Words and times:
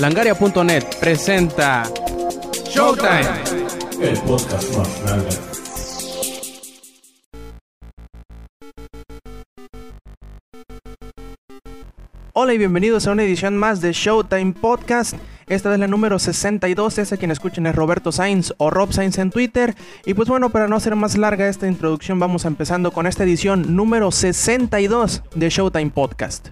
Langaria.net 0.00 0.96
presenta 0.98 1.82
Showtime, 2.70 3.20
el 4.00 4.18
podcast 4.20 4.74
más 4.74 5.02
grande. 5.02 5.28
Hola 12.32 12.54
y 12.54 12.58
bienvenidos 12.58 13.06
a 13.06 13.12
una 13.12 13.24
edición 13.24 13.58
más 13.58 13.82
de 13.82 13.92
Showtime 13.92 14.54
Podcast. 14.54 15.16
Esta 15.48 15.74
es 15.74 15.78
la 15.78 15.86
número 15.86 16.18
62, 16.18 16.96
ese 16.96 17.18
quien 17.18 17.30
escuchen 17.30 17.66
es 17.66 17.74
Roberto 17.74 18.10
Sainz 18.10 18.54
o 18.56 18.70
Rob 18.70 18.94
Sainz 18.94 19.18
en 19.18 19.30
Twitter. 19.30 19.74
Y 20.06 20.14
pues 20.14 20.30
bueno, 20.30 20.48
para 20.48 20.66
no 20.66 20.76
hacer 20.76 20.96
más 20.96 21.18
larga 21.18 21.46
esta 21.46 21.66
introducción, 21.66 22.18
vamos 22.18 22.46
empezando 22.46 22.90
con 22.90 23.06
esta 23.06 23.24
edición 23.24 23.76
número 23.76 24.10
62 24.10 25.24
de 25.34 25.50
Showtime 25.50 25.90
Podcast. 25.90 26.48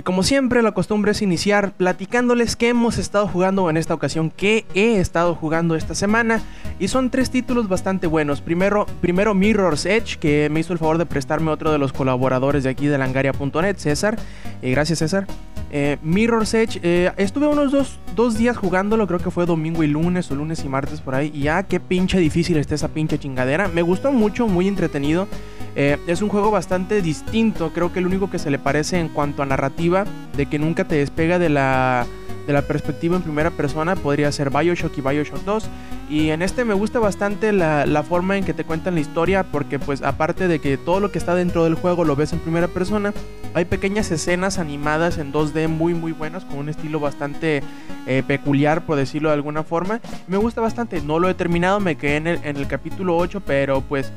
Y 0.00 0.02
como 0.02 0.22
siempre, 0.22 0.62
la 0.62 0.72
costumbre 0.72 1.12
es 1.12 1.20
iniciar 1.20 1.72
platicándoles 1.72 2.56
qué 2.56 2.70
hemos 2.70 2.96
estado 2.96 3.28
jugando 3.28 3.68
en 3.68 3.76
esta 3.76 3.92
ocasión, 3.92 4.32
qué 4.34 4.64
he 4.72 4.96
estado 4.96 5.34
jugando 5.34 5.76
esta 5.76 5.94
semana. 5.94 6.40
Y 6.78 6.88
son 6.88 7.10
tres 7.10 7.30
títulos 7.30 7.68
bastante 7.68 8.06
buenos. 8.06 8.40
Primero, 8.40 8.86
primero 9.02 9.34
Mirror's 9.34 9.84
Edge, 9.84 10.16
que 10.16 10.48
me 10.50 10.60
hizo 10.60 10.72
el 10.72 10.78
favor 10.78 10.96
de 10.96 11.04
prestarme 11.04 11.50
otro 11.50 11.70
de 11.70 11.76
los 11.76 11.92
colaboradores 11.92 12.64
de 12.64 12.70
aquí 12.70 12.86
de 12.86 12.96
langaria.net, 12.96 13.76
César. 13.76 14.18
Eh, 14.62 14.70
gracias, 14.70 15.00
César. 15.00 15.26
Eh, 15.72 15.98
Mirror's 16.02 16.52
Edge, 16.54 16.80
eh, 16.82 17.12
estuve 17.16 17.46
unos 17.46 17.70
dos, 17.70 17.98
dos, 18.16 18.36
días 18.36 18.56
jugándolo, 18.56 19.06
creo 19.06 19.20
que 19.20 19.30
fue 19.30 19.46
domingo 19.46 19.84
y 19.84 19.86
lunes 19.86 20.30
o 20.30 20.34
lunes 20.34 20.64
y 20.64 20.68
martes 20.68 21.00
por 21.00 21.14
ahí. 21.14 21.30
Y 21.32 21.42
ya, 21.42 21.62
qué 21.62 21.78
pinche 21.78 22.18
difícil 22.18 22.56
está 22.56 22.74
esa 22.74 22.88
pinche 22.88 23.18
chingadera. 23.18 23.68
Me 23.68 23.82
gustó 23.82 24.10
mucho, 24.10 24.48
muy 24.48 24.66
entretenido. 24.66 25.28
Eh, 25.76 25.98
es 26.08 26.20
un 26.20 26.28
juego 26.28 26.50
bastante 26.50 27.00
distinto, 27.00 27.72
creo 27.72 27.92
que 27.92 28.00
el 28.00 28.06
único 28.06 28.28
que 28.28 28.40
se 28.40 28.50
le 28.50 28.58
parece 28.58 28.98
en 28.98 29.08
cuanto 29.08 29.42
a 29.42 29.46
narrativa, 29.46 30.04
de 30.36 30.46
que 30.46 30.58
nunca 30.58 30.84
te 30.84 30.96
despega 30.96 31.38
de 31.38 31.48
la, 31.48 32.06
de 32.46 32.52
la 32.52 32.62
perspectiva 32.62 33.16
en 33.16 33.22
primera 33.22 33.50
persona, 33.50 33.96
podría 33.96 34.30
ser 34.32 34.50
Bioshock 34.50 34.96
y 34.98 35.00
Bioshock 35.00 35.44
2. 35.44 35.68
Y 36.08 36.30
en 36.30 36.42
este 36.42 36.64
me 36.64 36.74
gusta 36.74 36.98
bastante 36.98 37.52
la, 37.52 37.86
la, 37.86 38.02
forma 38.02 38.36
en 38.36 38.44
que 38.44 38.52
te 38.52 38.64
cuentan 38.64 38.94
la 38.94 39.00
historia, 39.00 39.44
porque 39.44 39.78
pues 39.78 40.02
aparte 40.02 40.48
de 40.48 40.58
que 40.58 40.76
todo 40.76 40.98
lo 40.98 41.12
que 41.12 41.18
está 41.18 41.34
dentro 41.34 41.64
del 41.64 41.74
juego 41.74 42.04
lo 42.04 42.16
ves 42.16 42.32
en 42.32 42.40
primera 42.40 42.66
persona, 42.66 43.12
hay 43.54 43.64
pequeñas 43.64 44.10
escenas 44.10 44.58
animadas 44.58 45.18
en 45.18 45.32
2D 45.32 45.68
muy 45.68 45.94
muy 45.94 46.12
buenas, 46.12 46.44
con 46.44 46.58
un 46.58 46.68
estilo 46.68 47.00
bastante 47.00 47.62
eh, 48.06 48.22
peculiar, 48.26 48.86
por 48.86 48.96
decirlo 48.96 49.28
de 49.28 49.34
alguna 49.34 49.62
forma. 49.62 50.00
Me 50.26 50.36
gusta 50.36 50.60
bastante, 50.60 51.00
no 51.00 51.18
lo 51.18 51.28
he 51.28 51.34
terminado, 51.34 51.80
me 51.80 51.96
quedé 51.96 52.16
en 52.16 52.26
el, 52.26 52.40
en 52.44 52.56
el 52.56 52.66
capítulo 52.66 53.16
8, 53.16 53.42
pero 53.46 53.80
pues 53.82 54.12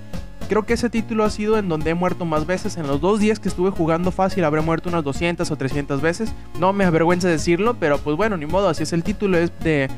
creo 0.54 0.68
que 0.68 0.74
ese 0.74 0.92
título 0.92 1.24
ha 1.24 1.32
sido 1.32 1.58
en 1.58 1.68
donde 1.68 1.90
he 1.90 1.94
muerto 1.96 2.26
más 2.26 2.46
veces. 2.46 2.78
En 2.78 2.86
los 2.86 3.02
dos 3.02 3.20
días 3.20 3.40
que 3.40 3.50
estuve 3.50 3.72
jugando 3.72 4.12
fácil 4.12 4.44
habré 4.44 4.62
muerto 4.62 4.88
unas 4.88 5.04
200 5.04 5.50
o 5.50 5.56
300 5.56 6.00
veces. 6.00 6.32
No 6.60 6.74
me 6.74 6.86
avergüenza 6.86 7.28
decirlo, 7.28 7.76
pero 7.80 7.98
pues 7.98 8.16
bueno, 8.16 8.38
ni 8.38 8.46
modo, 8.46 8.70
así 8.70 8.84
es 8.84 8.94
el 8.94 9.04
título, 9.04 9.40
es 9.40 9.52
de, 9.62 9.90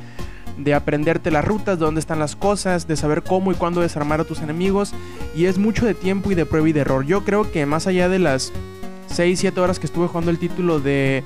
de 0.58 0.73
aprenderte 0.73 1.30
las 1.30 1.44
rutas, 1.44 1.78
de 1.78 1.83
dónde 1.83 2.00
están 2.00 2.20
las 2.20 2.38
cosas, 2.38 2.88
de 2.88 2.95
saber 2.95 3.23
cómo 3.23 3.52
y 3.52 3.56
cuándo 3.56 3.81
desarmar 3.81 4.22
a 4.22 4.23
tus 4.23 4.39
enemigos. 4.39 4.94
Y 5.36 5.44
es 5.44 5.58
mucho 5.58 5.86
de 5.86 5.94
tiempo 5.94 6.31
y 6.31 6.36
de 6.36 6.45
prueba 6.45 6.70
y 6.70 6.72
de 6.72 6.80
error. 6.80 7.06
Yo 7.06 7.26
creo 7.26 7.52
que 7.52 7.66
más 7.66 7.86
allá 7.86 8.08
de 8.08 8.20
las 8.20 8.53
6-7 9.09 9.58
horas 9.58 9.78
que 9.78 9.88
estuve 9.88 10.08
jugando 10.08 10.31
el 10.31 10.39
título 10.39 10.80
de 10.80 11.22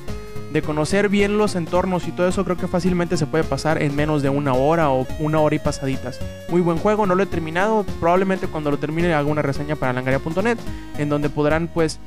de 0.52 0.62
conocer 0.62 1.10
bien 1.10 1.38
los 1.38 1.56
entornos 1.56 2.08
y 2.08 2.12
todo 2.12 2.28
eso, 2.28 2.44
creo 2.44 2.58
que 2.58 2.68
fácilmente 2.68 3.18
se 3.18 3.28
puede 3.28 3.44
pasar 3.44 3.82
en 3.82 3.96
menos 3.96 4.22
de 4.22 4.30
una 4.30 4.54
hora 4.54 4.90
o 4.90 5.06
una 5.20 5.40
hora 5.40 5.56
y 5.56 5.60
pasaditas. 5.60 6.20
Muy 6.50 6.62
buen 6.62 6.78
juego, 6.78 7.06
no 7.06 7.16
lo 7.16 7.24
he 7.24 7.28
terminado, 7.28 7.86
probablemente 8.00 8.48
cuando 8.48 8.72
lo 8.72 8.78
termine 8.78 9.14
haga 9.14 9.30
una 9.30 9.42
reseña 9.42 9.76
para 9.76 9.94
langaria.net, 9.94 10.58
en 10.98 11.10
donde 11.10 11.30
podrán 11.30 11.68
pues 11.68 12.00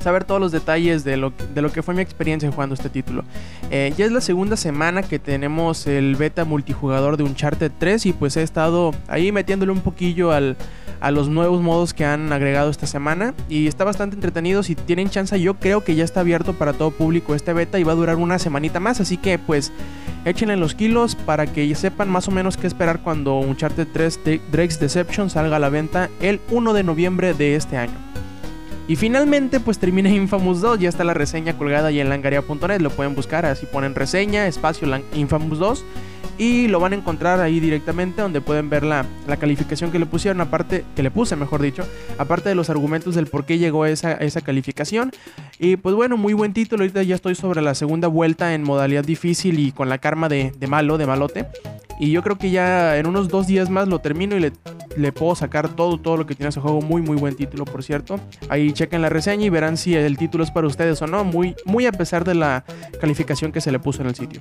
saber 0.00 0.24
todos 0.24 0.40
los 0.40 0.52
detalles 0.52 1.04
de 1.04 1.16
lo, 1.16 1.32
de 1.54 1.62
lo 1.62 1.70
que 1.70 1.82
fue 1.82 1.94
mi 1.94 2.00
experiencia 2.00 2.50
jugando 2.50 2.74
este 2.74 2.88
título. 2.88 3.24
Eh, 3.70 3.92
ya 3.96 4.06
es 4.06 4.12
la 4.12 4.20
segunda 4.20 4.56
semana 4.56 5.02
que 5.02 5.18
tenemos 5.18 5.86
el 5.86 6.16
beta 6.16 6.44
multijugador 6.44 7.16
de 7.16 7.24
Uncharted 7.24 7.70
3 7.78 8.06
y 8.06 8.12
pues 8.12 8.36
he 8.36 8.42
estado 8.42 8.92
ahí 9.08 9.30
metiéndole 9.30 9.72
un 9.72 9.80
poquillo 9.80 10.32
al, 10.32 10.56
a 11.00 11.10
los 11.10 11.28
nuevos 11.28 11.62
modos 11.62 11.94
que 11.94 12.04
han 12.04 12.32
agregado 12.32 12.70
esta 12.70 12.86
semana 12.86 13.34
y 13.48 13.66
está 13.66 13.84
bastante 13.84 14.16
entretenido. 14.16 14.62
Si 14.62 14.74
tienen 14.74 15.10
chance, 15.10 15.40
yo 15.40 15.54
creo 15.54 15.82
que 15.82 15.94
ya 15.94 16.04
está 16.04 16.20
abierto 16.20 16.54
para 16.54 16.72
todo 16.72 16.90
público 16.90 17.34
este 17.34 17.52
beta 17.52 17.78
y 17.78 17.84
va 17.84 17.92
a 17.92 17.96
durar 17.96 18.16
una 18.16 18.38
semanita 18.38 18.80
más, 18.80 19.00
así 19.00 19.16
que 19.16 19.38
pues 19.38 19.72
échenle 20.24 20.56
los 20.56 20.74
kilos 20.74 21.14
para 21.14 21.46
que 21.46 21.74
sepan 21.74 22.10
más 22.10 22.28
o 22.28 22.30
menos 22.30 22.56
qué 22.56 22.66
esperar 22.66 23.00
cuando 23.00 23.38
Uncharted 23.38 23.88
3 23.92 24.20
Drake's 24.52 24.78
Deception 24.78 25.30
salga 25.30 25.56
a 25.56 25.60
la 25.60 25.70
venta 25.70 26.10
el 26.20 26.40
1 26.50 26.72
de 26.72 26.82
noviembre 26.82 27.34
de 27.34 27.56
este 27.56 27.76
año. 27.76 28.10
Y 28.90 28.96
finalmente, 28.96 29.60
pues 29.60 29.78
termina 29.78 30.10
Infamous 30.10 30.60
2. 30.60 30.80
Ya 30.80 30.88
está 30.88 31.04
la 31.04 31.14
reseña 31.14 31.56
colgada 31.56 31.88
ahí 31.88 32.00
en 32.00 32.08
langaria.net. 32.08 32.80
Lo 32.80 32.90
pueden 32.90 33.14
buscar, 33.14 33.46
así 33.46 33.64
ponen 33.66 33.94
reseña, 33.94 34.48
espacio 34.48 34.88
Infamous 35.14 35.60
2. 35.60 35.84
Y 36.40 36.68
lo 36.68 36.80
van 36.80 36.94
a 36.94 36.96
encontrar 36.96 37.38
ahí 37.40 37.60
directamente 37.60 38.22
donde 38.22 38.40
pueden 38.40 38.70
ver 38.70 38.82
la, 38.82 39.04
la, 39.28 39.36
calificación 39.36 39.92
que 39.92 39.98
le 39.98 40.06
pusieron, 40.06 40.40
aparte, 40.40 40.86
que 40.96 41.02
le 41.02 41.10
puse, 41.10 41.36
mejor 41.36 41.60
dicho, 41.60 41.86
aparte 42.16 42.48
de 42.48 42.54
los 42.54 42.70
argumentos 42.70 43.14
del 43.14 43.26
por 43.26 43.44
qué 43.44 43.58
llegó 43.58 43.84
esa, 43.84 44.12
esa 44.12 44.40
calificación. 44.40 45.12
Y 45.58 45.76
pues 45.76 45.94
bueno, 45.94 46.16
muy 46.16 46.32
buen 46.32 46.54
título. 46.54 46.82
Ahorita 46.82 47.02
ya 47.02 47.14
estoy 47.14 47.34
sobre 47.34 47.60
la 47.60 47.74
segunda 47.74 48.08
vuelta 48.08 48.54
en 48.54 48.62
modalidad 48.62 49.04
difícil 49.04 49.58
y 49.58 49.70
con 49.70 49.90
la 49.90 49.98
karma 49.98 50.30
de, 50.30 50.50
de 50.58 50.66
malo, 50.66 50.96
de 50.96 51.06
malote. 51.06 51.46
Y 51.98 52.10
yo 52.10 52.22
creo 52.22 52.38
que 52.38 52.50
ya 52.50 52.96
en 52.96 53.06
unos 53.06 53.28
dos 53.28 53.46
días 53.46 53.68
más 53.68 53.86
lo 53.86 53.98
termino 53.98 54.34
y 54.34 54.40
le, 54.40 54.52
le, 54.96 55.12
puedo 55.12 55.34
sacar 55.34 55.68
todo, 55.68 55.98
todo 55.98 56.16
lo 56.16 56.24
que 56.24 56.34
tiene 56.34 56.48
ese 56.48 56.60
juego. 56.62 56.80
Muy, 56.80 57.02
muy 57.02 57.18
buen 57.18 57.36
título, 57.36 57.66
por 57.66 57.82
cierto. 57.82 58.18
Ahí 58.48 58.72
chequen 58.72 59.02
la 59.02 59.10
reseña 59.10 59.44
y 59.44 59.50
verán 59.50 59.76
si 59.76 59.94
el 59.94 60.16
título 60.16 60.42
es 60.42 60.50
para 60.50 60.66
ustedes 60.66 61.02
o 61.02 61.06
no. 61.06 61.22
Muy, 61.22 61.54
muy 61.66 61.84
a 61.84 61.92
pesar 61.92 62.24
de 62.24 62.34
la 62.34 62.64
calificación 62.98 63.52
que 63.52 63.60
se 63.60 63.70
le 63.70 63.78
puso 63.78 64.00
en 64.00 64.08
el 64.08 64.14
sitio. 64.14 64.40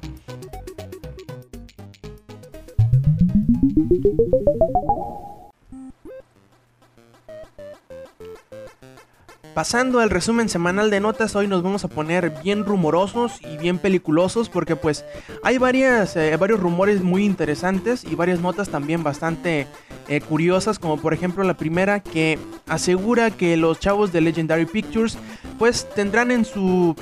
Pasando 9.59 9.99
al 9.99 10.09
resumen 10.09 10.47
semanal 10.47 10.89
de 10.89 11.01
notas, 11.01 11.35
hoy 11.35 11.45
nos 11.45 11.63
vamos 11.63 11.83
a 11.83 11.89
poner 11.89 12.31
bien 12.41 12.63
rumorosos 12.63 13.41
y 13.41 13.57
bien 13.57 13.77
peliculosos 13.77 14.47
porque 14.47 14.77
pues 14.77 15.03
hay 15.43 15.57
varias, 15.57 16.15
eh, 16.15 16.37
varios 16.37 16.61
rumores 16.61 17.03
muy 17.03 17.25
interesantes 17.25 18.05
y 18.05 18.15
varias 18.15 18.39
notas 18.39 18.69
también 18.69 19.03
bastante 19.03 19.67
eh, 20.07 20.21
curiosas, 20.21 20.79
como 20.79 20.95
por 20.95 21.13
ejemplo 21.13 21.43
la 21.43 21.55
primera 21.57 21.99
que 21.99 22.39
asegura 22.69 23.31
que 23.31 23.57
los 23.57 23.81
chavos 23.81 24.13
de 24.13 24.21
Legendary 24.21 24.65
Pictures 24.65 25.17
pues 25.57 25.89
tendrán 25.93 26.31
en 26.31 26.45
su 26.45 26.95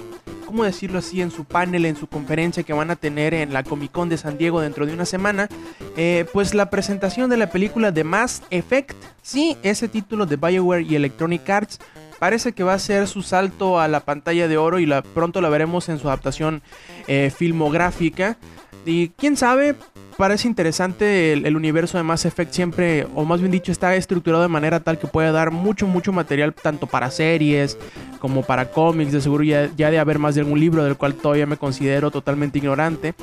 ¿cómo 0.47 0.63
decirlo 0.63 0.97
así? 0.97 1.21
En 1.21 1.29
su 1.29 1.45
panel, 1.45 1.85
en 1.85 1.95
su 1.95 2.07
conferencia 2.07 2.63
que 2.63 2.73
van 2.73 2.89
a 2.89 2.95
tener 2.95 3.35
en 3.35 3.53
la 3.53 3.61
Comic 3.61 3.91
Con 3.91 4.09
de 4.09 4.17
San 4.17 4.39
Diego 4.39 4.61
dentro 4.61 4.87
de 4.87 4.93
una 4.93 5.05
semana, 5.05 5.47
eh, 5.95 6.25
pues 6.33 6.55
la 6.55 6.71
presentación 6.71 7.29
de 7.29 7.37
la 7.37 7.51
película 7.51 7.91
de 7.91 8.03
Mass 8.03 8.41
Effect, 8.49 8.95
sí, 9.21 9.57
ese 9.61 9.87
título 9.87 10.25
de 10.25 10.37
BioWare 10.37 10.81
y 10.81 10.95
Electronic 10.95 11.47
Arts, 11.47 11.79
parece 12.19 12.53
que 12.53 12.63
va 12.63 12.73
a 12.73 12.79
ser 12.79 13.07
su 13.07 13.21
salto 13.21 13.79
a 13.79 13.87
la 13.87 14.01
pantalla 14.01 14.47
de 14.47 14.57
oro 14.57 14.79
y 14.79 14.85
la, 14.85 15.01
pronto 15.01 15.41
la 15.41 15.49
veremos 15.49 15.89
en 15.89 15.99
su 15.99 16.07
adaptación 16.07 16.61
eh, 17.07 17.31
filmográfica. 17.35 18.37
Y 18.85 19.09
quién 19.09 19.35
sabe, 19.35 19.75
parece 20.17 20.47
interesante 20.47 21.33
el, 21.33 21.55
universo 21.55 21.97
de 21.97 22.03
Mass 22.03 22.25
Effect 22.25 22.51
siempre, 22.51 23.07
o 23.15 23.23
más 23.23 23.39
bien 23.39 23.51
dicho, 23.51 23.71
está 23.71 23.95
estructurado 23.95 24.41
de 24.41 24.49
manera 24.49 24.79
tal 24.79 24.97
que 24.97 25.07
puede 25.07 25.31
dar 25.31 25.51
mucho, 25.51 25.85
mucho 25.85 26.11
material 26.11 26.53
tanto 26.53 26.87
para 26.87 27.11
series 27.11 27.77
como 28.19 28.41
para 28.41 28.71
cómics. 28.71 29.11
De 29.11 29.21
seguro 29.21 29.43
ya, 29.43 29.69
ya 29.77 29.91
de 29.91 29.99
haber 29.99 30.17
más 30.17 30.35
de 30.35 30.41
algún 30.41 30.59
libro 30.59 30.83
del 30.83 30.97
cual 30.97 31.13
todavía 31.13 31.45
me 31.45 31.57
considero 31.57 32.09
totalmente 32.11 32.57
ignorante. 32.57 33.13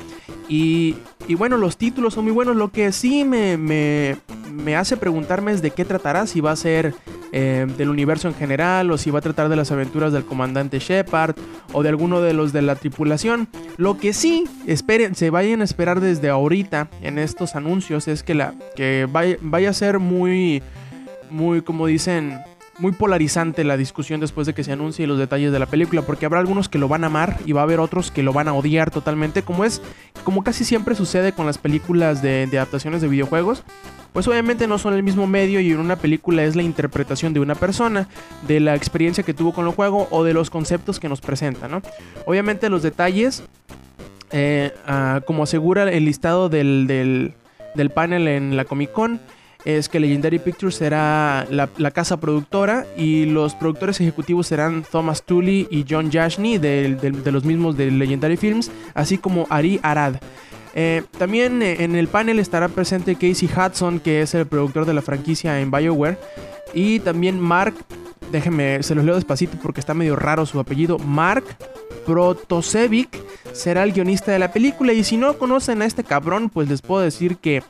Y, 0.47 0.95
bueno, 1.37 1.57
los 1.57 1.77
títulos 1.77 2.13
son 2.13 2.23
muy 2.23 2.33
buenos. 2.33 2.55
Lo 2.55 2.71
que 2.71 2.91
sí 2.91 3.25
me, 3.25 3.57
me, 3.57 4.17
me 4.51 4.75
hace 4.75 4.95
preguntarme 4.95 5.51
es 5.51 5.61
de 5.61 5.71
qué 5.71 5.83
tratará, 5.83 6.25
si 6.27 6.39
va 6.39 6.51
a 6.51 6.55
ser 6.55 6.93
eh, 7.37 7.67
del 7.77 7.89
universo 7.89 8.29
en 8.29 8.33
general 8.33 8.89
o 8.91 8.97
si 8.97 9.11
va 9.11 9.19
a 9.19 9.21
tratar 9.21 9.49
de 9.49 9.57
las 9.57 9.69
aventuras 9.69 10.13
del 10.13 10.23
comandante 10.23 10.79
Shepard 10.79 11.35
o 11.73 11.83
de 11.83 11.89
alguno 11.89 12.21
de 12.21 12.31
los 12.33 12.53
de 12.53 12.61
la 12.61 12.75
tripulación. 12.75 13.49
Lo 13.75 13.97
que 13.97 14.13
sí 14.13 14.45
esperen, 14.67 15.15
se 15.15 15.31
vayan 15.31 15.59
a 15.59 15.65
esperar 15.65 15.99
desde 15.99 16.29
ahorita 16.29 16.84
en 17.01 17.19
estos 17.19 17.55
anuncios 17.55 18.07
es 18.07 18.23
que, 18.23 18.35
la, 18.35 18.53
que 18.75 19.07
vaya, 19.11 19.37
vaya 19.41 19.69
a 19.69 19.73
ser 19.73 19.99
muy, 19.99 20.61
muy, 21.29 21.61
como 21.61 21.87
dicen, 21.87 22.39
muy 22.77 22.91
polarizante 22.91 23.63
la 23.63 23.77
discusión 23.77 24.19
después 24.19 24.47
de 24.47 24.53
que 24.53 24.63
se 24.63 24.71
anuncie 24.71 25.07
los 25.07 25.17
detalles 25.17 25.51
de 25.51 25.59
la 25.59 25.65
película, 25.65 26.01
porque 26.01 26.25
habrá 26.25 26.39
algunos 26.39 26.69
que 26.69 26.77
lo 26.77 26.87
van 26.87 27.03
a 27.03 27.07
amar 27.07 27.37
y 27.45 27.53
va 27.53 27.61
a 27.61 27.63
haber 27.63 27.79
otros 27.79 28.11
que 28.11 28.23
lo 28.23 28.33
van 28.33 28.47
a 28.47 28.53
odiar 28.53 28.91
totalmente, 28.91 29.43
como 29.43 29.63
es, 29.63 29.81
como 30.23 30.43
casi 30.43 30.65
siempre 30.65 30.95
sucede 30.95 31.31
con 31.31 31.45
las 31.45 31.57
películas 31.57 32.21
de, 32.21 32.47
de 32.47 32.57
adaptaciones 32.57 33.01
de 33.01 33.07
videojuegos. 33.07 33.63
Pues 34.11 34.29
obviamente 34.29 34.65
no 34.65 34.77
son 34.77 34.93
el 34.93 35.03
mismo 35.03 35.27
medio 35.27 35.59
y 35.59 35.71
en 35.71 35.79
una 35.79 35.97
película 35.97 36.45
es 36.45 36.55
la 36.55 36.63
interpretación 36.63 37.33
de 37.33 37.41
una 37.41 37.53
persona, 37.53 38.07
de 38.47 38.61
la 38.61 38.73
experiencia 38.73 39.25
que 39.25 39.33
tuvo 39.33 39.53
con 39.53 39.67
el 39.67 39.73
juego 39.73 40.07
o 40.09 40.23
de 40.23 40.33
los 40.33 40.49
conceptos 40.49 41.01
que 41.01 41.09
nos 41.09 41.19
presenta, 41.19 41.67
¿no? 41.67 41.81
Obviamente 42.25 42.69
los 42.69 42.81
detalles, 42.81 43.43
eh, 44.31 44.71
como 45.25 45.43
asegura 45.43 45.89
el 45.91 46.05
listado 46.05 46.49
del, 46.49 46.87
del, 46.87 47.89
panel 47.91 48.27
en 48.27 48.57
la 48.57 48.65
Comic 48.65 48.91
Con, 48.91 49.19
es 49.65 49.89
que 49.89 49.99
Legendary 49.99 50.39
Pictures 50.39 50.75
será 50.75 51.47
la, 51.49 51.91
casa 51.91 52.19
productora 52.19 52.85
y 52.97 53.25
los 53.25 53.55
productores 53.55 53.99
ejecutivos 53.99 54.47
serán 54.47 54.83
Thomas 54.89 55.23
Tully 55.23 55.67
y 55.71 55.85
John 55.89 56.11
Jashney 56.11 56.57
de 56.57 57.31
los 57.31 57.43
mismos 57.43 57.75
de 57.77 57.91
Legendary 57.91 58.37
Films, 58.37 58.71
así 58.93 59.17
como 59.17 59.47
Ari 59.49 59.79
Arad. 59.81 60.15
Eh, 60.77 61.03
también 61.17 61.61
eh, 61.61 61.77
en 61.79 61.95
el 61.95 62.09
panel 62.09 62.37
estará 62.37 62.67
presente 62.67 63.15
Casey 63.15 63.49
Hudson, 63.49 64.01
que 64.01 64.21
es 64.21 64.35
el 64.35 64.45
productor 64.45 64.85
de 64.85 64.93
la 64.93 65.01
franquicia 65.01 65.61
en 65.61 65.71
BioWare, 65.71 66.17
y 66.73 66.99
también 66.99 67.39
Mark, 67.39 67.73
déjenme, 68.29 68.83
se 68.83 68.93
los 68.93 69.05
leo 69.05 69.15
despacito 69.15 69.57
porque 69.63 69.79
está 69.79 69.93
medio 69.93 70.17
raro 70.17 70.45
su 70.45 70.59
apellido, 70.59 70.99
Mark 70.99 71.45
Protosevic 72.05 73.09
será 73.53 73.83
el 73.83 73.93
guionista 73.93 74.31
de 74.31 74.39
la 74.39 74.51
película 74.51 74.93
y 74.93 75.03
si 75.03 75.17
no 75.17 75.37
conocen 75.37 75.81
a 75.81 75.85
este 75.85 76.03
cabrón, 76.03 76.49
pues 76.49 76.69
les 76.69 76.81
puedo 76.81 77.01
decir 77.01 77.37
que 77.37 77.63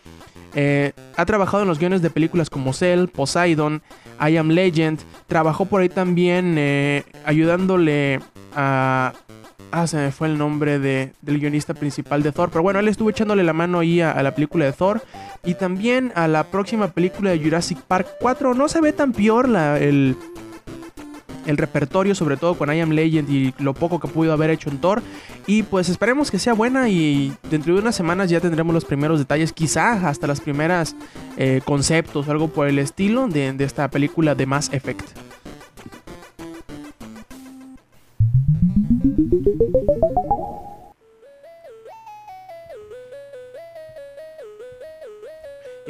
eh, 0.54 0.94
ha 1.18 1.26
trabajado 1.26 1.64
en 1.64 1.70
los 1.70 1.80
guiones 1.80 2.02
de 2.02 2.10
películas 2.10 2.50
como 2.50 2.74
Cell, 2.74 3.08
Poseidon, 3.08 3.82
I 4.26 4.38
Am 4.38 4.50
Legend. 4.50 5.00
Trabajó 5.28 5.66
por 5.66 5.82
ahí 5.82 5.90
también 5.90 6.56
eh, 6.58 7.04
ayudándole 7.26 8.20
a... 8.56 9.14
Ah, 9.72 9.88
se 9.88 9.98
me 9.98 10.12
fue 10.12 10.30
el 10.30 10.38
nombre 10.38 10.80
de- 10.80 11.12
del 11.22 11.40
guionista 11.40 11.74
principal 11.74 12.24
de 12.24 12.32
Thor. 12.32 12.50
Pero 12.50 12.62
bueno, 12.64 12.80
él 12.80 12.88
estuvo 12.88 13.10
echándole 13.10 13.44
la 13.44 13.52
mano 13.52 13.80
ahí 13.80 14.00
a, 14.00 14.24
la 14.24 14.34
película 14.34 14.64
de 14.64 14.72
Thor. 14.72 15.02
Y 15.44 15.56
también 15.56 16.14
a 16.16 16.30
la 16.30 16.46
próxima 16.46 16.88
película 16.88 17.32
de 17.32 17.40
Jurassic 17.40 17.80
Park 17.82 18.08
4. 18.22 18.54
No 18.54 18.70
se 18.70 18.80
ve 18.80 18.94
tan 18.94 19.12
peor 19.12 19.50
la, 19.50 19.78
el, 19.78 20.16
el 21.46 21.58
repertorio, 21.58 22.16
sobre 22.16 22.38
todo 22.38 22.56
con 22.56 22.74
I 22.74 22.82
Am 22.82 22.92
Legend 22.92 23.30
y 23.30 23.54
lo 23.60 23.74
poco 23.74 24.00
que 24.00 24.08
pudo 24.08 24.34
haber 24.34 24.50
hecho 24.50 24.70
en 24.70 24.80
Thor. 24.80 25.02
Y 25.48 25.64
pues 25.64 25.90
esperemos 25.90 26.32
que 26.32 26.40
sea 26.40 26.54
buena 26.54 26.90
y 26.90 27.34
dentro 27.50 27.74
de 27.74 27.82
unas 27.82 27.96
semanas 27.96 28.30
ya 28.30 28.40
tendremos 28.40 28.74
los 28.74 28.86
primeros 28.86 29.20
detalles, 29.20 29.54
quizá 29.54 30.08
hasta 30.08 30.28
las 30.28 30.42
primeras 30.42 30.96
eh, 31.38 31.62
conceptos 31.66 32.28
o 32.28 32.32
algo 32.32 32.48
por 32.48 32.68
el 32.68 32.80
estilo 32.80 33.28
de, 33.28 33.54
de 33.54 33.64
esta 33.64 33.90
película 33.90 34.36
de 34.36 34.46
Mass 34.46 34.70
Effect. 34.72 35.25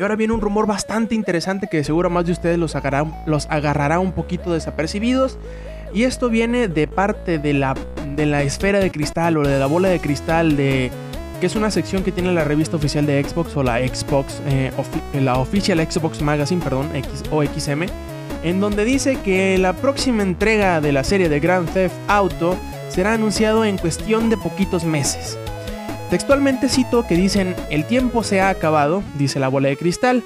Ahora 0.05 0.15
viene 0.15 0.33
un 0.33 0.41
rumor 0.41 0.67
bastante 0.67 1.15
interesante 1.15 1.67
que 1.67 1.83
seguro 1.83 2.09
más 2.09 2.25
de 2.25 2.31
ustedes 2.31 2.59
los 2.59 2.75
agarrará, 2.75 3.99
un 3.99 4.11
poquito 4.11 4.53
desapercibidos. 4.53 5.37
Y 5.93 6.03
esto 6.03 6.29
viene 6.29 6.67
de 6.67 6.87
parte 6.87 7.39
de 7.39 7.53
la, 7.53 7.75
de 8.15 8.25
la 8.25 8.43
esfera 8.43 8.79
de 8.79 8.91
cristal 8.91 9.37
o 9.37 9.47
de 9.47 9.57
la 9.57 9.65
bola 9.65 9.89
de 9.89 9.99
cristal 9.99 10.55
de... 10.57 10.91
Que 11.39 11.47
es 11.47 11.55
una 11.55 11.71
sección 11.71 12.03
que 12.03 12.11
tiene 12.11 12.31
la 12.33 12.43
revista 12.43 12.77
oficial 12.77 13.05
de 13.05 13.23
Xbox 13.23 13.57
o 13.57 13.63
la 13.63 13.79
Xbox, 13.79 14.41
eh, 14.47 14.71
la 15.13 15.35
Xbox 15.35 16.21
Magazine, 16.21 16.61
perdón, 16.63 16.95
X, 16.95 17.23
o 17.31 17.43
XM, 17.43 17.85
en 18.43 18.61
donde 18.61 18.85
dice 18.85 19.17
que 19.17 19.57
la 19.57 19.73
próxima 19.73 20.23
entrega 20.23 20.81
de 20.81 20.91
la 20.91 21.03
serie 21.03 21.29
de 21.29 21.39
Grand 21.39 21.67
Theft 21.73 21.95
Auto 22.07 22.55
será 22.89 23.13
anunciado 23.13 23.65
en 23.65 23.77
cuestión 23.77 24.29
de 24.29 24.37
poquitos 24.37 24.85
meses. 24.85 25.37
Textualmente 26.09 26.69
cito 26.69 27.07
que 27.07 27.15
dicen, 27.15 27.55
el 27.69 27.85
tiempo 27.85 28.23
se 28.23 28.39
ha 28.39 28.49
acabado, 28.49 29.03
dice 29.17 29.39
la 29.39 29.47
bola 29.47 29.69
de 29.69 29.77
cristal, 29.77 30.23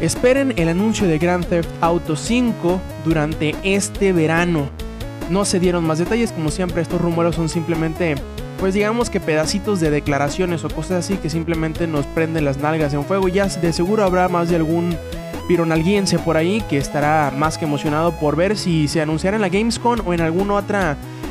esperen 0.00 0.54
el 0.56 0.68
anuncio 0.68 1.08
de 1.08 1.18
Grand 1.18 1.44
Theft 1.44 1.68
Auto 1.80 2.14
5 2.16 2.80
durante 3.04 3.54
este 3.64 4.12
verano. 4.12 4.68
No 5.28 5.44
se 5.44 5.58
dieron 5.58 5.84
más 5.84 5.98
detalles, 5.98 6.30
como 6.30 6.50
siempre 6.50 6.80
estos 6.80 7.00
rumores 7.00 7.34
son 7.34 7.48
simplemente, 7.48 8.14
pues 8.60 8.72
digamos 8.72 9.10
que 9.10 9.18
pedacitos 9.18 9.80
de 9.80 9.90
declaraciones 9.90 10.62
o 10.64 10.70
cosas 10.70 11.04
así 11.04 11.16
que 11.16 11.28
simplemente 11.28 11.88
nos 11.88 12.06
prenden 12.06 12.44
las 12.44 12.58
nalgas 12.58 12.94
en 12.94 13.04
fuego. 13.04 13.26
Ya 13.26 13.46
de 13.46 13.72
seguro 13.72 14.04
habrá 14.04 14.28
más 14.28 14.48
de 14.48 14.56
algún 14.56 14.96
pironalguiense 15.48 16.20
por 16.20 16.36
ahí 16.36 16.62
que 16.68 16.78
estará 16.78 17.32
más 17.36 17.58
que 17.58 17.64
emocionado 17.64 18.12
por 18.12 18.36
ver 18.36 18.56
si 18.56 18.86
se 18.86 19.00
anunciará 19.00 19.36
en 19.36 19.42
la 19.42 19.48
Gamescom 19.48 19.98
o 20.06 20.14
en 20.14 20.20
algún 20.20 20.52
otro 20.52 20.78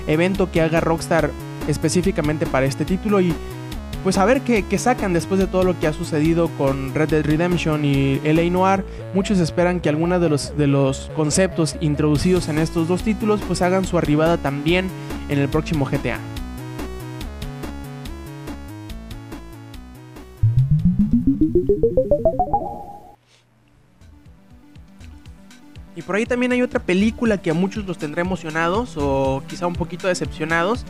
evento 0.07 0.51
que 0.51 0.61
haga 0.61 0.81
Rockstar 0.81 1.31
específicamente 1.67 2.45
para 2.45 2.65
este 2.65 2.85
título 2.85 3.21
y 3.21 3.33
pues 4.05 4.19
a 4.19 4.25
ver 4.25 4.41
qué, 4.41 4.77
sacan 4.77 5.13
después 5.13 5.39
de 5.39 5.47
todo 5.47 5.63
lo 5.63 5.79
que 5.79 5.87
ha 5.87 5.93
sucedido 5.93 6.47
con 6.59 6.93
Red 6.93 7.09
Dead 7.09 7.25
Redemption 7.25 7.83
y 7.83 8.19
LA 8.19 8.51
Noir. 8.51 8.85
Muchos 9.15 9.39
esperan 9.39 9.79
que 9.79 9.89
algunos 9.89 10.21
de 10.21 10.29
los, 10.29 10.55
de 10.55 10.67
los 10.67 11.09
conceptos 11.15 11.75
introducidos 11.81 12.47
en 12.47 12.59
estos 12.59 12.87
dos 12.87 13.01
títulos 13.01 13.41
pues 13.47 13.63
hagan 13.63 13.83
su 13.83 13.97
arribada 13.97 14.37
también 14.37 14.89
en 15.27 15.39
el 15.39 15.49
próximo 15.49 15.85
GTA. 15.85 16.19
Y 25.95 26.03
por 26.03 26.15
ahí 26.15 26.27
también 26.27 26.51
hay 26.51 26.61
otra 26.61 26.79
película 26.79 27.41
que 27.41 27.49
a 27.49 27.55
muchos 27.55 27.87
los 27.87 27.97
tendrá 27.97 28.21
emocionados 28.21 28.97
o 28.97 29.41
quizá 29.47 29.65
un 29.65 29.73
poquito 29.73 30.07
decepcionados. 30.07 30.85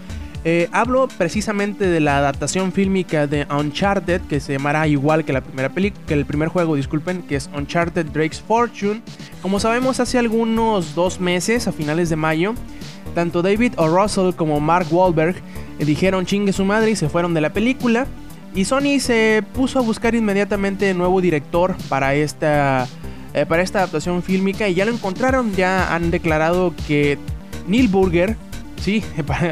Eh, 0.47 0.69
hablo 0.71 1.07
precisamente 1.07 1.87
de 1.87 1.99
la 1.99 2.19
adaptación 2.19 2.71
fílmica 2.71 3.25
de 3.25 3.47
Uncharted, 3.49 4.21
que 4.21 4.39
se 4.39 4.53
llamará 4.53 4.87
igual 4.87 5.25
que 5.25 5.33
la 5.33 5.41
primera 5.41 5.69
película, 5.69 6.05
que 6.05 6.13
el 6.13 6.23
primer 6.23 6.49
juego, 6.49 6.75
disculpen, 6.75 7.23
que 7.23 7.35
es 7.35 7.49
Uncharted 7.51 8.05
Drake's 8.05 8.41
Fortune. 8.41 9.01
Como 9.41 9.59
sabemos, 9.59 9.99
hace 9.99 10.19
algunos 10.19 10.93
dos 10.93 11.19
meses, 11.19 11.67
a 11.67 11.71
finales 11.71 12.11
de 12.11 12.15
mayo, 12.15 12.53
tanto 13.15 13.41
David 13.41 13.73
O. 13.77 13.87
Russell 13.87 14.35
como 14.35 14.59
Mark 14.59 14.85
Wahlberg 14.91 15.35
eh, 15.79 15.85
dijeron 15.85 16.27
chingue 16.27 16.53
su 16.53 16.63
madre 16.63 16.91
y 16.91 16.95
se 16.95 17.09
fueron 17.09 17.33
de 17.33 17.41
la 17.41 17.51
película. 17.51 18.05
Y 18.53 18.65
Sony 18.65 18.99
se 18.99 19.43
puso 19.55 19.79
a 19.79 19.81
buscar 19.81 20.13
inmediatamente 20.13 20.93
nuevo 20.93 21.21
director 21.21 21.75
para 21.89 22.13
esta, 22.13 22.87
eh, 23.33 23.47
para 23.47 23.63
esta 23.63 23.79
adaptación 23.79 24.21
fílmica 24.21 24.69
y 24.69 24.75
ya 24.75 24.85
lo 24.85 24.91
encontraron. 24.91 25.55
Ya 25.55 25.91
han 25.93 26.11
declarado 26.11 26.75
que 26.87 27.17
Neil 27.67 27.87
Burger, 27.87 28.37
sí, 28.79 29.03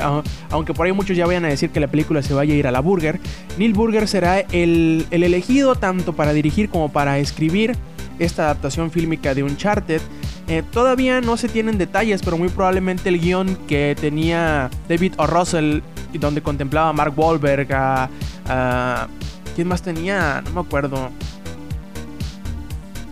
aunque 0.52 0.74
por 0.74 0.86
ahí 0.86 0.92
muchos 0.94 1.16
ya 1.18 1.26
vayan 1.26 1.46
a 1.46 1.50
decir 1.50 1.70
que 1.70 1.80
la 1.80 1.88
película 1.88 2.22
se 2.22 2.34
vaya 2.34 2.54
a 2.54 2.58
ir 2.58 2.68
a 2.68 2.72
la 2.72 2.80
Burger, 2.80 3.20
Neil 3.58 3.74
Burger 3.74 4.08
será 4.08 4.40
el, 4.40 5.06
el 5.12 5.24
elegido 5.24 5.76
tanto 5.76 6.14
para 6.14 6.34
dirigir 6.34 6.70
como 6.70 6.92
para 6.92 7.18
escribir 7.20 7.76
esta 8.20 8.44
adaptación 8.44 8.92
fílmica 8.92 9.34
de 9.34 9.44
Uncharted. 9.44 10.02
Eh, 10.48 10.62
todavía 10.72 11.22
no 11.22 11.38
se 11.38 11.48
tienen 11.48 11.78
detalles, 11.78 12.22
pero 12.22 12.38
muy 12.38 12.50
probablemente 12.50 13.10
el 13.10 13.20
guion 13.20 13.56
que 13.68 13.96
tenía 14.00 14.70
David 14.90 15.14
O. 15.18 15.26
Russell, 15.26 15.80
donde 16.20 16.42
contemplaba 16.42 16.90
a 16.90 16.94
Mark 16.94 17.14
Wahlberg, 17.18 17.74
a, 17.74 18.10
a- 18.48 19.08
¿Quién 19.56 19.68
más 19.68 19.82
tenía? 19.84 20.42
No 20.46 20.52
me 20.52 20.60
acuerdo. 20.62 21.10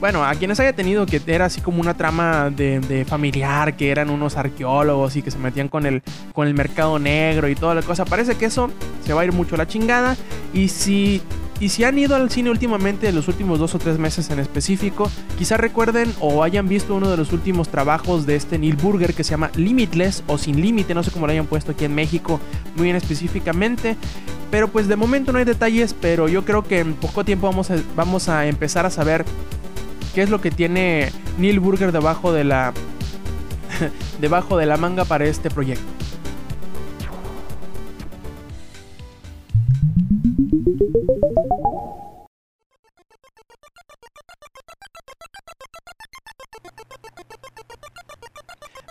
Bueno, 0.01 0.25
a 0.25 0.33
quienes 0.33 0.59
haya 0.59 0.73
tenido 0.73 1.05
que 1.05 1.21
era 1.27 1.45
así 1.45 1.61
como 1.61 1.79
una 1.79 1.93
trama 1.93 2.49
de, 2.49 3.05
familiar, 3.07 3.77
que 3.77 3.91
eran 3.91 4.09
unos 4.09 4.35
arqueólogos 4.35 5.15
y 5.15 5.21
que 5.21 5.29
se 5.29 5.37
metían 5.37 5.67
con 5.67 5.85
el, 5.85 6.01
con 6.33 6.47
el 6.47 6.55
mercado 6.55 6.97
negro 6.97 7.47
y 7.47 7.53
toda 7.53 7.75
la 7.75 7.83
cosa. 7.83 8.03
Parece 8.03 8.33
que 8.33 8.45
eso 8.45 8.71
se 9.05 9.13
va 9.13 9.21
a 9.21 9.25
ir 9.25 9.31
mucho 9.31 9.53
a 9.53 9.59
la 9.59 9.67
chingada. 9.67 10.17
Y 10.55 10.69
si, 10.69 11.21
y 11.59 11.69
si 11.69 11.83
han 11.83 11.99
ido 11.99 12.15
al 12.15 12.31
cine 12.31 12.49
últimamente, 12.49 13.09
en 13.09 13.15
los 13.15 13.27
últimos 13.27 13.59
dos 13.59 13.75
o 13.75 13.77
tres 13.77 13.99
meses 13.99 14.31
en 14.31 14.39
específico, 14.39 15.07
quizá 15.37 15.57
recuerden 15.57 16.11
o 16.19 16.41
hayan 16.41 16.67
visto 16.67 16.95
uno 16.95 17.07
de 17.07 17.17
los 17.17 17.31
últimos 17.31 17.69
trabajos 17.69 18.25
de 18.25 18.37
este 18.37 18.57
Neil 18.57 18.77
Burger 18.77 19.13
que 19.13 19.23
se 19.23 19.29
llama 19.29 19.51
Limitless 19.55 20.23
o 20.25 20.39
Sin 20.39 20.59
Límite, 20.59 20.95
no 20.95 21.03
sé 21.03 21.11
cómo 21.11 21.27
lo 21.27 21.33
hayan 21.33 21.45
puesto 21.45 21.73
aquí 21.73 21.85
en 21.85 21.93
México 21.93 22.39
muy 22.75 22.85
bien 22.85 22.95
específicamente. 22.95 23.95
Pero 24.49 24.67
pues 24.67 24.87
de 24.87 24.95
momento 24.95 25.31
no 25.31 25.37
hay 25.37 25.45
detalles, 25.45 25.93
pero 25.93 26.27
yo 26.27 26.43
creo 26.43 26.63
que 26.63 26.79
en 26.79 26.95
poco 26.95 27.23
tiempo 27.23 27.45
vamos 27.45 27.69
vamos 27.95 28.29
a 28.29 28.47
empezar 28.47 28.87
a 28.87 28.89
saber 28.89 29.25
qué 30.13 30.21
es 30.21 30.29
lo 30.29 30.41
que 30.41 30.51
tiene 30.51 31.11
Neil 31.37 31.59
Burger 31.59 31.91
debajo 31.91 32.33
de 32.33 32.43
la 32.43 32.73
debajo 34.21 34.57
de 34.57 34.65
la 34.65 34.77
manga 34.77 35.05
para 35.05 35.25
este 35.25 35.49
proyecto. 35.49 35.83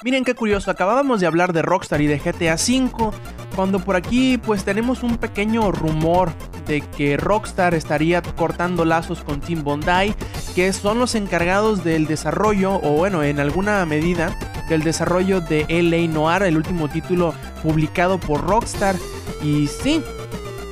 Miren 0.02 0.24
qué 0.24 0.34
curioso, 0.34 0.70
acabábamos 0.70 1.20
de 1.20 1.26
hablar 1.26 1.52
de 1.52 1.60
Rockstar 1.60 2.00
y 2.00 2.06
de 2.06 2.18
GTA 2.18 2.54
V, 2.54 3.10
cuando 3.54 3.80
por 3.80 3.96
aquí 3.96 4.38
pues 4.38 4.64
tenemos 4.64 5.02
un 5.02 5.18
pequeño 5.18 5.70
rumor 5.72 6.32
de 6.66 6.80
que 6.80 7.16
Rockstar 7.16 7.74
estaría 7.74 8.22
cortando 8.22 8.84
lazos 8.84 9.22
con 9.22 9.40
Team 9.40 9.64
Bondi, 9.64 10.14
que 10.54 10.72
son 10.72 10.98
los 10.98 11.14
encargados 11.14 11.84
del 11.84 12.06
desarrollo, 12.06 12.74
o 12.82 12.92
bueno, 12.92 13.22
en 13.22 13.40
alguna 13.40 13.84
medida, 13.86 14.36
del 14.68 14.82
desarrollo 14.82 15.40
de 15.40 15.66
LA 15.68 16.12
Noir, 16.12 16.42
el 16.44 16.56
último 16.56 16.88
título 16.88 17.34
publicado 17.62 18.18
por 18.18 18.46
Rockstar. 18.46 18.96
Y 19.42 19.66
sí, 19.66 20.02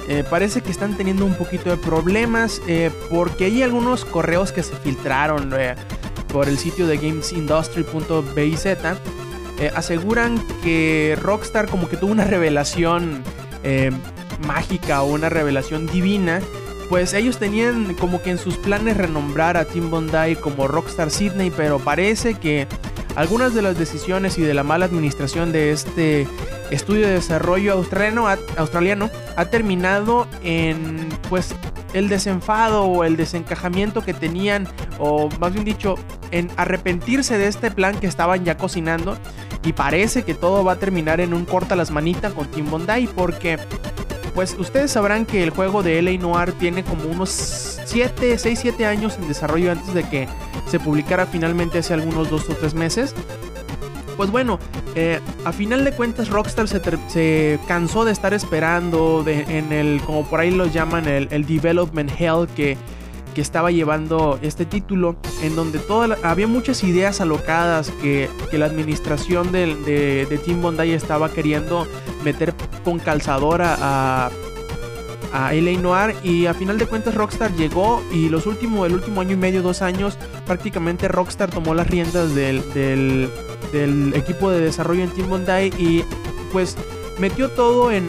eh, 0.08 0.24
parece 0.28 0.62
que 0.62 0.70
están 0.70 0.96
teniendo 0.96 1.26
un 1.26 1.34
poquito 1.34 1.68
de 1.68 1.76
problemas, 1.76 2.62
eh, 2.66 2.90
porque 3.10 3.44
hay 3.46 3.62
algunos 3.62 4.06
correos 4.06 4.52
que 4.52 4.62
se 4.62 4.74
filtraron 4.76 5.52
eh, 5.58 5.74
por 6.28 6.48
el 6.48 6.56
sitio 6.56 6.86
de 6.86 6.96
gamesindustry.biz. 6.96 8.66
aseguran 9.74 10.42
que 10.62 11.18
Rockstar 11.20 11.68
como 11.68 11.88
que 11.88 11.98
tuvo 11.98 12.12
una 12.12 12.24
revelación 12.24 13.22
mágica 14.46 15.02
o 15.02 15.06
una 15.06 15.28
revelación 15.28 15.86
divina 15.86 16.40
pues 16.88 17.12
ellos 17.12 17.38
tenían 17.38 17.94
como 17.94 18.22
que 18.22 18.30
en 18.30 18.38
sus 18.38 18.56
planes 18.56 18.96
renombrar 18.96 19.56
a 19.56 19.66
Tim 19.66 19.90
Bondi 19.90 20.36
como 20.40 20.68
Rockstar 20.68 21.10
Sydney, 21.10 21.52
pero 21.54 21.78
parece 21.78 22.34
que 22.34 22.66
algunas 23.14 23.54
de 23.54 23.62
las 23.62 23.78
decisiones 23.78 24.38
y 24.38 24.42
de 24.42 24.54
la 24.54 24.62
mala 24.62 24.86
administración 24.86 25.52
de 25.52 25.72
este 25.72 26.26
estudio 26.70 27.06
de 27.06 27.14
desarrollo 27.14 27.72
australiano, 27.72 29.10
ha 29.36 29.44
terminado 29.46 30.26
en 30.42 31.08
pues 31.28 31.54
el 31.94 32.08
desenfado 32.08 32.84
o 32.84 33.04
el 33.04 33.16
desencajamiento 33.16 34.02
que 34.02 34.14
tenían, 34.14 34.68
o 34.98 35.28
más 35.40 35.52
bien 35.52 35.64
dicho, 35.64 35.96
en 36.30 36.50
arrepentirse 36.56 37.38
de 37.38 37.48
este 37.48 37.70
plan 37.70 37.98
que 37.98 38.06
estaban 38.06 38.44
ya 38.44 38.56
cocinando. 38.56 39.18
Y 39.64 39.72
parece 39.72 40.22
que 40.22 40.34
todo 40.34 40.64
va 40.64 40.72
a 40.72 40.76
terminar 40.76 41.20
en 41.20 41.34
un 41.34 41.44
corta 41.44 41.74
las 41.74 41.90
manitas 41.90 42.32
con 42.32 42.46
Tim 42.46 42.70
Bondi, 42.70 43.08
porque 43.08 43.58
pues 44.38 44.54
ustedes 44.56 44.92
sabrán 44.92 45.26
que 45.26 45.42
el 45.42 45.50
juego 45.50 45.82
de 45.82 46.00
LA 46.00 46.12
Noir 46.12 46.52
tiene 46.52 46.84
como 46.84 47.06
unos 47.10 47.28
7, 47.28 48.38
6, 48.38 48.56
7 48.62 48.86
años 48.86 49.16
en 49.20 49.26
desarrollo 49.26 49.72
antes 49.72 49.92
de 49.92 50.08
que 50.08 50.28
se 50.68 50.78
publicara 50.78 51.26
finalmente 51.26 51.78
hace 51.78 51.92
algunos 51.92 52.30
2 52.30 52.50
o 52.50 52.54
3 52.54 52.72
meses. 52.74 53.16
Pues 54.16 54.30
bueno, 54.30 54.60
eh, 54.94 55.18
a 55.44 55.50
final 55.50 55.84
de 55.84 55.90
cuentas 55.90 56.28
Rockstar 56.28 56.68
se, 56.68 57.58
cansó 57.66 58.04
de 58.04 58.12
estar 58.12 58.32
esperando 58.32 59.24
en 59.26 59.72
el, 59.72 60.00
como 60.02 60.24
por 60.24 60.38
ahí 60.38 60.52
lo 60.52 60.66
llaman, 60.66 61.08
el, 61.08 61.44
Development 61.44 62.08
Hell 62.16 62.46
que, 62.54 62.76
que, 63.34 63.40
estaba 63.40 63.72
llevando 63.72 64.38
este 64.40 64.64
título, 64.64 65.16
en 65.42 65.56
donde 65.56 65.80
toda 65.80 66.16
había 66.22 66.46
muchas 66.46 66.84
ideas 66.84 67.20
alocadas 67.20 67.90
que, 68.00 68.30
la 68.52 68.66
administración 68.66 69.50
de, 69.50 69.74
de, 70.30 70.38
Team 70.38 70.62
Bondi 70.62 70.92
estaba 70.92 71.28
queriendo 71.28 71.88
meter 72.22 72.54
con 72.88 72.98
calzadora 73.00 73.76
a, 73.78 74.30
a 75.34 75.52
LA 75.52 75.78
Noir 75.78 76.16
y 76.22 76.46
a 76.46 76.54
final 76.54 76.78
de 76.78 76.86
cuentas 76.86 77.14
Rockstar 77.14 77.54
llegó 77.54 78.02
y 78.10 78.30
los 78.30 78.46
últimos, 78.46 78.86
el 78.86 78.94
último 78.94 79.20
año 79.20 79.32
y 79.32 79.36
medio, 79.36 79.60
dos 79.60 79.82
años, 79.82 80.16
prácticamente 80.46 81.06
Rockstar 81.06 81.50
tomó 81.50 81.74
las 81.74 81.86
riendas 81.86 82.34
del, 82.34 82.62
del 82.72 84.12
equipo 84.14 84.50
de 84.50 84.60
desarrollo 84.60 85.04
en 85.04 85.10
Team 85.10 85.28
Bondi 85.28 85.70
y 85.76 86.02
pues 86.50 86.78
metió 87.18 87.50
todo 87.50 87.90
en, 87.90 88.08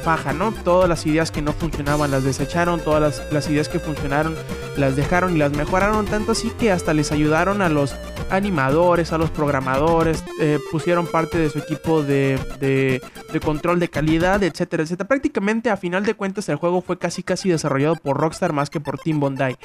faja, 0.00 0.32
¿no? 0.32 0.52
Todas 0.52 0.88
las 0.88 1.06
ideas 1.06 1.30
que 1.30 1.42
no 1.42 1.52
funcionaban 1.52 2.10
las 2.10 2.24
desecharon, 2.24 2.80
todas 2.80 3.22
las, 3.30 3.48
ideas 3.50 3.68
que 3.68 3.78
funcionaron 3.78 4.36
las 4.76 4.96
dejaron 4.96 5.34
y 5.34 5.38
las 5.38 5.52
mejoraron, 5.52 6.06
tanto 6.06 6.32
así 6.32 6.50
que 6.58 6.70
hasta 6.70 6.94
les 6.94 7.12
ayudaron 7.12 7.62
a 7.62 7.68
los 7.68 7.94
animadores, 8.30 9.12
a 9.12 9.18
los 9.18 9.30
programadores, 9.30 10.24
eh, 10.40 10.58
pusieron 10.70 11.06
parte 11.06 11.38
de 11.38 11.50
su 11.50 11.58
equipo 11.58 12.02
de, 12.02 12.38
de, 12.60 13.40
control 13.40 13.80
de 13.80 13.88
calidad, 13.88 14.42
etcétera, 14.42 14.82
etcétera. 14.82 15.08
Prácticamente 15.08 15.70
a 15.70 15.76
final 15.76 16.04
de 16.04 16.14
cuentas 16.14 16.48
el 16.48 16.56
juego 16.56 16.82
fue 16.82 16.98
casi 16.98 17.22
casi 17.22 17.48
desarrollado 17.48 17.96
por 17.96 18.18
Rockstar 18.18 18.52
más 18.52 18.70
que 18.70 18.80
por 18.80 18.98
Team 18.98 19.20
Bondi. 19.20 19.56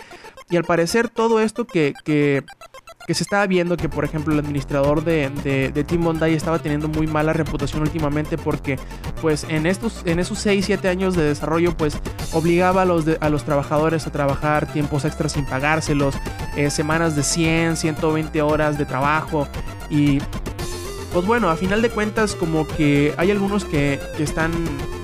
Y 0.49 0.57
al 0.57 0.63
parecer 0.63 1.09
todo 1.09 1.39
esto 1.39 1.65
que, 1.65 1.93
que 2.03 2.43
que 3.05 3.13
se 3.13 3.23
estaba 3.23 3.45
viendo 3.45 3.77
que, 3.77 3.87
por 3.87 4.03
ejemplo, 4.03 4.33
el 4.33 4.39
administrador 4.39 5.03
de, 5.03 5.29
de, 5.73 5.83
Team 5.83 6.03
Bondi 6.03 6.33
estaba 6.33 6.59
teniendo 6.59 6.87
muy 6.87 7.05
mala 7.05 7.33
reputación 7.33 7.83
últimamente 7.83 8.37
porque, 8.37 8.79
pues, 9.21 9.45
en, 9.49 9.65
estos, 9.67 10.01
en 10.05 10.19
esos 10.19 10.39
6, 10.39 10.65
7 10.65 10.89
años 10.89 11.15
de 11.15 11.23
desarrollo, 11.23 11.75
pues, 11.77 11.97
obligaba 12.33 12.81
a 12.81 12.85
los, 12.85 13.05
a 13.19 13.29
los 13.29 13.43
trabajadores 13.43 14.07
a 14.07 14.11
trabajar 14.11 14.71
tiempos 14.71 15.05
extras 15.05 15.33
sin 15.33 15.45
pagárselos, 15.45 16.15
eh, 16.55 16.71
semanas 16.71 17.15
de 17.15 17.23
100, 17.23 17.77
120 17.77 18.41
horas 18.41 18.77
de 18.77 18.85
trabajo. 18.85 19.47
Y... 19.89 20.19
Pues 21.13 21.25
bueno, 21.25 21.49
a 21.49 21.55
final 21.55 21.81
de 21.81 21.89
cuentas 21.89 22.35
como 22.35 22.67
que 22.67 23.13
hay 23.15 23.31
algunos 23.31 23.63
que, 23.63 24.01
están, 24.19 24.51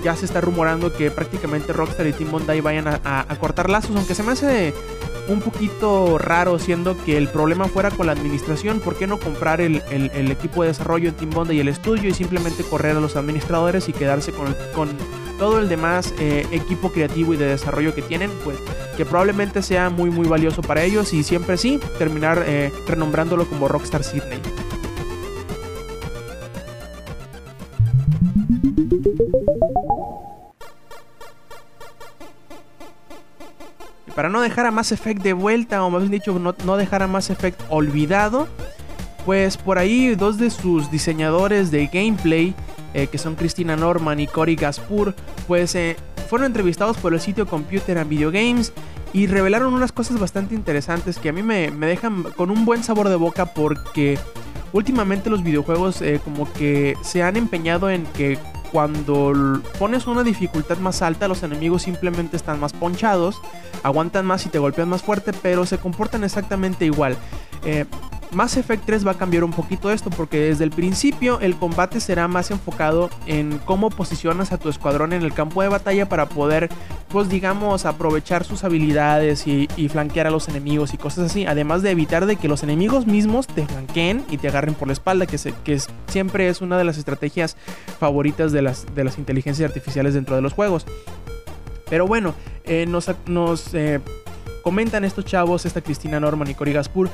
ya 0.04 0.14
se 0.14 0.26
está 0.26 0.42
rumorando 0.42 0.92
que 0.92 1.10
prácticamente 1.10 1.72
Rockstar 1.72 2.06
y 2.06 2.12
Team 2.12 2.30
Bondi 2.30 2.60
vayan 2.60 2.86
a, 2.86 3.00
a 3.02 3.36
cortar 3.36 3.70
lazos, 3.70 3.96
aunque 3.96 4.14
se 4.14 4.22
me 4.22 4.32
hace 4.32 4.74
un 5.28 5.40
poquito 5.40 6.18
raro, 6.18 6.58
siendo 6.58 6.96
que 7.04 7.16
el 7.16 7.28
problema 7.28 7.66
fuera 7.66 7.90
con 7.90 8.06
la 8.06 8.12
administración. 8.12 8.80
¿Por 8.80 8.96
qué 8.96 9.06
no 9.06 9.18
comprar 9.18 9.60
el, 9.60 9.82
equipo 10.30 10.62
de 10.62 10.68
desarrollo 10.68 11.08
en 11.08 11.14
Team 11.14 11.30
Bondi 11.30 11.56
y 11.56 11.60
el 11.60 11.68
estudio 11.68 12.10
y 12.10 12.14
simplemente 12.14 12.64
correr 12.64 12.96
a 12.96 13.00
los 13.00 13.16
administradores 13.16 13.88
y 13.88 13.92
quedarse 13.92 14.32
con, 14.32 14.54
con 14.74 14.90
todo 15.38 15.58
el 15.58 15.68
demás 15.68 16.12
eh, 16.18 16.46
equipo 16.50 16.92
creativo 16.92 17.34
y 17.34 17.36
de 17.36 17.46
desarrollo 17.46 17.94
que 17.94 18.02
tienen? 18.02 18.30
Pues 18.44 18.58
que 18.96 19.06
probablemente 19.06 19.62
sea 19.62 19.90
muy, 19.90 20.10
muy 20.10 20.28
valioso 20.28 20.62
para 20.62 20.82
ellos 20.82 21.12
y 21.12 21.22
siempre 21.22 21.56
sí 21.56 21.80
terminar 21.98 22.44
eh, 22.46 22.72
renombrándolo 22.86 23.46
como 23.46 23.68
Rockstar 23.68 24.04
Sydney. 24.04 24.40
Para 34.22 34.30
no 34.30 34.40
dejar 34.40 34.66
a 34.66 34.70
Mass 34.70 34.92
Effect 34.92 35.20
de 35.20 35.32
vuelta, 35.32 35.82
o 35.82 35.90
más 35.90 36.02
bien 36.02 36.12
dicho, 36.12 36.38
no, 36.38 36.76
dejar 36.76 37.02
a 37.02 37.08
Mass 37.08 37.28
Effect 37.28 37.60
olvidado, 37.70 38.46
pues 39.26 39.56
por 39.56 39.78
ahí 39.78 40.14
dos 40.14 40.38
de 40.38 40.50
sus 40.50 40.92
diseñadores 40.92 41.72
de 41.72 41.88
gameplay, 41.88 42.54
eh, 42.94 43.08
que 43.08 43.18
son 43.18 43.34
Christina 43.34 43.74
Norman 43.74 44.20
y 44.20 44.28
Cory 44.28 44.54
Gaspur, 44.54 45.16
pues 45.48 45.74
eh, 45.74 45.96
fueron 46.30 46.46
entrevistados 46.46 46.98
por 46.98 47.14
el 47.14 47.20
sitio 47.20 47.48
Computer 47.48 47.98
and 47.98 48.08
Video 48.08 48.30
Games 48.30 48.72
y 49.12 49.26
revelaron 49.26 49.74
unas 49.74 49.90
cosas 49.90 50.20
bastante 50.20 50.54
interesantes 50.54 51.18
que 51.18 51.30
a 51.30 51.32
mí 51.32 51.42
me, 51.42 51.72
dejan 51.72 52.22
con 52.22 52.52
un 52.52 52.64
buen 52.64 52.84
sabor 52.84 53.08
de 53.08 53.16
boca 53.16 53.46
porque 53.46 54.20
últimamente 54.72 55.30
los 55.30 55.42
videojuegos 55.42 56.00
eh, 56.00 56.20
como 56.22 56.48
que 56.52 56.94
se 57.02 57.24
han 57.24 57.36
empeñado 57.36 57.90
en 57.90 58.04
que 58.06 58.38
cuando 58.72 59.60
pones 59.78 60.06
una 60.06 60.24
dificultad 60.24 60.78
más 60.78 61.02
alta, 61.02 61.28
los 61.28 61.42
enemigos 61.42 61.82
simplemente 61.82 62.36
están 62.36 62.58
más 62.58 62.72
ponchados, 62.72 63.40
aguantan 63.82 64.24
más 64.24 64.46
y 64.46 64.48
te 64.48 64.58
golpean 64.58 64.88
más 64.88 65.02
fuerte, 65.02 65.32
pero 65.42 65.66
se 65.66 65.76
comportan 65.78 66.24
exactamente 66.24 66.86
igual. 66.86 67.16
Eh, 67.64 67.84
Mass 68.32 68.56
Effect 68.56 68.86
3 68.86 69.06
va 69.06 69.10
a 69.10 69.18
cambiar 69.18 69.44
un 69.44 69.52
poquito 69.52 69.90
esto 69.90 70.08
porque 70.08 70.40
desde 70.40 70.64
el 70.64 70.70
principio 70.70 71.38
el 71.40 71.54
combate 71.54 72.00
será 72.00 72.28
más 72.28 72.50
enfocado 72.50 73.10
en 73.26 73.58
cómo 73.58 73.90
posicionas 73.90 74.52
a 74.52 74.58
tu 74.58 74.70
escuadrón 74.70 75.12
en 75.12 75.22
el 75.22 75.34
campo 75.34 75.60
de 75.60 75.68
batalla 75.68 76.08
para 76.08 76.26
poder, 76.26 76.70
pues 77.12 77.28
digamos, 77.28 77.84
aprovechar 77.84 78.44
sus 78.44 78.64
habilidades 78.64 79.46
y, 79.46 79.68
flanquear 79.90 80.26
a 80.26 80.30
los 80.30 80.48
enemigos 80.48 80.94
y 80.94 80.96
cosas 80.96 81.30
así. 81.30 81.44
Además 81.44 81.82
de 81.82 81.90
evitar 81.90 82.24
de 82.24 82.36
que 82.36 82.48
los 82.48 82.62
enemigos 82.62 83.06
mismos 83.06 83.46
te 83.46 83.66
flanqueen 83.66 84.24
y 84.30 84.38
te 84.38 84.48
agarren 84.48 84.74
por 84.74 84.88
la 84.88 84.94
espalda, 84.94 85.26
que, 85.26 85.36
que 85.62 85.78
siempre 86.06 86.48
es 86.48 86.62
una 86.62 86.78
de 86.78 86.84
las 86.84 86.96
estrategias 86.96 87.58
favoritas 88.00 88.50
de 88.50 88.62
las, 88.62 88.86
de 88.94 89.04
las 89.04 89.18
inteligencias 89.18 89.68
artificiales 89.68 90.14
dentro 90.14 90.34
de 90.34 90.40
los 90.40 90.54
juegos. 90.54 90.86
Pero 91.90 92.06
bueno, 92.06 92.34
eh, 92.64 92.86
nos, 92.86 93.10
nos 93.26 93.74
eh, 93.74 94.00
comentan 94.62 95.04
estos 95.04 95.26
chavos, 95.26 95.66
esta 95.66 95.82
Cristina 95.82 96.18
Norman 96.18 96.48
y 96.48 96.54
Cory 96.54 96.72
Gaspur, 96.72 97.10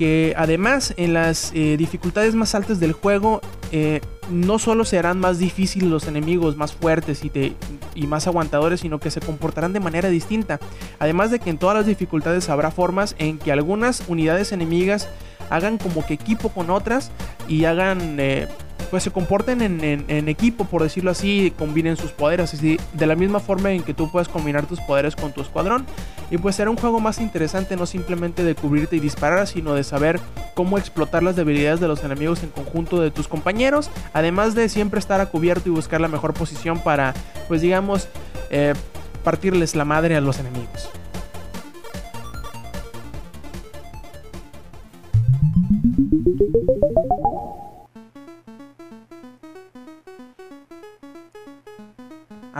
que 0.00 0.32
además 0.38 0.94
en 0.96 1.12
las 1.12 1.52
eh, 1.54 1.76
dificultades 1.76 2.34
más 2.34 2.54
altas 2.54 2.80
del 2.80 2.92
juego 2.94 3.42
eh, 3.70 4.00
no 4.30 4.58
solo 4.58 4.86
serán 4.86 5.20
más 5.20 5.38
difíciles 5.38 5.90
los 5.90 6.08
enemigos, 6.08 6.56
más 6.56 6.72
fuertes 6.72 7.22
y, 7.22 7.54
y 7.94 8.06
más 8.06 8.26
aguantadores, 8.26 8.80
sino 8.80 8.98
que 8.98 9.10
se 9.10 9.20
comportarán 9.20 9.74
de 9.74 9.80
manera 9.80 10.08
distinta. 10.08 10.58
Además 11.00 11.30
de 11.30 11.38
que 11.38 11.50
en 11.50 11.58
todas 11.58 11.76
las 11.76 11.84
dificultades 11.84 12.48
habrá 12.48 12.70
formas 12.70 13.14
en 13.18 13.36
que 13.36 13.52
algunas 13.52 14.02
unidades 14.08 14.52
enemigas 14.52 15.06
hagan 15.50 15.76
como 15.76 16.06
que 16.06 16.14
equipo 16.14 16.48
con 16.48 16.70
otras 16.70 17.10
y 17.46 17.66
hagan 17.66 18.16
eh, 18.20 18.48
pues 18.90 19.04
se 19.04 19.10
comporten 19.10 19.60
en, 19.62 20.28
equipo, 20.28 20.64
por 20.64 20.82
decirlo 20.82 21.10
así, 21.10 21.52
combinen 21.56 21.96
sus 21.96 22.10
poderes, 22.10 22.52
así, 22.52 22.78
de 22.92 23.06
la 23.06 23.14
misma 23.14 23.40
forma 23.40 23.70
en 23.70 23.82
que 23.82 23.94
tú 23.94 24.10
puedes 24.10 24.28
combinar 24.28 24.66
tus 24.66 24.80
poderes 24.80 25.14
con 25.16 25.32
tu 25.32 25.40
escuadrón. 25.40 25.86
Y 26.30 26.38
pues 26.38 26.56
será 26.56 26.70
un 26.70 26.76
juego 26.76 27.00
más 27.00 27.20
interesante, 27.20 27.76
no 27.76 27.86
simplemente 27.86 28.44
de 28.44 28.54
cubrirte 28.54 28.96
y 28.96 29.00
disparar, 29.00 29.46
sino 29.46 29.74
de 29.74 29.84
saber 29.84 30.20
cómo 30.54 30.76
explotar 30.78 31.22
las 31.22 31.36
debilidades 31.36 31.80
de 31.80 31.88
los 31.88 32.02
enemigos 32.04 32.42
en 32.42 32.50
conjunto 32.50 33.00
de 33.00 33.10
tus 33.10 33.28
compañeros, 33.28 33.90
además 34.12 34.54
de 34.54 34.68
siempre 34.68 34.98
estar 34.98 35.20
a 35.20 35.26
cubierto 35.26 35.68
y 35.68 35.72
buscar 35.72 36.00
la 36.00 36.08
mejor 36.08 36.34
posición 36.34 36.80
para, 36.80 37.14
pues 37.48 37.60
digamos, 37.60 38.08
eh, 38.50 38.74
partirles 39.22 39.76
la 39.76 39.84
madre 39.84 40.16
a 40.16 40.20
los 40.20 40.38
enemigos. 40.38 40.90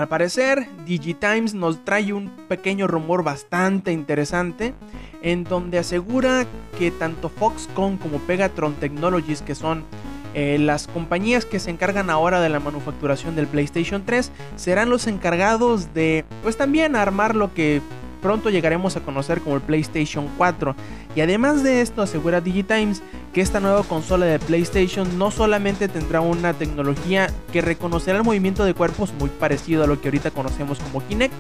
Al 0.01 0.09
parecer, 0.09 0.67
Digitimes 0.87 1.53
nos 1.53 1.85
trae 1.85 2.15
un 2.15 2.31
pequeño 2.49 2.87
rumor 2.87 3.23
bastante 3.23 3.93
interesante 3.93 4.73
en 5.21 5.45
donde 5.45 5.79
asegura 5.79 6.47
que 6.79 6.91
tanto 6.91 7.29
Foxconn 7.29 7.99
como 7.99 8.17
Pegatron 8.21 8.73
Technologies, 8.77 9.43
que 9.43 9.55
son 9.55 9.85
eh, 10.33 10.57
las 10.59 10.87
compañías 10.87 11.45
que 11.45 11.61
se 11.61 11.69
encargan 11.69 12.09
ahora 12.09 12.41
de 12.41 12.49
la 12.49 12.61
manufacturación 12.61 13.37
del 13.37 13.47
PlayStation 13.47 14.03
3, 14.07 14.33
serán 14.57 14.89
los 14.89 15.07
encargados 15.07 15.93
de, 15.93 16.25
pues 16.43 16.57
también 16.57 16.97
armar 16.97 17.37
lo 17.37 17.53
que 17.53 17.83
pronto 18.21 18.51
llegaremos 18.51 18.97
a 18.97 19.01
conocer 19.01 19.41
como 19.41 19.57
el 19.57 19.63
PlayStation 19.63 20.29
4. 20.37 20.75
Y 21.15 21.21
además 21.21 21.63
de 21.63 21.81
esto, 21.81 22.03
asegura 22.03 22.41
Digitimes 22.41 23.03
que 23.33 23.41
esta 23.41 23.61
nueva 23.61 23.83
consola 23.83 24.27
de 24.27 24.39
PlayStation 24.39 25.19
no 25.19 25.31
solamente 25.31 25.89
tendrá 25.89 26.21
una 26.21 26.53
tecnología 26.53 27.29
que 27.53 27.61
reconocerá 27.61 28.19
el 28.19 28.25
movimiento 28.25 28.65
de 28.65 28.75
cuerpos 28.75 29.13
muy 29.19 29.29
parecido 29.29 29.85
a 29.85 29.87
lo 29.87 30.01
que 30.01 30.09
ahorita 30.09 30.31
conocemos 30.31 30.79
como 30.79 31.07
Kinect, 31.07 31.35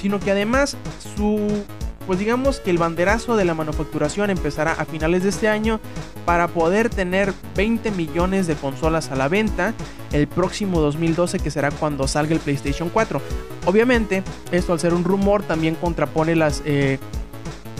sino 0.00 0.20
que 0.20 0.30
además 0.30 0.76
su 1.16 1.64
pues 2.06 2.18
digamos 2.18 2.60
que 2.60 2.70
el 2.70 2.78
banderazo 2.78 3.36
de 3.36 3.44
la 3.44 3.54
manufacturación 3.54 4.30
empezará 4.30 4.72
a 4.72 4.84
finales 4.84 5.22
de 5.22 5.30
este 5.30 5.48
año 5.48 5.80
para 6.24 6.48
poder 6.48 6.90
tener 6.90 7.32
20 7.56 7.90
millones 7.92 8.46
de 8.46 8.54
consolas 8.54 9.10
a 9.10 9.16
la 9.16 9.28
venta 9.28 9.74
el 10.12 10.26
próximo 10.26 10.80
2012 10.80 11.38
que 11.38 11.50
será 11.50 11.70
cuando 11.70 12.06
salga 12.06 12.34
el 12.34 12.40
PlayStation 12.40 12.88
4. 12.88 13.20
Obviamente 13.66 14.22
esto 14.52 14.72
al 14.72 14.80
ser 14.80 14.94
un 14.94 15.04
rumor 15.04 15.42
también 15.42 15.74
contrapone 15.74 16.36
las 16.36 16.62
eh, 16.64 16.98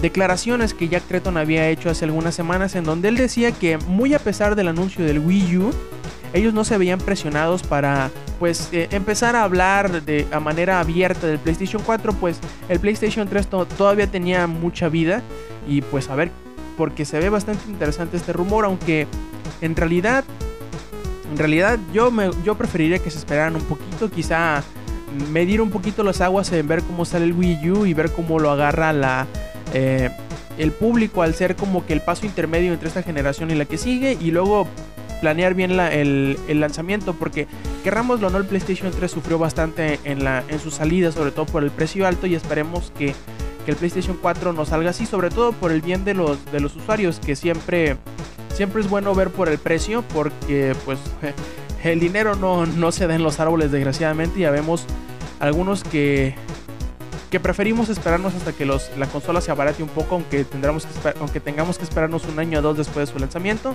declaraciones 0.03 0.75
que 0.75 0.89
Jack 0.89 1.05
Tretton 1.05 1.37
había 1.37 1.69
hecho 1.69 1.91
hace 1.91 2.05
algunas 2.05 2.35
semanas 2.35 2.75
en 2.75 2.85
donde 2.85 3.09
él 3.09 3.17
decía 3.17 3.53
que 3.53 3.79
muy 3.79 4.15
a 4.15 4.19
pesar 4.19 4.57
del 4.57 4.69
anuncio 4.69 5.05
del 5.05 5.19
Wii 5.19 5.57
U, 5.59 5.71
ellos 6.35 6.53
no 6.53 6.65
se 6.65 6.77
veían 6.77 6.99
presionados 6.99 7.63
para 7.63 8.11
pues 8.39 8.69
eh, 8.73 8.89
empezar 8.91 9.37
a 9.37 9.45
hablar 9.45 10.03
de 10.03 10.27
a 10.33 10.41
manera 10.41 10.81
abierta 10.81 11.29
del 11.29 11.39
PlayStation 11.39 11.81
4, 11.87 12.13
pues 12.15 12.41
el 12.69 12.81
PlayStation 12.81 13.27
3 13.29 13.47
todavía 13.79 14.09
tenía 14.09 14.47
mucha 14.47 14.89
vida 14.89 15.23
y 15.67 15.81
pues 15.81 16.11
a 16.11 16.17
ver 16.17 16.31
porque 16.77 17.05
se 17.05 17.21
ve 17.21 17.29
bastante 17.29 17.71
interesante 17.71 18.17
este 18.17 18.33
rumor, 18.33 18.65
aunque 18.65 19.07
en 19.61 19.77
realidad 19.77 20.25
en 21.31 21.39
realidad 21.39 21.79
yo 21.93 22.11
me 22.11 22.31
yo 22.45 22.57
preferiría 22.57 22.99
que 22.99 23.11
se 23.11 23.19
esperaran 23.19 23.55
un 23.55 23.63
poquito, 23.63 24.11
quizá 24.11 24.63
medir 25.31 25.61
un 25.61 25.71
poquito 25.71 26.03
las 26.03 26.21
aguas 26.21 26.51
en 26.53 26.67
ver 26.67 26.83
cómo 26.83 27.05
sale 27.05 27.27
el 27.27 27.33
Wii 27.33 27.71
U 27.71 27.87
y 27.87 27.95
ver 27.95 28.11
cómo 28.11 28.41
lo 28.41 28.51
agarra 28.51 28.93
la 28.93 29.27
eh, 29.73 30.11
el 30.59 30.73
público 30.73 31.23
al 31.23 31.35
ser 31.35 31.57
como 31.57 31.87
que 31.87 31.93
el 31.93 32.01
paso 32.01 32.27
intermedio 32.27 32.73
entre 32.73 32.89
esta 32.89 33.03
generación 33.03 33.51
y 33.51 33.55
la 33.55 33.65
que 33.65 33.79
sigue 33.79 34.17
y 34.21 34.31
luego 34.31 34.67
planear 35.25 35.55
bien 35.55 35.71
el, 35.81 36.61
lanzamiento 36.61 37.15
porque 37.15 37.47
querrámoslo 37.83 38.27
o 38.27 38.31
no 38.31 38.37
el 38.37 38.45
PlayStation 38.45 38.91
3 38.91 39.11
sufrió 39.11 39.39
bastante 39.39 39.99
en, 40.05 40.23
la, 40.23 40.45
en 40.51 40.59
su 40.61 40.71
salida 40.71 41.13
sobre 41.13 41.31
todo 41.31 41.47
por 41.47 41.65
el 41.65 41.71
precio 41.71 42.07
alto 42.07 42.27
y 42.27 42.35
esperemos 42.35 42.93
que, 42.99 43.15
el 43.67 43.77
PlayStation 43.77 44.19
4 44.21 44.53
no 44.53 44.67
salga 44.67 44.91
así 44.91 45.07
sobre 45.07 45.31
todo 45.31 45.53
por 45.53 45.73
el 45.73 45.81
bien 45.81 46.05
de 46.05 46.13
los, 46.13 46.45
de 46.53 46.61
los 46.61 46.77
usuarios 46.77 47.21
que 47.21 47.35
siempre, 47.37 47.97
siempre 48.53 48.83
es 48.83 48.91
bueno 48.91 49.15
ver 49.15 49.31
por 49.31 49.49
el 49.49 49.57
precio 49.57 50.05
porque 50.13 50.77
pues 50.85 50.99
el 51.85 52.01
dinero 52.01 52.35
no, 52.35 52.67
no 52.67 52.93
se 52.93 53.07
da 53.07 53.15
en 53.15 53.23
los 53.23 53.41
árboles 53.41 53.73
desgraciadamente 53.73 54.41
ya 54.41 54.51
vemos 54.51 54.85
algunos 55.41 55.83
que 55.85 56.35
que 57.31 57.41
preferimos 57.41 57.89
esperarnos 57.89 58.35
hasta 58.35 58.53
que 58.53 58.65
los, 58.65 58.91
la 58.97 59.07
consola 59.07 59.41
se 59.41 59.51
abarate 59.51 59.83
un 59.83 59.89
poco, 59.89 60.17
aunque, 60.17 60.45
tendremos 60.45 60.87
que 60.87 61.15
aunque 61.21 61.41
tengamos 61.41 61.79
que 61.79 61.85
esperarnos 61.85 62.25
un 62.27 62.39
año 62.39 62.59
o 62.59 62.63
dos 62.63 62.77
después 62.77 63.09
de 63.09 63.13
su 63.13 63.19
lanzamiento. 63.19 63.75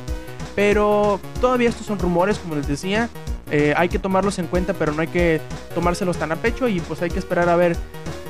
Pero 0.56 1.20
todavía 1.42 1.70
estos 1.70 1.86
son 1.86 2.00
rumores, 2.00 2.38
como 2.38 2.56
les 2.56 2.68
decía. 2.68 3.10
Eh, 3.52 3.74
hay 3.76 3.90
que 3.90 4.00
tomarlos 4.00 4.38
en 4.40 4.48
cuenta, 4.48 4.74
pero 4.74 4.94
no 4.94 5.02
hay 5.02 5.08
que 5.08 5.42
tomárselos 5.74 6.18
tan 6.18 6.32
a 6.32 6.36
pecho 6.36 6.68
y 6.68 6.80
pues 6.82 7.02
hay 7.02 7.10
que 7.10 7.20
esperar 7.20 7.50
a 7.50 7.56
ver 7.56 7.76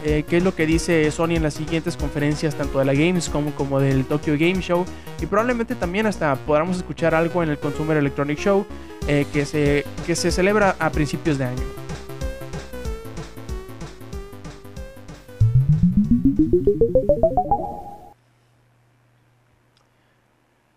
eh, 0.06 0.24
qué 0.28 0.38
es 0.38 0.44
lo 0.44 0.56
que 0.56 0.66
dice 0.66 1.12
Sony 1.12 1.32
en 1.32 1.44
las 1.44 1.56
siguientes 1.56 1.98
conferencias, 1.98 2.56
tanto 2.56 2.80
de 2.80 2.86
la 2.86 2.94
Gamescom 2.94 3.52
como 3.52 3.80
del 3.80 4.06
Tokyo 4.06 4.34
Game 4.34 4.62
Show. 4.62 4.86
Y 5.22 5.26
probablemente 5.26 5.76
también 5.76 6.06
hasta 6.06 6.36
podamos 6.36 6.78
escuchar 6.78 7.14
algo 7.16 7.44
en 7.44 7.50
el 7.50 7.58
Consumer 7.58 7.98
Electronic 7.98 8.40
Show 8.40 8.66
eh, 9.08 9.26
que, 9.34 9.46
se, 9.46 9.86
que 10.06 10.16
se 10.16 10.32
celebra 10.32 10.76
a 10.80 10.90
principios 10.90 11.38
de 11.38 11.46
año. 11.46 11.89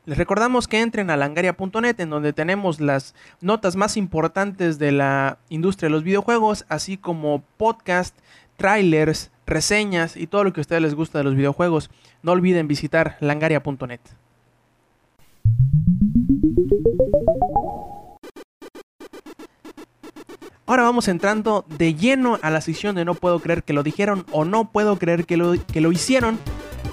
Les 0.05 0.19
recordamos 0.19 0.67
que 0.67 0.81
entren 0.81 1.11
a 1.11 1.17
langaria.net 1.17 2.01
en 2.01 2.11
donde 2.11 2.33
tenemos 2.33 2.81
las 2.81 3.15
notas 3.41 3.77
más 3.77 3.97
importantes 3.97 4.81
de 4.81 4.91
la 4.91 5.39
industria 5.49 5.87
de 5.87 5.93
los 5.93 6.03
videojuegos, 6.03 6.65
así 6.69 6.97
como 6.97 7.45
podcast, 7.57 8.17
trailers, 8.57 9.31
reseñas 9.47 10.17
y 10.17 10.27
todo 10.27 10.43
lo 10.43 10.53
que 10.53 10.61
a 10.61 10.63
ustedes 10.63 10.83
les 10.83 10.95
gusta 10.95 11.19
de 11.19 11.25
los 11.25 11.37
videojuegos. 11.37 11.89
No 12.23 12.33
olviden 12.33 12.67
visitar 12.67 13.17
langaria.net. 13.21 14.01
Ahora 20.67 20.85
vamos 20.85 21.09
entrando 21.09 21.65
de 21.77 21.95
lleno 21.95 22.39
a 22.41 22.51
la 22.51 22.61
sección 22.61 22.95
de 22.95 23.05
no 23.05 23.15
puedo 23.15 23.41
creer 23.41 23.65
que 23.65 23.73
lo 23.73 23.83
dijeron 23.83 24.25
o 24.31 24.45
no 24.45 24.71
puedo 24.71 24.97
creer 24.97 25.27
que 25.27 25.37
lo, 25.37 25.55
que 25.67 25.81
lo 25.81 25.91
hicieron. 25.91 26.39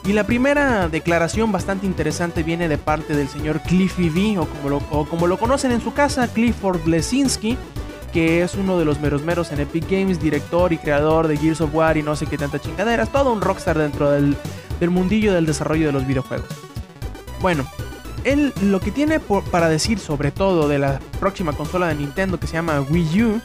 Y 0.05 0.13
la 0.13 0.23
primera 0.23 0.88
declaración 0.88 1.51
bastante 1.51 1.86
interesante 1.86 2.41
viene 2.41 2.67
de 2.67 2.77
parte 2.77 3.15
del 3.15 3.27
señor 3.27 3.62
Cliffy 3.62 4.10
V, 4.10 4.39
o 4.39 4.45
como 4.47 4.69
lo, 4.69 4.79
como 5.05 5.27
lo 5.27 5.38
conocen 5.38 5.71
en 5.71 5.82
su 5.82 5.93
casa, 5.93 6.27
Clifford 6.27 6.84
Blesinski, 6.84 7.58
que 8.12 8.41
es 8.41 8.55
uno 8.55 8.79
de 8.79 8.86
los 8.86 8.99
meros 8.99 9.21
meros 9.21 9.51
en 9.51 9.60
Epic 9.60 9.89
Games, 9.89 10.19
director 10.19 10.73
y 10.73 10.77
creador 10.77 11.27
de 11.27 11.38
Gears 11.38 11.62
of 11.62 11.75
War 11.75 11.97
y 11.97 12.01
no 12.01 12.15
sé 12.15 12.25
qué 12.25 12.38
tanta 12.38 12.60
chingaderas, 12.60 13.12
todo 13.12 13.32
un 13.32 13.41
rockstar 13.41 13.77
dentro 13.77 14.10
del, 14.10 14.36
del 14.79 14.89
mundillo 14.89 15.34
del 15.34 15.45
desarrollo 15.45 15.88
de 15.88 15.91
los 15.91 16.08
videojuegos. 16.08 16.49
Bueno, 17.41 17.65
él 18.23 18.53
lo 18.62 18.79
que 18.79 18.91
tiene 18.91 19.19
para 19.19 19.69
decir 19.69 19.99
sobre 19.99 20.32
todo 20.32 20.67
de 20.67 20.79
la 20.79 20.99
próxima 21.19 21.53
consola 21.53 21.88
de 21.88 21.95
Nintendo 21.95 22.39
que 22.39 22.47
se 22.47 22.53
llama 22.53 22.82
Wii 22.82 23.23
U 23.23 23.41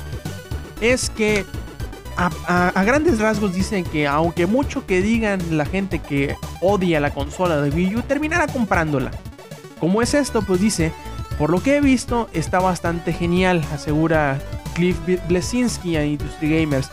es 0.80 1.10
que 1.10 1.44
a, 2.16 2.82
grandes 2.84 3.18
rasgos 3.18 3.54
dicen 3.54 3.84
que 3.84 4.06
aunque 4.06 4.46
mucho 4.46 4.86
que 4.86 5.02
digan 5.02 5.40
la 5.56 5.66
gente 5.66 5.98
que 5.98 6.36
odia 6.60 7.00
la 7.00 7.12
consola 7.12 7.60
de 7.60 7.70
Wii 7.70 7.96
U, 7.96 8.02
terminará 8.02 8.46
comprándola. 8.46 9.10
¿Cómo 9.80 10.02
es 10.02 10.14
esto? 10.14 10.42
Pues 10.42 10.60
dice, 10.60 10.92
por 11.38 11.50
lo 11.50 11.62
que 11.62 11.76
he 11.76 11.80
visto 11.80 12.28
está 12.32 12.60
bastante 12.60 13.12
genial, 13.12 13.64
asegura 13.72 14.38
Cliff 14.74 14.96
Blesinski 15.28 15.96
a 15.96 16.04
Industry 16.04 16.60
Gamers. 16.60 16.90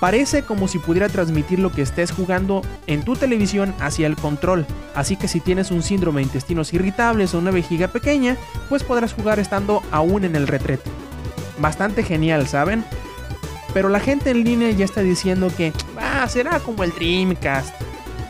Parece 0.00 0.42
como 0.42 0.68
si 0.68 0.78
pudiera 0.78 1.08
transmitir 1.08 1.58
lo 1.58 1.72
que 1.72 1.82
estés 1.82 2.10
jugando 2.10 2.62
en 2.86 3.02
tu 3.02 3.16
televisión 3.16 3.74
hacia 3.80 4.06
el 4.06 4.16
control, 4.16 4.66
así 4.94 5.16
que 5.16 5.28
si 5.28 5.40
tienes 5.40 5.70
un 5.70 5.82
síndrome 5.82 6.20
de 6.20 6.26
intestinos 6.26 6.74
irritables 6.74 7.32
o 7.32 7.38
una 7.38 7.50
vejiga 7.50 7.88
pequeña, 7.88 8.36
pues 8.68 8.84
podrás 8.84 9.14
jugar 9.14 9.38
estando 9.38 9.82
aún 9.90 10.24
en 10.24 10.36
el 10.36 10.46
retrete. 10.46 10.90
Bastante 11.58 12.02
genial, 12.02 12.46
¿saben? 12.46 12.84
Pero 13.72 13.88
la 13.88 14.00
gente 14.00 14.30
en 14.30 14.44
línea 14.44 14.70
ya 14.70 14.84
está 14.84 15.02
diciendo 15.02 15.50
que 15.54 15.72
ah, 15.98 16.26
será 16.28 16.60
como 16.60 16.84
el 16.84 16.92
Dreamcast. 16.92 17.74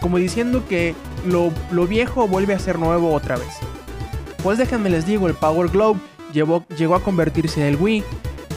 Como 0.00 0.18
diciendo 0.18 0.64
que 0.68 0.94
lo, 1.24 1.52
viejo 1.86 2.26
vuelve 2.28 2.54
a 2.54 2.58
ser 2.58 2.78
nuevo 2.78 3.12
otra 3.12 3.36
vez. 3.36 3.54
Pues 4.42 4.58
déjenme 4.58 4.90
les 4.90 5.06
digo, 5.06 5.26
el 5.26 5.34
Power 5.34 5.68
Globe 5.68 6.00
llegó 6.32 6.94
a 6.94 7.02
convertirse 7.02 7.60
en 7.60 7.66
el 7.66 7.76
Wii. 7.76 8.04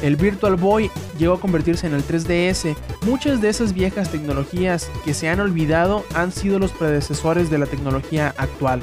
El 0.01 0.15
Virtual 0.15 0.55
Boy 0.55 0.89
llegó 1.17 1.33
a 1.33 1.39
convertirse 1.39 1.88
en 1.88 1.93
el 1.93 2.05
3DS. 2.05 2.75
Muchas 3.01 3.41
de 3.41 3.49
esas 3.49 3.73
viejas 3.73 4.12
tecnologías 4.12 4.89
que 5.03 5.13
se 5.13 5.29
han 5.29 5.39
olvidado 5.39 6.05
han 6.15 6.31
sido 6.31 6.59
los 6.59 6.71
predecesores 6.71 7.49
de 7.49 7.57
la 7.57 7.65
tecnología 7.65 8.33
actual. 8.38 8.81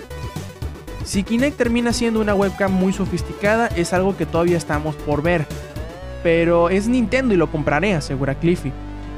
Si 1.04 1.22
Kinect 1.22 1.56
termina 1.56 1.92
siendo 1.92 2.20
una 2.20 2.34
webcam 2.34 2.72
muy 2.72 2.92
sofisticada 2.92 3.68
es 3.68 3.92
algo 3.92 4.16
que 4.16 4.26
todavía 4.26 4.56
estamos 4.56 4.96
por 4.96 5.22
ver, 5.22 5.46
pero 6.22 6.68
es 6.68 6.88
Nintendo 6.88 7.32
y 7.32 7.36
lo 7.36 7.50
compraré, 7.50 7.94
asegura 7.94 8.34
Cliffy. 8.34 8.72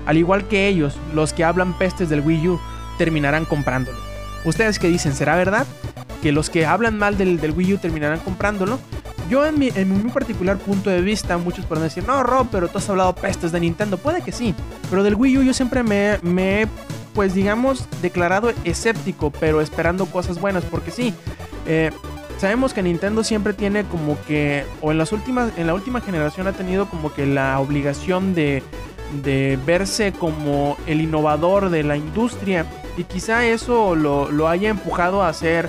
Al 0.05 0.19
igual 0.19 0.47
que 0.47 0.69
ellos, 0.69 0.99
los 1.15 1.33
que 1.33 1.45
hablan 1.45 1.77
pestes 1.79 2.09
del 2.11 2.21
Wii 2.21 2.49
U 2.49 2.61
terminarán 2.99 3.47
comprándolo. 3.47 3.99
¿Ustedes 4.45 4.79
qué 4.79 4.89
dicen? 4.89 5.15
¿Será 5.15 5.35
verdad? 5.37 5.67
¿Que 6.23 6.33
los 6.33 6.51
que 6.51 6.67
hablan 6.67 6.99
mal 6.99 7.17
del, 7.17 7.39
Wii 7.57 7.75
U 7.75 7.79
terminarán 7.79 8.21
comprándolo? 8.21 8.79
Yo 9.29 9.45
en 9.45 9.59
mi, 9.59 9.69
en 9.75 10.05
mi, 10.05 10.11
particular 10.11 10.57
punto 10.57 10.89
de 10.89 11.03
vista, 11.03 11.37
muchos 11.37 11.67
pueden 11.67 11.85
decir, 11.85 12.07
no 12.07 12.23
Rob, 12.23 12.49
pero 12.51 12.69
tú 12.69 12.79
has 12.79 12.89
hablado 12.89 13.15
pestes 13.15 13.53
de 13.53 13.61
Nintendo. 13.61 13.99
Puede 13.99 14.23
que 14.23 14.33
sí, 14.33 14.55
pero 14.89 15.03
del 15.03 15.15
Wii 15.15 15.39
U 15.39 15.43
yo 15.43 15.53
siempre 15.53 15.83
me, 15.83 16.19
me 16.23 16.67
pues 17.15 17.35
digamos, 17.35 17.87
declarado 18.01 18.53
escéptico, 18.65 19.31
pero 19.31 19.61
esperando 19.61 20.07
cosas 20.07 20.41
buenas, 20.41 20.65
porque 20.65 20.91
sí, 20.91 21.13
eh, 21.67 21.91
sabemos 22.39 22.73
que 22.73 22.83
Nintendo 22.83 23.23
siempre 23.23 23.53
tiene 23.53 23.85
como 23.85 24.17
que, 24.27 24.65
o 24.81 24.93
en 24.93 24.99
las 24.99 25.13
últimas, 25.13 25.53
en 25.59 25.67
la 25.67 25.75
última 25.75 26.01
generación 26.01 26.47
ha 26.47 26.53
tenido 26.53 26.87
como 26.89 27.13
que 27.13 27.27
la 27.27 27.59
obligación 27.61 28.35
de, 28.35 28.63
de 29.23 29.59
verse 29.67 30.13
como 30.13 30.77
el 30.87 31.01
innovador 31.01 31.71
de 31.71 31.83
la 31.83 31.97
industria 31.97 32.67
y 32.97 33.05
quizá 33.05 33.47
eso 33.47 33.95
lo, 33.95 34.31
lo 34.31 34.49
haya 34.49 34.69
empujado 34.69 35.23
a 35.23 35.29
hacer 35.29 35.69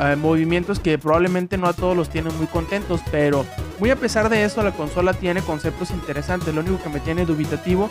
eh, 0.00 0.16
movimientos 0.16 0.80
que 0.80 0.98
probablemente 0.98 1.56
no 1.56 1.66
a 1.66 1.72
todos 1.72 1.96
los 1.96 2.08
tienen 2.08 2.36
muy 2.36 2.46
contentos, 2.46 3.00
pero 3.10 3.44
muy 3.78 3.90
a 3.90 3.96
pesar 3.96 4.28
de 4.28 4.44
eso 4.44 4.62
la 4.62 4.72
consola 4.72 5.12
tiene 5.12 5.42
conceptos 5.42 5.90
interesantes, 5.90 6.54
lo 6.54 6.60
único 6.60 6.82
que 6.82 6.88
me 6.88 7.00
tiene 7.00 7.24
dubitativo 7.24 7.90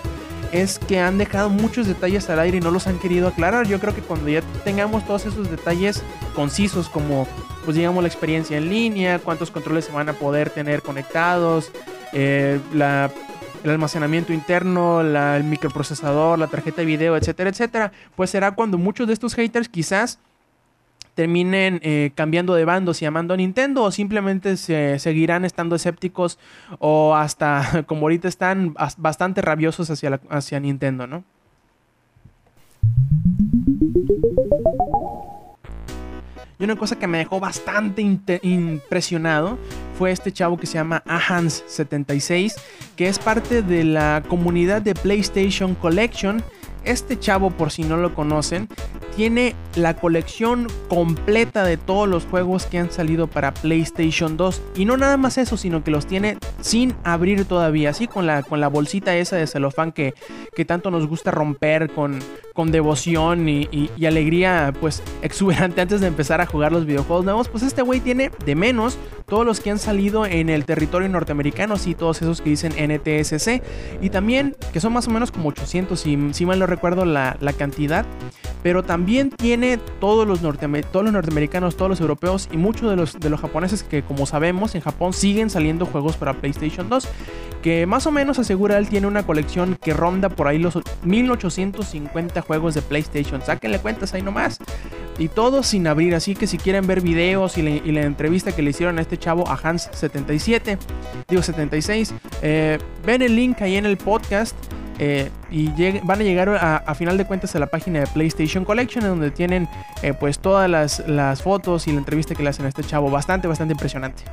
es 0.52 0.80
que 0.80 1.00
han 1.00 1.18
dejado 1.18 1.50
muchos 1.50 1.88
detalles 1.88 2.30
al 2.30 2.40
aire 2.40 2.58
y 2.58 2.62
no 2.62 2.72
los 2.72 2.88
han 2.88 3.00
querido 3.00 3.28
aclarar. 3.28 3.68
Yo 3.68 3.80
creo 3.80 3.94
que 3.94 4.02
cuando 4.02 4.30
ya 4.30 4.42
tengamos 4.64 5.06
todos 5.06 5.26
esos 5.26 5.50
detalles 5.50 6.04
concisos 6.36 6.90
como 6.90 7.28
pues 7.66 7.76
digamos 7.76 8.02
la 8.02 8.08
experiencia 8.08 8.58
en 8.58 8.70
línea, 8.70 9.20
cuántos 9.20 9.52
controles 9.52 9.86
se 9.86 9.92
van 9.92 10.08
a 10.08 10.14
poder 10.14 10.50
tener 10.50 10.82
conectados, 10.82 11.70
eh, 12.14 12.62
el 12.74 13.70
almacenamiento 13.70 14.32
interno, 14.32 15.02
el 15.02 15.44
microprocesador, 15.44 16.40
la 16.40 16.48
tarjeta 16.48 16.78
de 16.78 16.86
video, 16.86 17.18
etcétera, 17.18 17.50
etcétera, 17.50 17.92
pues 18.16 18.30
será 18.30 18.52
cuando 18.52 18.78
muchos 18.78 19.08
de 19.08 19.14
estos 19.14 19.36
haters 19.36 19.68
quizás 19.68 20.20
terminen 21.18 21.80
eh, 21.82 22.12
cambiando 22.14 22.54
de 22.54 22.64
bandos 22.64 23.02
y 23.02 23.06
amando 23.08 23.34
a 23.34 23.38
Nintendo 23.38 23.82
o 23.82 23.90
simplemente 23.90 24.56
se 24.56 25.00
seguirán 25.00 25.46
estando 25.46 25.76
escépticos 25.76 26.38
o 26.78 27.16
hasta 27.16 27.84
como 27.88 28.02
ahorita 28.04 28.28
están 28.28 28.76
bastante 28.98 29.42
rabiosos 29.42 29.90
hacia, 29.90 30.22
hacia 30.30 30.60
Nintendo, 30.60 31.08
¿no? 31.08 31.24
Y 36.60 36.64
una 36.64 36.76
cosa 36.76 37.00
que 37.00 37.08
me 37.08 37.18
dejó 37.18 37.40
bastante 37.40 38.04
impresionado 38.44 39.58
fue 39.98 40.12
este 40.12 40.32
chavo 40.32 40.58
que 40.58 40.68
se 40.68 40.76
llama 40.76 41.04
Ahans76, 41.08 42.54
que 42.96 43.08
es 43.08 43.18
parte 43.18 43.64
de 43.64 43.84
la 43.84 44.22
comunidad 44.28 44.84
de 44.84 44.94
PlayStation 44.94 45.74
Collection 45.74 46.44
este 46.88 47.20
chavo, 47.20 47.52
por 47.52 47.72
si 47.72 47.84
no 47.84 47.98
lo 47.98 48.14
conocen, 48.14 48.68
tiene 49.16 49.56
la 49.76 49.96
colección 49.96 50.68
completa 50.88 51.64
de 51.64 51.76
todos 51.76 52.08
los 52.08 52.26
juegos 52.26 52.66
que 52.66 52.78
han 52.78 52.92
salido 52.92 53.28
para 53.28 53.54
PlayStation 53.54 54.38
2. 54.38 54.62
Y 54.76 54.86
no 54.86 54.96
nada 54.96 55.18
más 55.18 55.38
eso, 55.38 55.58
sino 55.58 55.84
que 55.84 55.92
los 55.92 56.06
tiene 56.06 56.38
sin 56.62 56.96
abrir 57.04 57.46
todavía, 57.46 57.90
así 57.90 58.08
con 58.08 58.26
la, 58.26 58.44
con 58.44 58.62
la 58.62 58.68
bolsita 58.68 59.16
esa 59.18 59.36
de 59.36 59.48
celofán 59.48 59.92
que, 59.92 60.14
que 60.56 60.66
tanto 60.66 60.92
nos 60.92 61.08
gusta 61.08 61.32
romper 61.32 61.92
con, 61.92 62.20
con 62.58 62.72
devoción 62.72 63.48
y, 63.48 63.92
alegría 64.04 64.74
pues 64.82 65.04
exuberante 65.22 65.80
antes 65.80 66.02
de 66.02 66.08
empezar 66.08 66.42
a 66.42 66.48
jugar 66.48 66.72
los 66.72 66.88
videojuegos 66.88 67.24
nuevos. 67.24 67.50
Pues 67.50 67.62
este 67.62 67.84
güey 67.84 68.00
tiene 68.00 68.32
de 68.46 68.56
menos 68.56 68.98
todos 69.28 69.46
los 69.46 69.60
que 69.60 69.70
han 69.70 69.78
salido 69.78 70.26
en 70.26 70.50
el 70.50 70.66
territorio 70.66 71.08
norteamericano, 71.08 71.78
sí, 71.78 71.94
todos 71.94 72.20
esos 72.24 72.42
que 72.42 72.50
dicen 72.50 72.72
NTSC. 72.72 73.62
Y 74.02 74.10
también, 74.10 74.56
que 74.74 74.80
son 74.80 74.92
más 74.92 75.08
o 75.08 75.12
menos 75.12 75.30
como 75.30 75.50
800, 75.50 76.00
si, 76.00 76.46
mal 76.48 76.58
no 76.58 76.66
recuerdo 76.66 77.06
la, 77.06 77.38
la 77.42 77.54
cantidad. 77.54 78.08
Pero 78.64 78.84
también 78.84 79.30
tiene 79.30 79.78
todos 80.00 80.28
los, 80.28 80.40
todos 80.42 81.06
los 81.06 81.14
norteamericanos, 81.14 81.78
todos 81.78 81.90
los 81.90 82.02
europeos 82.02 82.50
y 82.52 82.58
muchos 82.58 82.90
de 82.90 82.96
los, 82.96 83.20
de 83.20 83.30
los 83.30 83.40
japoneses 83.40 83.84
que 83.84 84.02
como 84.02 84.26
sabemos 84.26 84.74
en 84.74 84.82
Japón 84.82 85.14
siguen 85.14 85.52
saliendo 85.52 85.86
juegos 85.86 86.18
para 86.18 86.34
PlayStation 86.34 86.90
2. 86.90 87.08
Que 87.62 87.86
más 87.86 88.08
o 88.08 88.12
menos 88.12 88.40
asegura 88.40 88.78
él 88.78 88.88
tiene 88.88 89.08
una 89.08 89.24
colección 89.24 89.78
que 89.82 89.94
ronda 89.94 90.30
por 90.30 90.48
ahí 90.48 90.58
los 90.58 90.80
1850 91.04 92.42
juegos 92.48 92.74
de 92.74 92.82
PlayStation. 92.82 93.42
Sáquenle 93.42 93.80
cuentas 93.80 94.14
ahí 94.14 94.22
nomás. 94.24 94.58
Y 95.20 95.28
todo 95.28 95.64
sin 95.64 95.86
abrir. 95.88 96.16
Así 96.16 96.36
que 96.36 96.48
si 96.48 96.58
quieren 96.58 96.88
ver 96.88 97.02
videos 97.02 97.58
y, 97.58 97.62
la 97.62 98.02
entrevista 98.02 98.56
que 98.56 98.62
le 98.62 98.72
hicieron 98.72 98.98
a 98.98 99.02
este 99.02 99.18
chavo, 99.18 99.48
a 99.48 99.58
Hans77, 99.58 100.78
digo 101.28 101.42
76, 101.42 102.14
eh, 102.42 102.80
ven 103.06 103.22
el 103.22 103.36
link 103.36 103.62
ahí 103.62 103.76
en 103.76 103.86
el 103.86 103.98
podcast. 103.98 104.56
Eh, 105.00 105.30
y 105.52 105.70
van 106.04 106.22
a 106.22 106.24
llegar 106.24 106.50
a, 106.50 106.96
final 106.96 107.20
de 107.20 107.26
cuentas 107.26 107.56
a 107.56 107.60
la 107.60 107.68
página 107.68 108.00
de 108.00 108.08
PlayStation 108.08 108.66
Collection 108.66 109.04
donde 109.04 109.30
tienen 109.30 109.70
eh, 110.02 110.16
pues 110.20 110.40
todas 110.40 110.68
las, 110.68 111.08
las, 111.08 111.44
fotos 111.44 111.88
y 111.88 111.92
la 111.92 112.00
entrevista 112.00 112.34
que 112.34 112.42
le 112.42 112.50
hacen 112.50 112.66
a 112.66 112.70
este 112.70 112.84
chavo 112.84 113.12
bastante 113.12 113.48
bastante 113.48 113.74
impresionante 113.74 114.24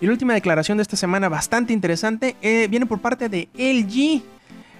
y 0.00 0.06
la 0.06 0.12
última 0.12 0.34
declaración 0.34 0.78
de 0.78 0.82
esta 0.82 0.96
semana 0.96 1.28
bastante 1.28 1.72
interesante 1.72 2.36
eh, 2.42 2.66
viene 2.68 2.86
por 2.86 3.00
parte 3.00 3.28
de 3.28 3.48
LG 3.54 4.22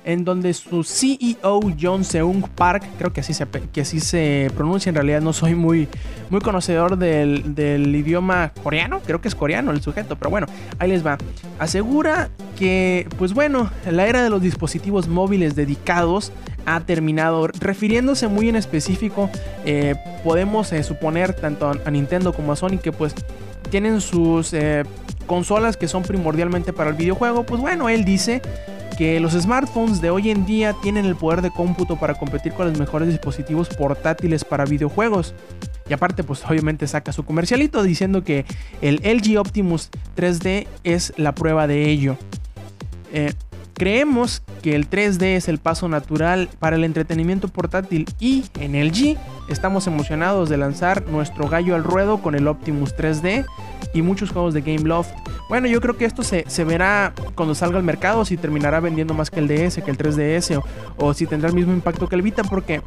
en 0.05 0.25
donde 0.25 0.53
su 0.55 0.85
CEO 0.85 1.61
John 1.81 2.05
Seung 2.05 2.47
Park, 2.49 2.85
creo 2.99 3.13
que 3.13 3.21
así 3.21 3.33
se, 3.33 3.47
que 3.73 3.81
así 3.81 4.01
se 4.01 4.51
pronuncia, 4.55 4.91
en 4.91 4.97
realidad 4.97 5.21
no 5.21 5.33
soy 5.33 5.55
muy, 5.55 5.89
muy 6.31 6.41
conocedor 6.41 6.99
del, 6.99 7.95
idioma 7.95 8.53
coreano, 8.63 9.01
creo 9.05 9.21
que 9.21 9.29
es 9.29 9.35
coreano 9.35 9.71
el 9.71 9.81
sujeto, 9.83 10.17
pero 10.17 10.31
bueno, 10.31 10.47
ahí 10.79 10.91
les 10.91 11.05
va. 11.05 11.17
Asegura 11.59 12.29
que, 12.59 13.09
pues 13.19 13.33
bueno, 13.33 13.71
la 13.91 14.07
era 14.07 14.23
de 14.23 14.31
los 14.31 14.43
dispositivos 14.43 15.09
móviles 15.09 15.55
dedicados 15.57 16.33
ha 16.67 16.81
terminado, 16.81 17.47
refiriéndose 17.47 18.29
muy 18.29 18.49
en 18.49 18.57
específico, 18.57 19.31
eh, 19.65 19.95
podemos 20.23 20.73
eh, 20.73 20.83
suponer 20.83 21.35
tanto 21.35 21.71
a 21.85 21.91
Nintendo 21.91 22.33
como 22.33 22.53
a 22.53 22.57
Sony 22.57 22.79
que 22.83 22.93
pues 22.93 23.15
tienen 23.75 24.01
sus 24.01 24.53
eh, 24.53 24.85
consolas 25.27 25.77
que 25.77 25.89
son 25.89 26.05
primordialmente 26.05 26.73
para 26.73 26.91
el 26.91 26.97
videojuego, 26.97 27.45
pues 27.45 27.61
bueno, 27.61 27.89
él 27.89 28.05
dice 28.05 28.41
que 28.97 29.19
los 29.19 29.33
smartphones 29.33 30.01
de 30.01 30.11
hoy 30.11 30.31
en 30.31 30.47
día 30.47 30.77
tienen 30.81 31.07
el 31.07 31.17
poder 31.17 31.43
de 31.43 31.51
cómputo 31.51 31.99
para 31.99 32.15
competir 32.15 32.53
con 32.53 32.69
los 32.69 32.79
mejores 32.79 33.09
dispositivos 33.09 33.69
portátiles 33.71 34.45
para 34.45 34.65
videojuegos. 34.65 35.35
Y 35.91 35.93
aparte, 35.93 36.23
pues 36.23 36.45
obviamente 36.49 36.87
saca 36.87 37.11
su 37.11 37.25
comercialito 37.25 37.83
diciendo 37.83 38.23
que 38.23 38.45
el 38.81 39.01
LG 39.03 39.41
Optimus 39.41 39.91
3D 40.17 40.69
es 40.85 41.13
la 41.17 41.35
prueba 41.35 41.67
de 41.67 41.91
ello. 41.91 42.17
Eh, 43.13 43.33
creemos 43.75 44.43
que 44.63 44.75
el 44.75 44.89
3D 44.89 45.37
es 45.37 45.49
el 45.49 45.59
paso 45.59 45.89
natural 45.89 46.49
para 46.59 46.77
el 46.77 46.85
entretenimiento 46.85 47.49
portátil 47.49 48.07
y 48.19 48.45
en 48.59 48.73
LG 48.73 49.19
estamos 49.49 49.87
emocionados 49.87 50.49
de 50.49 50.57
lanzar 50.57 51.07
nuestro 51.09 51.49
gallo 51.49 51.75
al 51.75 51.85
ruedo 51.85 52.23
con 52.23 52.35
el 52.35 52.49
Optimus 52.49 52.97
3D 52.97 53.45
y 53.93 54.03
muchos 54.03 54.31
juegos 54.31 54.55
de 54.55 54.63
Game 54.63 54.89
Loft. 54.89 55.13
Bueno, 55.49 55.67
yo 55.67 55.81
creo 55.81 55.97
que 55.97 56.05
esto 56.05 56.23
se, 56.23 56.45
verá 56.65 57.13
cuando 57.35 57.55
salga 57.55 57.77
al 57.77 57.85
mercado, 57.85 58.25
si 58.25 58.37
terminará 58.37 58.81
vendiendo 58.81 59.13
más 59.13 59.31
que 59.31 59.41
el 59.41 59.49
DS, 59.49 59.83
que 59.83 59.91
el 59.91 59.99
3DS, 59.99 60.57
o, 60.57 60.65
o 60.97 61.15
si 61.15 61.27
tendrá 61.27 61.49
el 61.49 61.55
mismo 61.55 61.73
impacto 61.73 62.09
que 62.09 62.17
el 62.17 62.23
Vita, 62.23 62.43
porque 62.45 62.81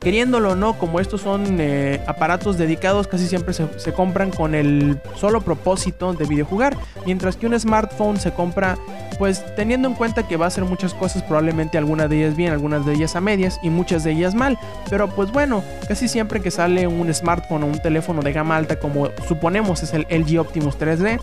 queriéndolo 0.00 0.52
o 0.52 0.54
no, 0.54 0.78
como 0.78 1.00
estos 1.00 1.22
son 1.22 1.56
eh, 1.60 2.00
aparatos 2.06 2.58
dedicados, 2.58 3.08
casi 3.08 3.26
siempre 3.26 3.54
se, 3.54 3.92
compran 3.92 4.30
con 4.30 4.54
el 4.54 5.00
solo 5.16 5.40
propósito 5.40 6.12
de 6.12 6.24
videojugar, 6.24 6.76
mientras 7.04 7.36
que 7.36 7.46
un 7.46 7.58
smartphone 7.58 8.18
se 8.18 8.32
compra 8.32 8.78
pues 9.18 9.44
teniendo 9.56 9.88
en 9.88 9.94
cuenta 9.94 10.28
que 10.28 10.36
va 10.36 10.44
a 10.44 10.48
hacer 10.48 10.64
muchas 10.64 10.94
cosas, 10.94 11.24
probablemente 11.24 11.76
algunas 11.76 12.08
de 12.08 12.18
ellas 12.18 12.36
bien, 12.36 12.52
algunas 12.52 12.86
de 12.86 12.92
ellas 12.92 13.16
a 13.16 13.20
medias 13.20 13.58
y 13.64 13.70
muchas 13.70 14.04
de 14.04 14.12
ellas 14.12 14.34
mal, 14.34 14.56
pero 14.88 15.08
pues 15.08 15.32
bueno, 15.32 15.64
casi 15.88 16.06
siempre 16.06 16.40
que 16.40 16.52
sale 16.52 16.86
un 16.86 17.12
smartphone 17.12 17.64
o 17.64 17.66
un 17.66 17.82
teléfono 17.82 18.22
de 18.22 18.32
gama 18.32 18.56
alta 18.56 18.78
como 18.78 19.08
suponemos 19.26 19.82
es 19.82 19.92
el 19.92 20.06
LG 20.08 20.38
Optimus 20.38 20.78
3D, 20.78 21.20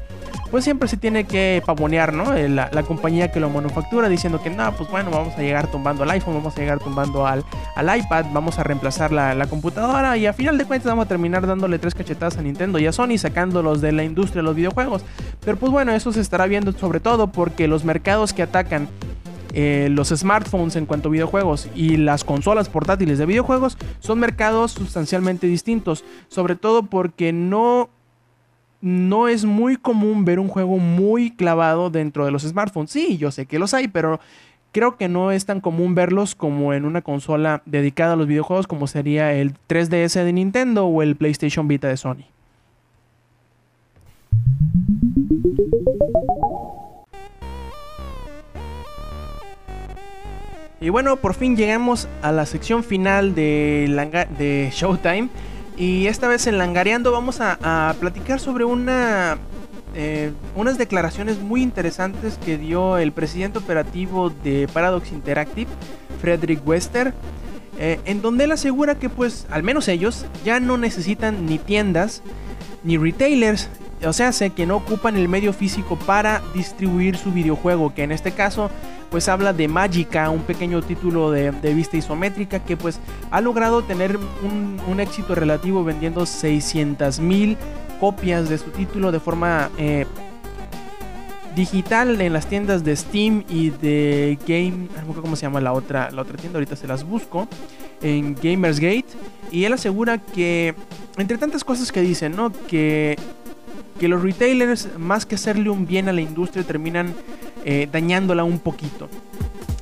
pues 0.52 0.64
siempre 0.64 0.88
se 0.88 0.98
tiene 0.98 1.26
que 1.26 1.62
pavonear, 1.66 2.14
¿no? 2.14 2.34
Eh, 2.34 2.50
la, 2.50 2.84
compañía 2.84 3.32
que 3.32 3.40
lo 3.40 3.50
manufactura 3.50 4.10
diciendo 4.10 4.42
que 4.42 4.50
no, 4.50 4.72
pues 4.74 4.90
bueno, 4.90 5.10
vamos 5.10 5.34
a 5.38 5.42
llegar 5.42 5.68
tumbando 5.68 6.04
al 6.04 6.12
iPhone, 6.12 6.36
vamos 6.36 6.56
a 6.56 6.60
llegar 6.60 6.80
tumbando 6.80 7.26
al, 7.26 7.44
al 7.76 7.98
iPad, 7.98 8.26
vamos 8.32 8.60
a 8.60 8.64
reemplazar 8.66 9.12
la, 9.12 9.48
computadora 9.48 10.18
y 10.18 10.26
a 10.26 10.34
final 10.34 10.58
de 10.58 10.66
cuentas 10.66 10.92
vamos 10.92 11.06
a 11.06 11.08
terminar 11.08 11.48
dándole 11.48 11.80
tres 11.80 11.96
cachetadas 11.96 12.38
a 12.38 12.42
Nintendo 12.42 12.80
y 12.80 12.88
a 12.88 12.92
Sony 12.92 13.18
sacándolos 13.18 13.80
de 13.80 13.92
la 13.92 14.04
industria 14.04 14.42
de 14.42 14.48
los 14.48 14.56
videojuegos. 14.56 15.04
Pero 15.44 15.58
pues 15.58 15.72
bueno, 15.72 15.92
eso 15.94 16.12
se 16.12 16.22
estará 16.22 16.48
viendo 16.48 16.72
sobre 16.74 17.00
todo 17.00 17.28
porque 17.28 17.68
los 17.68 17.86
mercados 17.86 18.34
que 18.34 18.44
atacan 18.44 18.90
eh, 19.54 19.88
los 19.90 20.10
smartphones 20.10 20.76
en 20.76 20.86
cuanto 20.86 21.08
a 21.08 21.12
videojuegos 21.14 21.70
y 21.76 21.96
las 21.96 22.26
consolas 22.26 22.68
portátiles 22.68 23.18
de 23.18 23.26
videojuegos 23.26 23.78
son 24.00 24.20
mercados 24.20 24.72
sustancialmente 24.72 25.48
distintos, 25.48 26.04
sobre 26.28 26.56
todo 26.56 26.84
porque 26.84 27.32
no 27.32 27.90
no 28.82 29.28
es 29.28 29.46
muy 29.46 29.78
común 29.78 30.26
ver 30.26 30.40
un 30.40 30.48
juego 30.48 30.78
muy 30.78 31.32
clavado 31.32 31.90
dentro 31.90 32.26
de 32.26 32.32
los 32.32 32.44
smartphones. 32.44 32.92
Sí, 32.92 33.18
yo 33.18 33.32
sé 33.32 33.48
que 33.48 33.58
los 33.58 33.74
hay, 33.74 33.88
pero 33.88 34.20
creo 34.76 34.98
que 34.98 35.08
no 35.08 35.32
es 35.32 35.46
tan 35.46 35.62
común 35.62 35.96
verlos 35.96 36.36
como 36.36 36.74
en 36.74 36.84
una 36.84 37.02
consola 37.02 37.62
dedicada 37.66 38.12
a 38.12 38.16
los 38.18 38.28
videojuegos 38.28 38.68
como 38.68 38.88
sería 38.88 39.32
el 39.32 39.54
3DS 39.70 40.22
de 40.22 40.34
Nintendo 40.34 40.86
o 40.86 41.02
el 41.02 41.16
PlayStation 41.16 41.70
Vita 41.70 41.88
de 41.88 41.96
Sony. 41.96 42.26
Y 50.82 50.90
bueno, 50.90 51.16
por 51.16 51.36
fin 51.36 51.56
llegamos 51.56 52.10
a 52.22 52.34
la 52.34 52.46
sección 52.46 52.84
final 52.84 53.34
de, 53.34 54.70
Showtime. 54.74 55.30
Y 55.78 56.08
esta 56.08 56.28
vez 56.28 56.48
en 56.48 56.58
Langareando 56.58 57.14
vamos 57.14 57.40
a, 57.40 57.96
platicar 58.02 58.42
sobre 58.42 58.66
una, 58.66 59.38
eh, 59.96 60.32
unas 60.56 60.78
declaraciones 60.78 61.40
muy 61.40 61.62
interesantes 61.62 62.38
que 62.44 62.58
dio 62.58 62.98
el 62.98 63.12
presidente 63.12 63.60
operativo 63.60 64.30
de 64.30 64.68
Paradox 64.74 65.12
Interactive, 65.12 65.70
Frederick 66.22 66.68
Wester, 66.68 67.14
eh, 67.80 68.00
en 68.06 68.22
donde 68.22 68.44
él 68.44 68.52
asegura 68.52 68.96
que 68.96 69.10
pues 69.10 69.48
al 69.50 69.64
menos 69.64 69.88
ellos 69.88 70.26
ya 70.44 70.60
no 70.60 70.78
necesitan 70.78 71.46
ni 71.46 71.58
tiendas 71.58 72.22
ni 72.84 72.98
retailers, 72.98 73.70
o 74.06 74.14
sea, 74.14 74.32
sé 74.32 74.52
que 74.52 74.66
no 74.66 74.76
ocupan 74.78 75.16
el 75.16 75.28
medio 75.28 75.54
físico 75.54 75.98
para 75.98 76.42
distribuir 76.54 77.18
su 77.18 77.32
videojuego, 77.32 77.94
que 77.94 78.04
en 78.04 78.12
este 78.12 78.32
caso 78.32 78.70
pues 79.10 79.30
habla 79.30 79.54
de 79.54 79.68
Magica, 79.68 80.30
un 80.30 80.42
pequeño 80.42 80.82
título 80.82 81.32
de, 81.32 81.52
vista 81.74 81.98
isométrica 81.98 82.60
que 82.60 82.76
pues 82.76 83.00
ha 83.32 83.40
logrado 83.42 83.84
tener 83.84 84.18
un, 84.18 85.00
éxito 85.00 85.36
relativo 85.36 85.84
vendiendo 85.84 86.26
600 86.26 87.20
mil 87.20 87.58
copias 88.00 88.50
de 88.50 88.58
su 88.58 88.70
título 88.72 89.12
de 89.12 89.20
forma 89.20 89.70
eh, 89.78 90.06
digital 91.56 92.20
en 92.22 92.34
las 92.34 92.48
tiendas 92.48 92.84
de 92.84 92.96
Steam 92.96 93.44
y 93.50 93.70
de 93.70 94.38
Game, 94.46 94.88
cómo 95.22 95.36
se 95.36 95.44
llama 95.44 95.62
la 95.62 95.74
otra, 95.74 96.12
la 96.12 96.22
otra 96.22 96.38
tienda, 96.38 96.58
ahorita 96.58 96.76
se 96.76 96.88
las 96.88 97.04
busco, 97.04 97.48
en 98.02 98.36
Gamersgate. 98.36 99.06
Y 99.52 99.64
él 99.64 99.74
asegura 99.74 100.18
que, 100.18 100.76
entre 101.18 101.38
tantas 101.38 101.64
cosas 101.64 101.92
que 101.92 102.02
dicen, 102.02 102.36
¿no? 102.36 102.52
Que, 102.68 103.18
que 104.00 104.08
los 104.08 104.22
retailers, 104.22 104.90
más 104.98 105.26
que 105.26 105.36
hacerle 105.36 105.70
un 105.70 105.88
bien 105.88 106.10
a 106.10 106.14
la 106.14 106.22
industria, 106.22 106.64
terminan 106.64 107.14
eh, 107.64 107.88
dañándola 107.92 108.44
un 108.44 108.60
poquito. 108.60 109.08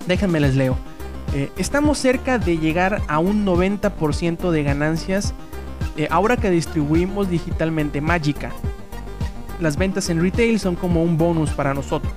Déjenme 0.07 0.39
les 0.39 0.55
leo. 0.55 0.77
Eh, 1.33 1.49
estamos 1.57 1.97
cerca 1.97 2.37
de 2.37 2.57
llegar 2.59 3.01
a 3.07 3.17
un 3.17 3.45
90% 3.45 4.51
de 4.51 4.63
ganancias 4.63 5.33
eh, 5.97 6.07
ahora 6.09 6.37
que 6.37 6.49
distribuimos 6.49 7.29
digitalmente 7.29 8.01
Magica. 8.01 8.51
Las 9.59 9.77
ventas 9.77 10.09
en 10.09 10.21
retail 10.21 10.59
son 10.59 10.75
como 10.75 11.03
un 11.03 11.17
bonus 11.17 11.51
para 11.51 11.73
nosotros. 11.73 12.13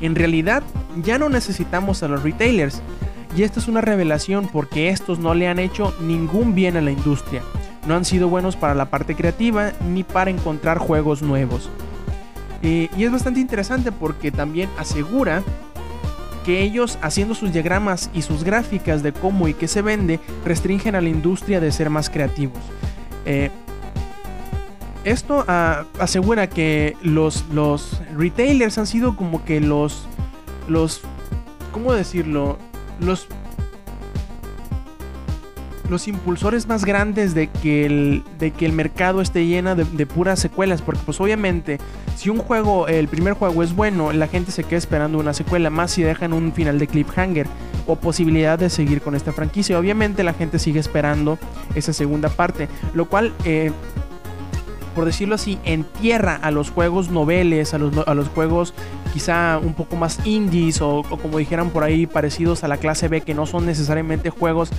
En 0.00 0.14
realidad, 0.14 0.62
ya 1.02 1.18
no 1.18 1.28
necesitamos 1.28 2.02
a 2.02 2.08
los 2.08 2.22
retailers. 2.22 2.82
Y 3.36 3.42
esto 3.42 3.60
es 3.60 3.68
una 3.68 3.80
revelación 3.80 4.48
porque 4.52 4.88
estos 4.88 5.18
no 5.18 5.34
le 5.34 5.48
han 5.48 5.58
hecho 5.58 5.94
ningún 6.00 6.54
bien 6.54 6.76
a 6.76 6.80
la 6.80 6.90
industria. 6.90 7.42
No 7.86 7.94
han 7.94 8.04
sido 8.04 8.28
buenos 8.28 8.56
para 8.56 8.74
la 8.74 8.90
parte 8.90 9.14
creativa 9.14 9.72
ni 9.86 10.02
para 10.02 10.30
encontrar 10.30 10.78
juegos 10.78 11.22
nuevos. 11.22 11.68
Eh, 12.62 12.88
y 12.96 13.04
es 13.04 13.12
bastante 13.12 13.40
interesante 13.40 13.92
porque 13.92 14.32
también 14.32 14.68
asegura 14.78 15.42
que 16.48 16.62
ellos 16.62 16.98
haciendo 17.02 17.34
sus 17.34 17.52
diagramas 17.52 18.08
y 18.14 18.22
sus 18.22 18.42
gráficas 18.42 19.02
de 19.02 19.12
cómo 19.12 19.48
y 19.48 19.52
qué 19.52 19.68
se 19.68 19.82
vende 19.82 20.18
restringen 20.46 20.94
a 20.94 21.02
la 21.02 21.10
industria 21.10 21.60
de 21.60 21.70
ser 21.70 21.90
más 21.90 22.08
creativos. 22.08 22.56
Eh, 23.26 23.50
esto 25.04 25.44
ah, 25.46 25.84
asegura 25.98 26.48
que 26.48 26.96
los, 27.02 27.44
los 27.52 28.00
retailers 28.16 28.78
han 28.78 28.86
sido 28.86 29.14
como 29.14 29.44
que 29.44 29.60
los, 29.60 30.08
los, 30.68 31.02
¿cómo 31.70 31.92
decirlo? 31.92 32.56
Los 32.98 33.28
los 35.88 36.08
impulsores 36.08 36.66
más 36.66 36.84
grandes 36.84 37.34
de 37.34 37.48
que 37.48 37.86
el, 37.86 38.24
de 38.38 38.50
que 38.50 38.66
el 38.66 38.72
mercado 38.72 39.20
esté 39.20 39.46
lleno 39.46 39.74
de, 39.74 40.06
puras 40.06 40.38
secuelas. 40.38 40.82
Porque 40.82 41.00
pues 41.04 41.20
obviamente 41.20 41.78
si 42.16 42.30
un 42.30 42.38
juego, 42.38 42.88
el 42.88 43.08
primer 43.08 43.34
juego 43.34 43.62
es 43.62 43.74
bueno, 43.74 44.12
la 44.12 44.28
gente 44.28 44.52
se 44.52 44.64
queda 44.64 44.78
esperando 44.78 45.18
una 45.18 45.34
secuela. 45.34 45.70
Más 45.70 45.92
si 45.92 46.02
dejan 46.02 46.32
un 46.32 46.52
final 46.52 46.78
de 46.78 46.86
cliffhanger 46.86 47.46
o 47.86 47.96
posibilidad 47.96 48.58
de 48.58 48.70
seguir 48.70 49.00
con 49.00 49.14
esta 49.14 49.32
franquicia. 49.32 49.78
Obviamente 49.78 50.22
la 50.22 50.34
gente 50.34 50.58
sigue 50.58 50.80
esperando 50.80 51.38
esa 51.74 51.92
segunda 51.92 52.28
parte. 52.28 52.68
Lo 52.94 53.06
cual... 53.06 53.32
Eh, 53.44 53.72
por 54.94 55.04
decirlo 55.04 55.36
así, 55.36 55.60
entierra 55.62 56.34
a 56.34 56.50
los 56.50 56.70
juegos 56.70 57.08
noveles, 57.08 57.72
a 57.72 57.78
los, 57.78 57.96
a 58.04 58.14
los 58.14 58.26
juegos 58.30 58.74
quizá 59.14 59.60
un 59.62 59.74
poco 59.74 59.94
más 59.94 60.18
indies 60.26 60.82
o, 60.82 60.98
o, 60.98 61.18
como 61.18 61.38
dijeran 61.38 61.70
por 61.70 61.84
ahí 61.84 62.06
parecidos 62.06 62.64
a 62.64 62.68
la 62.68 62.78
clase 62.78 63.06
B 63.06 63.20
que 63.20 63.32
no 63.32 63.46
son 63.46 63.64
necesariamente 63.64 64.30
juegos 64.30 64.70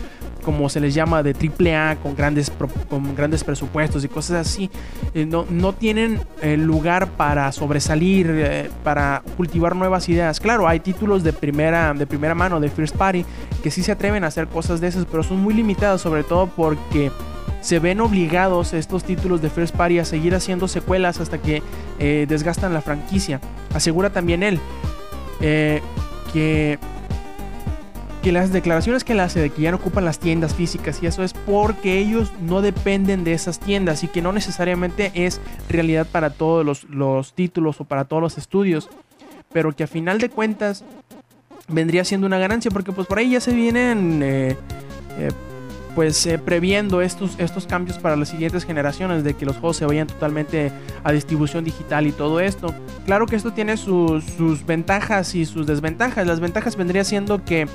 como 0.43 0.69
se 0.69 0.79
les 0.79 0.93
llama, 0.93 1.23
de 1.23 1.33
AAA, 1.33 1.97
con 1.97 2.15
grandes, 2.15 2.51
con 2.89 3.15
grandes 3.15 3.43
presupuestos 3.43 4.03
y 4.03 4.07
cosas 4.07 4.47
así, 4.47 4.69
eh, 5.13 5.25
no, 5.25 5.45
no, 5.49 5.73
tienen 5.73 6.21
eh, 6.41 6.57
lugar 6.57 7.07
para 7.11 7.51
sobresalir, 7.51 8.27
eh, 8.29 8.69
para 8.83 9.23
cultivar 9.37 9.75
nuevas 9.75 10.09
ideas. 10.09 10.39
Claro, 10.39 10.67
hay 10.67 10.79
títulos 10.79 11.23
de 11.23 11.33
primera, 11.33 11.93
de 11.93 12.07
primera 12.07 12.35
mano, 12.35 12.59
de 12.59 12.69
First 12.69 12.95
Party, 12.95 13.25
que 13.63 13.71
sí 13.71 13.83
se 13.83 13.91
atreven 13.91 14.23
a 14.23 14.27
hacer 14.27 14.47
cosas 14.47 14.81
de 14.81 14.87
esas, 14.87 15.05
pero 15.05 15.23
son 15.23 15.39
muy 15.39 15.53
limitados, 15.53 16.01
sobre 16.01 16.23
todo 16.23 16.47
porque 16.47 17.11
se 17.61 17.79
ven 17.79 17.99
obligados 17.99 18.73
estos 18.73 19.03
títulos 19.03 19.41
de 19.41 19.49
First 19.49 19.75
Party 19.75 19.99
a 19.99 20.05
seguir 20.05 20.33
haciendo 20.33 20.67
secuelas 20.67 21.19
hasta 21.19 21.39
que 21.39 21.61
desgastan 21.99 22.73
la 22.73 22.81
franquicia. 22.81 23.41
Asegura 23.73 24.11
también 24.11 24.43
él 24.43 24.61
que 25.41 26.79
que 28.21 28.31
las 28.31 28.51
declaraciones 28.51 29.03
que 29.03 29.13
él 29.13 29.19
hace 29.21 29.39
de 29.39 29.49
que 29.49 29.61
ya 29.61 29.71
no 29.71 29.77
ocupan 29.77 30.03
las 30.03 30.19
tiendas 30.19 30.53
físicas 30.53 31.01
y 31.01 31.07
eso 31.07 31.23
es 31.23 31.33
porque 31.33 31.99
ellos 31.99 32.31
no 32.41 32.61
dependen 32.61 33.23
de 33.23 33.33
esas 33.33 33.59
tiendas 33.59 34.03
y 34.03 34.07
que 34.07 34.21
no 34.21 34.33
necesariamente 34.33 35.11
es 35.13 35.39
realidad 35.69 36.05
para 36.05 36.29
todos 36.29 36.85
los, 36.89 37.33
títulos 37.33 37.79
o 37.79 37.85
para 37.85 38.05
todos 38.05 38.21
los 38.21 38.37
estudios, 38.37 38.89
pero 39.53 39.71
que 39.73 39.83
a 39.83 39.87
final 39.87 40.19
de 40.19 40.29
cuentas 40.29 40.83
vendría 41.67 42.03
siendo 42.03 42.27
una 42.27 42.39
ganancia 42.39 42.71
porque 42.71 42.91
pues 42.91 43.07
por 43.07 43.19
ahí 43.19 43.31
ya 43.31 43.39
se 43.39 43.53
vienen 43.53 44.21
eh, 44.23 44.57
eh, 45.17 45.31
pues 45.95 46.25
eh, 46.25 46.37
previendo 46.37 47.01
estos, 47.01 47.35
estos 47.39 47.65
cambios 47.65 47.97
para 47.97 48.15
las 48.15 48.29
siguientes 48.29 48.65
generaciones 48.65 49.23
de 49.23 49.33
que 49.33 49.45
los 49.45 49.57
juegos 49.57 49.77
se 49.77 49.85
vayan 49.85 50.07
totalmente 50.07 50.71
a 51.03 51.11
distribución 51.11 51.63
digital 51.63 52.07
y 52.07 52.11
todo 52.11 52.39
esto. 52.39 52.73
Claro 53.05 53.25
que 53.25 53.35
esto 53.35 53.51
tiene 53.53 53.77
sus, 53.77 54.23
sus 54.23 54.65
ventajas 54.65 55.35
y 55.35 55.45
sus 55.45 55.65
desventajas. 55.65 56.25
Las 56.25 56.39
ventajas 56.39 56.75
vendría 56.75 57.03
siendo 57.03 57.43
que 57.43 57.67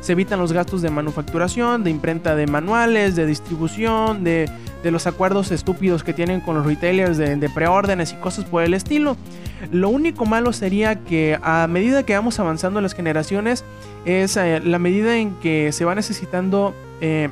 se 0.00 0.12
evitan 0.12 0.38
los 0.38 0.52
gastos 0.52 0.82
de 0.82 0.90
manufacturación, 0.90 1.84
de 1.84 1.90
imprenta 1.90 2.34
de 2.34 2.46
manuales, 2.46 3.16
de 3.16 3.26
distribución, 3.26 4.24
de, 4.24 4.50
los 4.82 5.06
acuerdos 5.06 5.50
estúpidos 5.50 6.02
que 6.02 6.14
tienen 6.14 6.40
con 6.40 6.56
los 6.56 6.64
retailers 6.64 7.18
de, 7.18 7.50
preórdenes 7.50 8.12
y 8.12 8.16
cosas 8.16 8.46
por 8.46 8.62
el 8.62 8.72
estilo. 8.72 9.16
Lo 9.70 9.90
único 9.90 10.24
malo 10.24 10.54
sería 10.54 10.96
que 11.04 11.38
a 11.42 11.66
medida 11.66 12.02
que 12.04 12.14
vamos 12.14 12.40
avanzando 12.40 12.80
las 12.80 12.94
generaciones 12.94 13.62
es 14.06 14.38
eh, 14.38 14.60
la 14.64 14.78
medida 14.78 15.18
en 15.18 15.34
que 15.40 15.70
se 15.72 15.84
va 15.84 15.94
necesitando 15.94 16.74
eh, 17.02 17.28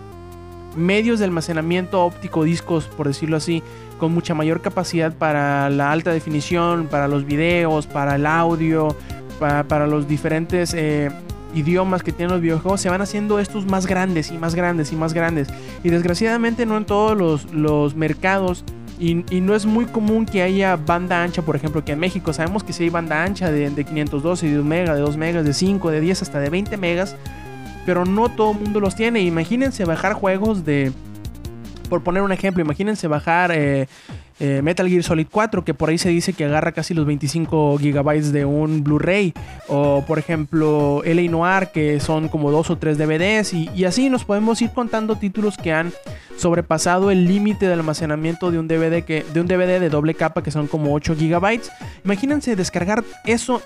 medios 0.76 1.18
de 1.18 1.24
almacenamiento 1.24 2.04
óptico, 2.04 2.44
discos 2.44 2.86
por 2.86 3.06
decirlo 3.06 3.36
así, 3.36 3.62
con 3.98 4.12
mucha 4.12 4.34
mayor 4.34 4.60
capacidad 4.60 5.12
para 5.12 5.70
la 5.70 5.92
alta 5.92 6.12
definición, 6.12 6.86
para 6.86 7.08
los 7.08 7.24
videos, 7.24 7.86
para 7.86 8.16
el 8.16 8.26
audio, 8.26 8.96
para, 9.38 9.86
los 9.86 10.08
diferentes... 10.08 10.74
Eh, 10.74 11.10
idiomas 11.54 12.02
que 12.02 12.12
tienen 12.12 12.32
los 12.32 12.42
videojuegos 12.42 12.80
se 12.80 12.90
van 12.90 13.00
haciendo 13.00 13.38
estos 13.38 13.66
más 13.66 13.86
grandes 13.86 14.30
y 14.30 14.38
más 14.38 14.54
grandes 14.54 14.92
y 14.92 14.96
más 14.96 15.14
grandes. 15.14 15.48
Y 15.82 15.88
desgraciadamente 15.88 16.66
no 16.66 16.76
en 16.76 16.84
todos 16.84 17.46
los, 17.52 17.94
mercados. 17.94 18.64
Y, 19.00 19.14
no 19.14 19.54
es 19.54 19.64
muy 19.64 19.86
común 19.86 20.26
que 20.26 20.42
haya 20.42 20.76
banda 20.76 21.22
ancha, 21.22 21.42
por 21.42 21.56
ejemplo, 21.56 21.84
que 21.84 21.92
en 21.92 22.00
México 22.00 22.32
sabemos 22.32 22.64
que 22.64 22.72
si 22.72 22.84
hay 22.84 22.90
banda 22.90 23.22
ancha 23.22 23.50
de, 23.50 23.70
de 23.70 23.84
512, 23.84 24.46
de 24.46 24.54
2 24.56 24.64
megas, 24.64 24.96
de 24.96 25.02
2 25.02 25.16
megas, 25.16 25.44
de 25.44 25.54
5, 25.54 25.90
de 25.90 26.00
10, 26.00 26.22
hasta 26.22 26.40
de 26.40 26.50
20 26.50 26.76
megas. 26.76 27.16
Pero 27.86 28.04
no 28.04 28.28
todo 28.28 28.52
el 28.52 28.58
mundo 28.58 28.80
los 28.80 28.94
tiene. 28.94 29.20
Imagínense 29.20 29.84
bajar 29.84 30.12
juegos 30.12 30.64
de... 30.64 30.92
Por 31.88 32.02
poner 32.02 32.22
un 32.22 32.32
ejemplo, 32.32 32.62
imagínense 32.62 33.08
bajar 33.08 33.50
eh, 33.54 33.88
eh, 34.40 34.62
Metal 34.62 34.88
Gear 34.88 35.02
Solid 35.02 35.26
4, 35.30 35.64
que 35.64 35.74
por 35.74 35.88
ahí 35.88 35.98
se 35.98 36.10
dice 36.10 36.32
que 36.32 36.44
agarra 36.44 36.72
casi 36.72 36.94
los 36.94 37.06
25 37.06 37.78
gigabytes 37.78 38.32
de 38.32 38.44
un 38.44 38.84
Blu-ray. 38.84 39.34
O 39.68 40.04
por 40.06 40.18
ejemplo, 40.18 41.02
L.A. 41.04 41.30
Noir, 41.30 41.68
que 41.72 41.98
son 42.00 42.28
como 42.28 42.50
dos 42.50 42.70
o 42.70 42.78
tres 42.78 42.98
DVDs. 42.98 43.52
Y, 43.52 43.84
así 43.84 44.10
nos 44.10 44.24
podemos 44.24 44.60
ir 44.62 44.70
contando 44.70 45.16
títulos 45.16 45.56
que 45.56 45.72
han 45.72 45.92
sobrepasado 46.36 47.10
el 47.10 47.26
límite 47.26 47.66
de 47.66 47.72
almacenamiento 47.72 48.52
de 48.52 48.60
un 48.60 48.68
DVD 48.68 49.02
que 49.02 49.24
de 49.32 49.40
un 49.40 49.48
DVD 49.48 49.80
de 49.80 49.90
doble 49.90 50.14
capa 50.14 50.42
que 50.42 50.52
son 50.52 50.68
como 50.68 50.94
8 50.94 51.16
gigabytes. 51.16 51.72
Imagínense 52.04 52.54
descargar 52.54 53.02
eso 53.24 53.60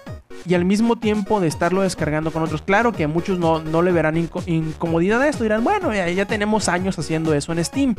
y 0.47 0.55
al 0.55 0.65
mismo 0.65 0.97
tiempo 0.97 1.41
de 1.41 1.49
estarlo 1.49 1.83
descargando 1.83 2.31
con 2.31 2.43
otros. 2.43 2.63
Claro 2.63 2.93
que 2.93 3.07
muchos 3.07 3.39
no, 3.39 3.63
no 3.63 3.83
le 3.83 3.93
verán 3.93 4.17
incomodidad 4.47 5.21
a 5.21 5.29
esto. 5.29 5.43
Dirán, 5.43 5.65
bueno, 5.65 5.93
ya, 5.95 6.09
ya 6.09 6.25
tenemos 6.25 6.69
años 6.69 6.99
haciendo 6.99 7.35
eso 7.35 7.53
en 7.53 7.63
Steam. 7.65 7.95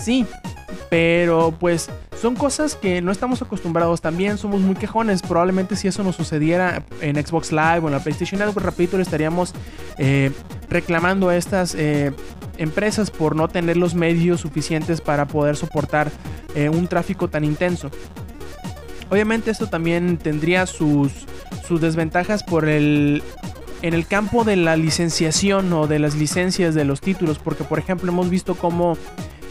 Sí, 0.00 0.26
pero 0.88 1.54
pues 1.58 1.89
son 2.20 2.36
cosas 2.36 2.76
que 2.76 3.00
no 3.00 3.12
estamos 3.12 3.40
acostumbrados. 3.40 4.02
También 4.02 4.36
somos 4.36 4.60
muy 4.60 4.74
quejones. 4.74 5.22
Probablemente 5.22 5.74
si 5.74 5.88
eso 5.88 6.02
nos 6.02 6.16
sucediera 6.16 6.84
en 7.00 7.16
Xbox 7.16 7.50
Live 7.50 7.78
o 7.78 7.86
en 7.86 7.92
la 7.92 8.00
PlayStation 8.00 8.38
Network, 8.38 8.64
rapidito 8.64 8.98
le 8.98 9.02
estaríamos 9.02 9.54
eh, 9.96 10.30
reclamando 10.68 11.30
a 11.30 11.36
estas 11.36 11.74
eh, 11.74 12.12
empresas 12.58 13.10
por 13.10 13.34
no 13.36 13.48
tener 13.48 13.78
los 13.78 13.94
medios 13.94 14.42
suficientes 14.42 15.00
para 15.00 15.26
poder 15.26 15.56
soportar 15.56 16.10
eh, 16.54 16.68
un 16.68 16.88
tráfico 16.88 17.28
tan 17.28 17.42
intenso. 17.42 17.90
Obviamente 19.08 19.50
esto 19.50 19.68
también 19.68 20.18
tendría 20.18 20.66
sus, 20.66 21.12
sus 21.66 21.80
desventajas 21.80 22.42
por 22.44 22.68
el 22.68 23.22
en 23.82 23.94
el 23.94 24.06
campo 24.06 24.44
de 24.44 24.56
la 24.56 24.76
licenciación 24.76 25.72
o 25.72 25.86
de 25.86 25.98
las 25.98 26.14
licencias 26.14 26.74
de 26.74 26.84
los 26.84 27.00
títulos, 27.00 27.38
porque 27.38 27.64
por 27.64 27.78
ejemplo 27.78 28.12
hemos 28.12 28.28
visto 28.28 28.54
cómo 28.54 28.98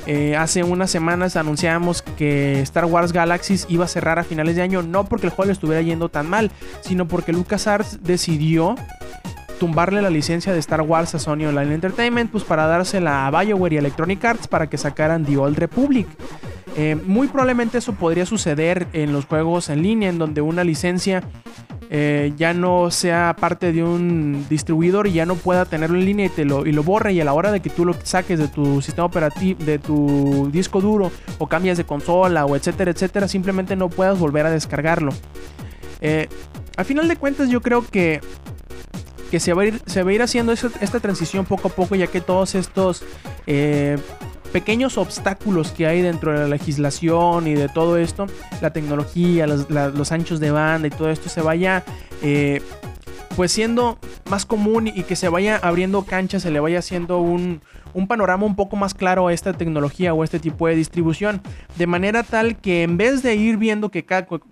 eh, 0.06 0.36
hace 0.36 0.64
unas 0.64 0.90
semanas 0.90 1.36
anunciamos 1.36 2.02
que 2.02 2.62
Star 2.62 2.86
Wars 2.86 3.14
Galaxies 3.14 3.66
iba 3.70 3.86
a 3.86 3.88
cerrar 3.88 4.20
a 4.20 4.24
finales 4.24 4.56
de 4.56 4.62
año, 4.62 4.82
no 4.82 5.06
porque 5.06 5.28
el 5.28 5.32
juego 5.32 5.48
le 5.48 5.54
estuviera 5.54 5.82
yendo 5.82 6.10
tan 6.10 6.30
mal, 6.30 6.52
sino 6.82 7.08
porque 7.08 7.34
LucasArts 7.34 8.04
decidió 8.04 8.76
tumbarle 9.60 10.02
la 10.02 10.10
licencia 10.10 10.54
de 10.54 10.60
Star 10.60 10.82
Wars 10.82 11.14
a 11.16 11.20
Sony 11.20 11.46
Online 11.46 11.76
Entertainment, 11.76 12.32
pues 12.32 12.44
para 12.44 12.66
dársela 12.66 13.28
a 13.28 13.32
BioWare 13.32 13.74
y 13.74 13.78
Electronic 13.78 14.24
Arts 14.24 14.48
para 14.48 14.68
que 14.68 14.78
sacaran 14.78 15.26
The 15.26 15.38
Old 15.38 15.58
Republic. 15.58 16.08
Eh, 16.78 16.96
muy 16.96 17.28
probablemente 17.28 17.78
eso 17.78 17.94
podría 17.94 18.26
suceder 18.26 18.88
en 18.94 19.12
los 19.12 19.26
juegos 19.26 19.70
en 19.70 19.82
línea, 19.84 20.10
en 20.10 20.18
donde 20.18 20.42
una 20.42 20.64
licencia 20.64 21.24
eh, 21.91 22.34
ya 22.38 22.54
no 22.54 22.91
sea 22.91 23.36
parte 23.39 23.71
de 23.73 23.84
un 23.84 24.45
distribuidor 24.47 25.08
y 25.08 25.13
ya 25.13 25.25
no 25.25 25.36
pueda 25.36 25.65
tenerlo 25.65 25.97
en 25.97 26.06
línea 26.06 26.28
y, 26.28 26.30
te 26.30 26.45
lo, 26.45 26.67
y 26.67 26.71
lo 26.71 26.84
borre 26.84 27.13
y 27.13 27.21
a 27.21 27.25
la 27.25 27.34
hora 27.34 27.52
de 27.52 27.62
que 27.62 27.71
tú 27.71 27.84
lo 27.84 27.95
saques 28.04 28.38
de 28.38 28.47
tu 28.47 28.82
sistema 28.82 29.06
operativo, 29.06 29.63
de 29.63 29.80
tu 29.80 30.49
disco 30.52 30.82
duro 30.82 31.12
o 31.39 31.47
cambias 31.47 31.78
de 31.78 31.86
consola 31.86 32.45
o 32.45 32.56
etcétera, 32.56 32.91
etcétera, 32.91 33.28
simplemente 33.28 33.75
no 33.75 33.89
puedas 33.89 34.19
volver 34.19 34.45
a 34.45 34.52
descargarlo. 34.52 35.12
Eh, 36.02 36.30
a 36.78 36.84
final 36.84 37.08
de 37.08 37.15
cuentas 37.15 37.49
yo 37.49 37.62
creo 37.62 37.86
que 37.86 38.21
que 39.32 39.39
se 39.39 39.54
va 39.54 39.62
a 39.62 39.65
ir, 39.67 39.82
se 39.86 40.04
va 40.04 40.10
a 40.10 40.13
ir 40.13 40.21
haciendo 40.21 40.52
esta 40.52 40.99
transición 40.99 41.45
poco 41.45 41.67
a 41.67 41.71
poco, 41.71 41.95
ya 41.95 42.08
que 42.08 42.19
todos 42.19 42.56
estos 42.56 43.04
eh, 43.45 43.97
pequeños 44.52 44.98
obstáculos 44.98 45.72
que 45.72 45.88
hay 45.88 46.02
dentro 46.02 46.32
de 46.32 46.40
la 46.40 46.48
legislación 46.48 47.48
y 47.48 47.54
de 47.54 47.70
todo 47.70 47.98
esto, 47.98 48.28
la 48.62 48.72
tecnología, 48.72 49.48
los, 49.48 50.12
anchos 50.12 50.40
de 50.40 50.52
banda 50.52 50.88
y 50.88 50.92
todo 50.92 51.10
esto 51.10 51.30
se 51.30 51.42
vaya, 51.42 51.84
eh, 52.22 52.62
pues 53.36 53.52
siendo 53.52 53.98
más 54.30 54.46
común 54.46 54.88
y 54.88 55.04
que 55.04 55.16
se 55.16 55.30
vaya 55.30 55.58
abriendo 55.58 56.04
cancha, 56.04 56.40
se 56.40 56.52
le 56.52 56.60
vaya 56.60 56.80
haciendo 56.80 57.20
un, 57.20 57.62
un 57.94 58.08
panorama 58.08 58.46
un 58.46 58.56
poco 58.56 58.76
más 58.76 58.94
claro 58.94 59.28
a 59.28 59.34
esta 59.34 59.54
tecnología 59.54 60.14
o 60.14 60.22
a 60.22 60.26
este 60.26 60.40
tipo 60.40 60.68
de 60.68 60.76
distribución. 60.76 61.42
De 61.78 61.88
manera 61.88 62.24
tal 62.24 62.58
que 62.58 62.84
en 62.84 62.98
vez 62.98 63.24
de 63.24 63.36
ir 63.36 63.58
viendo 63.58 63.90
que, 63.90 64.06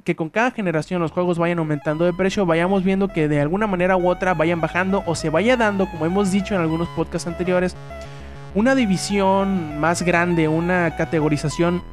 que 0.04 0.16
con 0.16 0.30
cada 0.30 0.52
generación 0.52 1.02
los 1.02 1.12
juegos 1.12 1.38
vayan 1.38 1.60
aumentando 1.60 2.06
de 2.06 2.14
precio, 2.14 2.46
vayamos 2.46 2.84
viendo 2.84 3.08
que 3.08 3.28
de 3.28 3.42
alguna 3.42 3.68
manera 3.68 3.98
u 3.98 4.10
otra 4.10 4.34
vayan 4.34 4.62
bajando 4.62 5.04
o 5.06 5.16
se 5.16 5.30
vaya 5.30 5.58
dando, 5.58 5.90
como 5.90 6.06
hemos 6.06 6.32
dicho 6.32 6.56
en 6.56 6.62
algunos 6.62 6.88
podcasts 6.90 7.28
anteriores, 7.28 7.76
una 8.58 8.74
división 8.74 9.80
más 9.80 10.02
grande, 10.02 10.48
una 10.48 10.96
categorización 10.96 11.84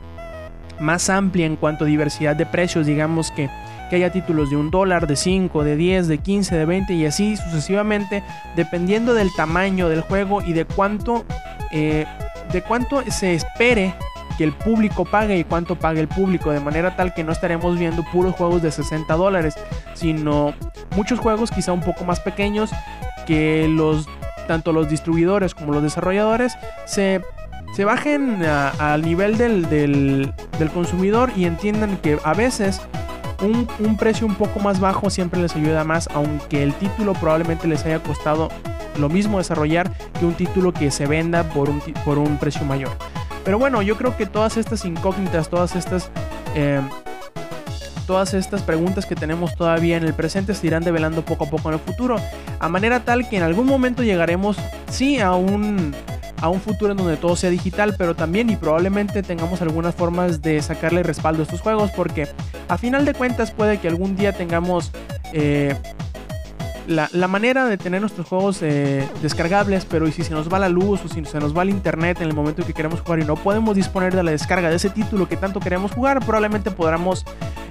más 0.81 1.11
amplia 1.11 1.45
en 1.45 1.57
cuanto 1.57 1.85
a 1.85 1.87
diversidad 1.87 2.35
de 2.35 2.47
precios, 2.47 2.87
digamos 2.87 3.31
que 3.31 3.51
que 3.91 3.97
haya 3.97 4.11
títulos 4.11 4.49
de 4.49 4.57
un 4.57 4.71
dólar, 4.71 5.07
de 5.07 5.15
5, 5.15 5.63
de 5.63 5.77
10, 5.77 6.09
de 6.09 6.17
15, 6.17 6.57
de 6.57 6.65
20 6.65 6.95
y 6.95 7.05
así 7.05 7.37
sucesivamente, 7.37 8.23
dependiendo 8.57 9.13
del 9.13 9.29
tamaño 9.37 9.91
del 9.91 10.01
juego 10.01 10.41
y 10.41 10.55
de 10.55 10.65
cuánto, 10.65 11.27
eh, 11.71 12.07
de 12.51 12.63
cuánto 12.63 13.03
se 13.11 13.35
espere 13.35 13.95
que 14.39 14.45
el 14.45 14.55
público 14.55 15.05
pague 15.05 15.37
y 15.37 15.45
cuánto 15.45 15.79
pague 15.79 16.01
el 16.01 16.09
público, 16.09 16.51
de 16.51 16.61
manera 16.61 16.97
tal 16.97 17.13
que 17.13 17.25
no 17.25 17.33
estaremos 17.33 17.79
viendo 17.79 18.03
puros 18.11 18.35
juegos 18.35 18.63
de 18.63 18.73
60 18.73 19.13
dólares, 19.15 19.55
sino 19.93 20.55
muchos 20.97 21.19
juegos 21.19 21.51
quizá 21.51 21.73
un 21.73 21.83
poco 21.83 22.07
más 22.07 22.21
pequeños 22.21 22.71
que 23.27 23.69
los 23.69 24.09
tanto 24.47 24.73
los 24.73 24.89
distribuidores 24.89 25.55
como 25.55 25.73
los 25.73 25.83
desarrolladores 25.83 26.57
se, 26.85 27.23
se 27.75 27.85
bajen 27.85 28.43
al 28.45 29.03
nivel 29.03 29.37
del, 29.39 29.69
del, 29.69 30.33
del 30.59 30.71
consumidor 30.71 31.33
y 31.37 31.45
entiendan 31.45 31.97
que 31.99 32.19
a 32.25 32.35
veces 32.35 32.81
un, 33.43 33.97
precio 33.97 34.27
un 34.27 34.35
poco 34.35 34.61
más 34.61 34.81
bajo 34.81 35.11
siempre 35.11 35.41
les 35.41 35.55
ayuda 35.55 35.85
más, 35.85 36.09
aunque 36.15 36.63
el 36.63 36.75
título 36.75 37.13
probablemente 37.15 37.69
les 37.69 37.85
haya 37.85 38.03
costado 38.03 38.49
lo 38.99 39.09
mismo 39.09 39.39
desarrollar 39.39 39.91
que 40.19 40.25
un 40.25 40.35
título 40.35 40.73
que 40.73 40.91
se 40.91 41.07
venda 41.07 41.43
por 41.51 41.69
un, 41.69 41.81
por 42.05 42.19
un 42.19 42.39
precio 42.39 42.65
mayor. 42.65 42.91
Pero 43.45 43.59
bueno, 43.59 43.83
yo 43.83 43.97
creo 43.97 44.17
que 44.17 44.27
todas 44.27 44.57
estas 44.57 44.85
incógnitas, 44.85 45.49
todas 45.49 45.77
estas... 45.77 46.11
Eh, 46.55 46.81
todas 48.07 48.35
estas 48.35 48.63
preguntas 48.63 49.07
que 49.07 49.15
tenemos 49.15 49.55
todavía 49.55 49.97
en 49.97 50.05
el 50.05 50.15
presente 50.15 50.55
se 50.55 50.67
irán 50.67 50.85
develando 50.85 51.25
poco 51.25 51.45
a 51.45 51.51
poco 51.51 51.69
en 51.69 51.75
el 51.75 51.81
futuro, 51.81 52.17
a 52.61 52.69
manera 52.69 53.01
tal 53.05 53.29
que 53.29 53.37
en 53.37 53.43
algún 53.43 53.67
momento 53.67 54.03
llegaremos, 54.03 54.57
sí, 54.91 55.21
a 55.21 55.35
un, 55.35 55.95
a 56.41 56.49
un 56.49 56.61
futuro 56.61 56.93
en 56.93 56.99
donde 56.99 57.17
todo 57.17 57.37
sea 57.37 57.51
digital, 57.51 57.95
pero 57.97 58.15
también 58.15 58.51
y 58.51 58.57
probablemente 58.57 59.23
tengamos 59.23 59.63
algunas 59.63 59.95
formas 59.95 60.43
de 60.43 60.61
sacarle 60.63 61.03
respaldo 61.03 61.43
a 61.43 61.45
estos 61.45 61.61
juegos, 61.61 61.91
porque 61.91 62.29
a 62.69 62.79
final 62.79 63.05
de 63.05 63.15
cuentas 63.15 63.51
puede 63.51 63.79
que 63.79 63.89
algún 63.89 64.17
día 64.17 64.33
tengamos 64.33 64.91
eh, 65.33 65.75
la, 66.87 67.29
manera 67.29 67.67
de 67.67 67.77
tener 67.79 68.01
nuestros 68.01 68.27
juegos 68.27 68.63
eh, 68.63 69.09
descargables, 69.23 69.87
pero 69.87 70.07
y 70.07 70.13
si 70.13 70.23
se 70.23 70.33
nos 70.33 70.53
va 70.53 70.59
la 70.59 70.69
luz 70.69 71.01
o 71.05 71.09
si 71.09 71.25
se 71.25 71.39
nos 71.39 71.57
va 71.57 71.63
el 71.63 71.71
internet 71.71 72.21
en 72.21 72.29
el 72.29 72.35
momento 72.35 72.61
en 72.61 72.67
que 72.67 72.75
queremos 72.75 73.01
jugar 73.01 73.21
y 73.21 73.25
no 73.25 73.37
podemos 73.37 73.75
disponer 73.75 74.15
de 74.15 74.23
la 74.23 74.31
descarga 74.31 74.69
de 74.69 74.77
ese 74.77 74.91
título 74.91 75.29
que 75.29 75.37
tanto 75.37 75.61
queremos 75.61 75.93
jugar, 75.93 76.21
probablemente 76.21 76.71
podamos 76.71 77.25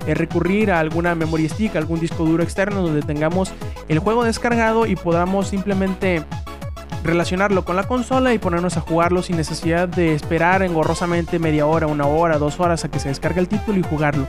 eh, 0.07 0.13
recurrir 0.13 0.71
a 0.71 0.79
alguna 0.79 1.15
memoria 1.15 1.49
stick, 1.49 1.75
algún 1.75 1.99
disco 1.99 2.25
duro 2.25 2.43
externo 2.43 2.81
donde 2.81 3.01
tengamos 3.01 3.53
el 3.87 3.99
juego 3.99 4.23
descargado 4.23 4.85
y 4.85 4.95
podamos 4.95 5.47
simplemente 5.47 6.23
relacionarlo 7.03 7.65
con 7.65 7.75
la 7.75 7.83
consola 7.83 8.33
y 8.33 8.39
ponernos 8.39 8.77
a 8.77 8.81
jugarlo 8.81 9.21
sin 9.21 9.35
necesidad 9.35 9.87
de 9.87 10.13
esperar 10.13 10.63
engorrosamente 10.63 11.39
media 11.39 11.65
hora, 11.65 11.87
una 11.87 12.07
hora, 12.07 12.37
dos 12.37 12.59
horas 12.59 12.85
a 12.85 12.91
que 12.91 12.99
se 12.99 13.09
descargue 13.09 13.41
el 13.41 13.47
título 13.47 13.79
y 13.79 13.83
jugarlo. 13.83 14.25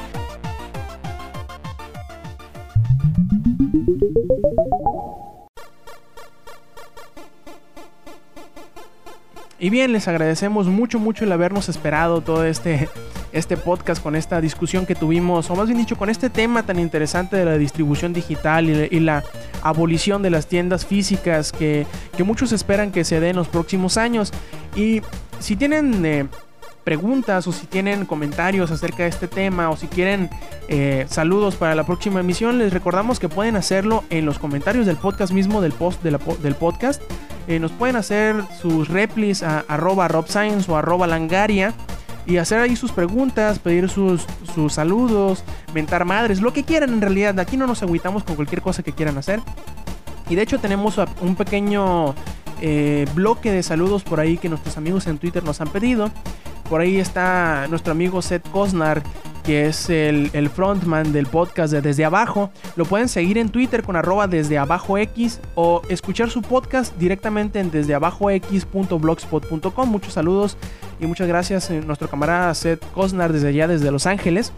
Y 9.64 9.70
bien, 9.70 9.92
les 9.92 10.08
agradecemos 10.08 10.66
mucho, 10.66 10.98
mucho 10.98 11.24
el 11.24 11.32
habernos 11.32 11.70
esperado 11.70 12.20
todo 12.20 12.44
este, 12.44 12.90
este 13.34 13.56
podcast 13.56 14.02
con 14.02 14.14
esta 14.14 14.40
discusión 14.40 14.86
que 14.86 14.94
tuvimos, 14.94 15.50
o 15.50 15.56
más 15.56 15.66
bien 15.66 15.78
dicho, 15.78 15.96
con 15.96 16.08
este 16.08 16.30
tema 16.30 16.62
tan 16.62 16.78
interesante 16.78 17.36
de 17.36 17.44
la 17.44 17.58
distribución 17.58 18.12
digital 18.12 18.70
y, 18.70 19.00
la 19.00 19.22
abolición 19.62 20.22
de 20.22 20.30
las 20.30 20.46
tiendas 20.46 20.86
físicas 20.86 21.52
que, 21.52 21.86
muchos 22.24 22.52
esperan 22.52 22.92
que 22.92 23.04
se 23.04 23.20
dé 23.20 23.30
en 23.30 23.36
los 23.36 23.48
próximos 23.48 23.98
años. 23.98 24.32
Y 24.74 25.02
si 25.40 25.56
tienen... 25.56 26.06
Eh, 26.06 26.26
preguntas 26.84 27.46
o 27.46 27.52
si 27.52 27.66
tienen 27.66 28.04
comentarios 28.04 28.70
acerca 28.70 29.04
de 29.04 29.08
este 29.08 29.26
tema 29.26 29.70
o 29.70 29.76
si 29.78 29.86
quieren 29.86 30.28
eh, 30.68 31.06
saludos 31.08 31.56
para 31.56 31.74
la 31.74 31.84
próxima 31.84 32.20
emisión, 32.20 32.58
les 32.58 32.74
recordamos 32.74 33.18
que 33.18 33.30
pueden 33.30 33.56
hacerlo 33.56 34.04
en 34.10 34.26
los 34.26 34.38
comentarios 34.38 34.84
del 34.84 34.96
podcast 34.96 35.32
mismo, 35.32 35.62
del 35.62 35.72
post 35.72 36.02
del 36.02 36.54
podcast. 36.54 37.02
Eh, 37.48 37.58
nos 37.58 37.72
pueden 37.72 37.96
hacer 37.96 38.36
sus 38.60 38.88
replis 38.88 39.42
a 39.42 39.64
arroba 39.66 40.08
robscience 40.08 40.70
o 40.70 40.76
arroba 40.76 41.06
langaria 41.06 41.74
y 42.26 42.38
hacer 42.38 42.60
ahí 42.60 42.76
sus 42.76 42.92
preguntas, 42.92 43.58
pedir 43.58 43.88
sus, 43.88 44.26
sus 44.54 44.72
saludos, 44.72 45.44
mentar 45.74 46.04
madres, 46.04 46.40
lo 46.40 46.52
que 46.52 46.64
quieran 46.64 46.92
en 46.92 47.00
realidad. 47.00 47.38
Aquí 47.38 47.56
no 47.56 47.66
nos 47.66 47.82
agüitamos 47.82 48.24
con 48.24 48.36
cualquier 48.36 48.62
cosa 48.62 48.82
que 48.82 48.92
quieran 48.92 49.18
hacer. 49.18 49.40
Y 50.28 50.34
de 50.34 50.42
hecho 50.42 50.58
tenemos 50.58 50.98
un 51.20 51.36
pequeño 51.36 52.14
eh, 52.60 53.06
bloque 53.14 53.52
de 53.52 53.62
saludos 53.62 54.04
por 54.04 54.20
ahí 54.20 54.38
que 54.38 54.48
nuestros 54.48 54.76
amigos 54.76 55.06
en 55.06 55.18
Twitter 55.18 55.44
nos 55.44 55.60
han 55.60 55.68
pedido. 55.68 56.10
Por 56.68 56.80
ahí 56.80 56.98
está 56.98 57.66
nuestro 57.68 57.92
amigo 57.92 58.22
Seth 58.22 58.48
Cosnar, 58.48 59.02
que 59.44 59.66
es 59.66 59.90
el, 59.90 60.48
frontman 60.48 61.12
del 61.12 61.26
podcast 61.26 61.72
de 61.72 61.82
Desde 61.82 62.04
Abajo. 62.04 62.50
Lo 62.76 62.84
pueden 62.86 63.08
seguir 63.08 63.38
en 63.38 63.50
Twitter 63.50 63.82
con 63.82 63.96
arroba 63.96 64.26
desde 64.26 64.58
abajo 64.58 64.98
X 64.98 65.40
o 65.54 65.82
escuchar 65.88 66.30
su 66.30 66.42
podcast 66.42 66.96
directamente 66.96 67.60
en 67.60 67.70
desdeabajox.blogspot.com. 67.70 69.88
Muchos 69.88 70.14
saludos 70.14 70.56
y 70.98 71.06
muchas 71.06 71.28
gracias 71.28 71.70
a 71.70 71.74
eh, 71.74 71.82
nuestro 71.82 72.08
camarada 72.08 72.52
Seth 72.54 72.82
Cosnar 72.92 73.32
desde 73.32 73.48
allá, 73.48 73.68
desde 73.68 73.90
Los 73.90 74.06
Ángeles. 74.06 74.52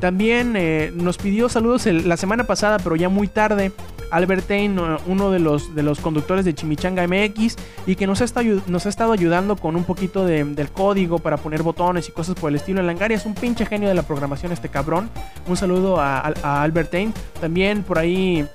También 0.00 0.54
eh, 0.56 0.90
nos 0.94 1.18
pidió 1.18 1.48
saludos 1.48 1.86
la 1.86 2.16
semana 2.16 2.42
pasada, 2.44 2.78
pero 2.80 2.96
ya 2.96 3.08
muy 3.08 3.28
tarde, 3.28 3.70
Albert 4.12 4.46
Tain, 4.46 4.78
uno 5.06 5.30
de 5.30 5.38
los, 5.38 5.74
de 5.74 5.82
los 5.82 5.98
conductores 5.98 6.44
de 6.44 6.54
Chimichanga 6.54 7.06
MX, 7.06 7.56
y 7.86 7.96
que 7.96 8.06
nos 8.06 8.20
ha, 8.20 8.24
estado, 8.24 8.62
nos 8.66 8.86
ha 8.86 8.90
estado 8.90 9.12
ayudando 9.12 9.56
con 9.56 9.74
un 9.74 9.84
poquito 9.84 10.24
del 10.26 10.70
código 10.70 11.18
para 11.18 11.38
poner 11.38 11.62
botones 11.62 12.08
y 12.08 12.12
cosas 12.12 12.34
por 12.34 12.50
el 12.50 12.56
estilo 12.56 12.80
en 12.80 12.86
Langaria. 12.86 13.16
Es 13.16 13.26
un 13.26 13.34
pinche 13.34 13.66
genio 13.66 13.88
de 13.88 13.94
la 13.94 14.02
programación 14.02 14.52
este 14.52 14.68
cabrón. 14.68 15.10
Un 15.48 15.56
saludo 15.56 16.00
a, 16.00 16.32
a, 16.42 16.62
Albert 16.62 16.90
Tain. 16.90 17.14
También 17.40 17.82
por 17.82 17.98
ahí 17.98 18.46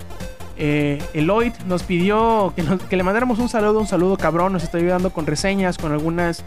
eh, 0.58 1.02
Eloyd 1.13 1.54
nos 1.67 1.84
pidió 1.84 2.54
que, 2.56 2.96
le 2.96 3.04
mandáramos 3.04 3.39
un 3.39 3.50
saludo, 3.50 3.80
un 3.80 3.88
saludo 3.88 4.17
cabrón, 4.17 4.54
nos 4.54 4.63
está 4.63 4.78
ayudando 4.78 5.12
con 5.12 5.26
reseñas, 5.26 5.78
con 5.78 5.91
algunas 5.91 6.43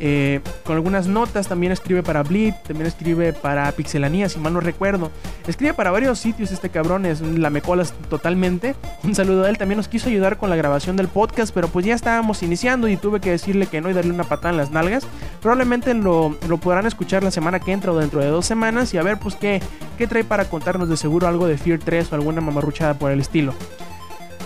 eh, 0.00 0.40
con 0.64 0.74
algunas 0.74 1.06
notas, 1.06 1.46
también 1.46 1.72
escribe 1.72 2.02
para 2.02 2.22
Bleed, 2.22 2.54
también 2.66 2.86
escribe 2.86 3.32
para 3.32 3.70
Pixelanía, 3.72 4.28
si 4.28 4.38
mal 4.38 4.52
no 4.52 4.60
recuerdo. 4.60 5.10
Escribe 5.46 5.72
para 5.72 5.90
varios 5.90 6.18
sitios 6.18 6.50
este 6.52 6.68
cabrón, 6.68 7.06
es 7.06 7.20
la 7.20 7.48
mecolas 7.48 7.94
totalmente. 8.10 8.74
Un 9.02 9.14
saludo 9.14 9.44
a 9.44 9.48
él, 9.48 9.56
también 9.56 9.76
nos 9.76 9.88
quiso 9.88 10.08
ayudar 10.08 10.36
con 10.36 10.50
la 10.50 10.56
grabación 10.56 10.96
del 10.96 11.08
podcast, 11.08 11.54
pero 11.54 11.68
pues 11.68 11.86
ya 11.86 11.94
estábamos 11.94 12.42
iniciando 12.42 12.88
y 12.88 12.96
tuve 12.96 13.20
que 13.20 13.30
decirle 13.30 13.66
que 13.66 13.80
no 13.80 13.88
y 13.88 13.92
darle 13.92 14.12
una 14.12 14.24
patada 14.24 14.50
en 14.50 14.56
las 14.56 14.70
nalgas. 14.70 15.06
Probablemente 15.40 15.94
lo, 15.94 16.36
podrán 16.60 16.86
escuchar 16.86 17.22
la 17.22 17.30
semana 17.30 17.60
que 17.60 17.72
entra 17.72 17.92
o 17.92 17.96
dentro 17.96 18.20
de 18.20 18.28
dos 18.28 18.46
semanas 18.46 18.92
y 18.94 18.98
a 18.98 19.02
ver 19.02 19.18
pues 19.18 19.36
qué, 19.36 19.62
qué 19.96 20.06
trae 20.06 20.24
para 20.24 20.46
contarnos 20.46 20.88
de 20.88 20.96
seguro 20.96 21.28
algo 21.28 21.46
de 21.46 21.56
Fear 21.56 21.78
3 21.78 22.12
o 22.12 22.14
alguna 22.14 22.40
mamarruchada 22.40 22.94
por 22.94 23.10
el 23.10 23.20
estilo. 23.20 23.53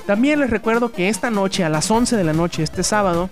También 0.07 0.41
les 0.41 0.51
recuerdo 0.51 0.91
que 0.91 1.09
esta 1.09 1.31
noche, 1.31 1.65
a 1.65 1.69
las 1.69 1.91
11 1.91 2.17
de 2.17 2.25
la 2.25 2.33
noche, 2.33 2.63
este 2.63 2.83
sábado, 2.83 3.29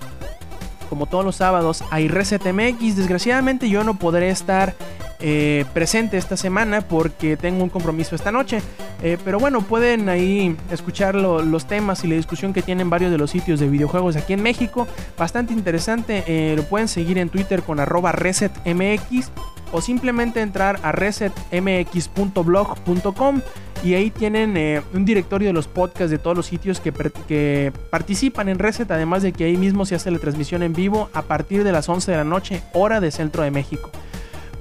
como 0.91 1.07
todos 1.07 1.25
los 1.25 1.37
sábados, 1.37 1.83
hay 1.91 2.09
Reset. 2.09 2.43
Desgraciadamente 2.43 3.69
yo 3.69 3.83
no 3.83 3.99
podré 3.99 4.29
estar 4.31 4.75
eh, 5.18 5.64
presente 5.72 6.18
esta 6.18 6.37
semana 6.37 6.83
porque 6.83 7.37
tengo 7.37 7.64
un 7.64 7.70
compromiso 7.70 8.14
esta 8.14 8.31
noche. 8.31 8.61
Eh, 9.02 9.18
pero 9.24 9.38
bueno, 9.38 9.62
pueden 9.62 10.09
ahí 10.09 10.57
escuchar 10.70 11.14
los 11.14 11.66
temas 11.66 12.05
y 12.05 12.09
la 12.09 12.16
discusión 12.16 12.52
que 12.52 12.61
tienen 12.62 12.90
varios 12.90 13.11
de 13.11 13.18
los 13.18 13.31
sitios 13.31 13.59
de 13.61 13.68
videojuegos 13.68 14.16
aquí 14.16 14.35
en 14.35 14.42
México. 14.42 14.87
Bastante 15.16 15.52
interesante. 15.52 16.24
Eh, 16.26 16.55
lo 16.57 16.64
pueden 16.64 16.88
seguir 16.88 17.18
en 17.18 17.29
Twitter 17.31 17.62
con 17.62 17.79
arroba 17.81 18.12
resetmx 18.12 19.31
o 19.72 19.81
simplemente 19.81 20.40
entrar 20.40 20.79
a 20.83 20.92
resetmx.blog.com 20.92 23.40
y 23.83 23.94
ahí 23.94 24.11
tienen 24.11 24.83
un 24.94 25.05
directorio 25.05 25.48
de 25.48 25.52
los 25.52 25.66
podcasts 25.68 26.11
de 26.11 26.16
todos 26.18 26.35
los 26.37 26.46
sitios 26.46 26.81
que, 26.81 26.92
que, 27.29 27.72
participan 27.90 28.49
en 28.49 28.59
Reset, 28.59 28.91
además 28.91 29.22
de 29.22 29.32
que 29.32 29.45
ahí 29.45 29.59
mismo 29.59 29.84
se 29.84 29.95
hace 29.95 30.11
la 30.11 30.18
transmisión 30.18 30.62
en 30.62 30.72
vivo 30.72 31.11
a 31.12 31.20
partir 31.22 31.62
de 31.62 31.72
las 31.72 31.86
11 31.88 32.11
de 32.11 32.16
la 32.16 32.24
noche, 32.24 32.62
hora 32.72 33.01
de 33.01 33.11
Centro 33.11 33.43
de 33.43 33.51
México. 33.51 33.91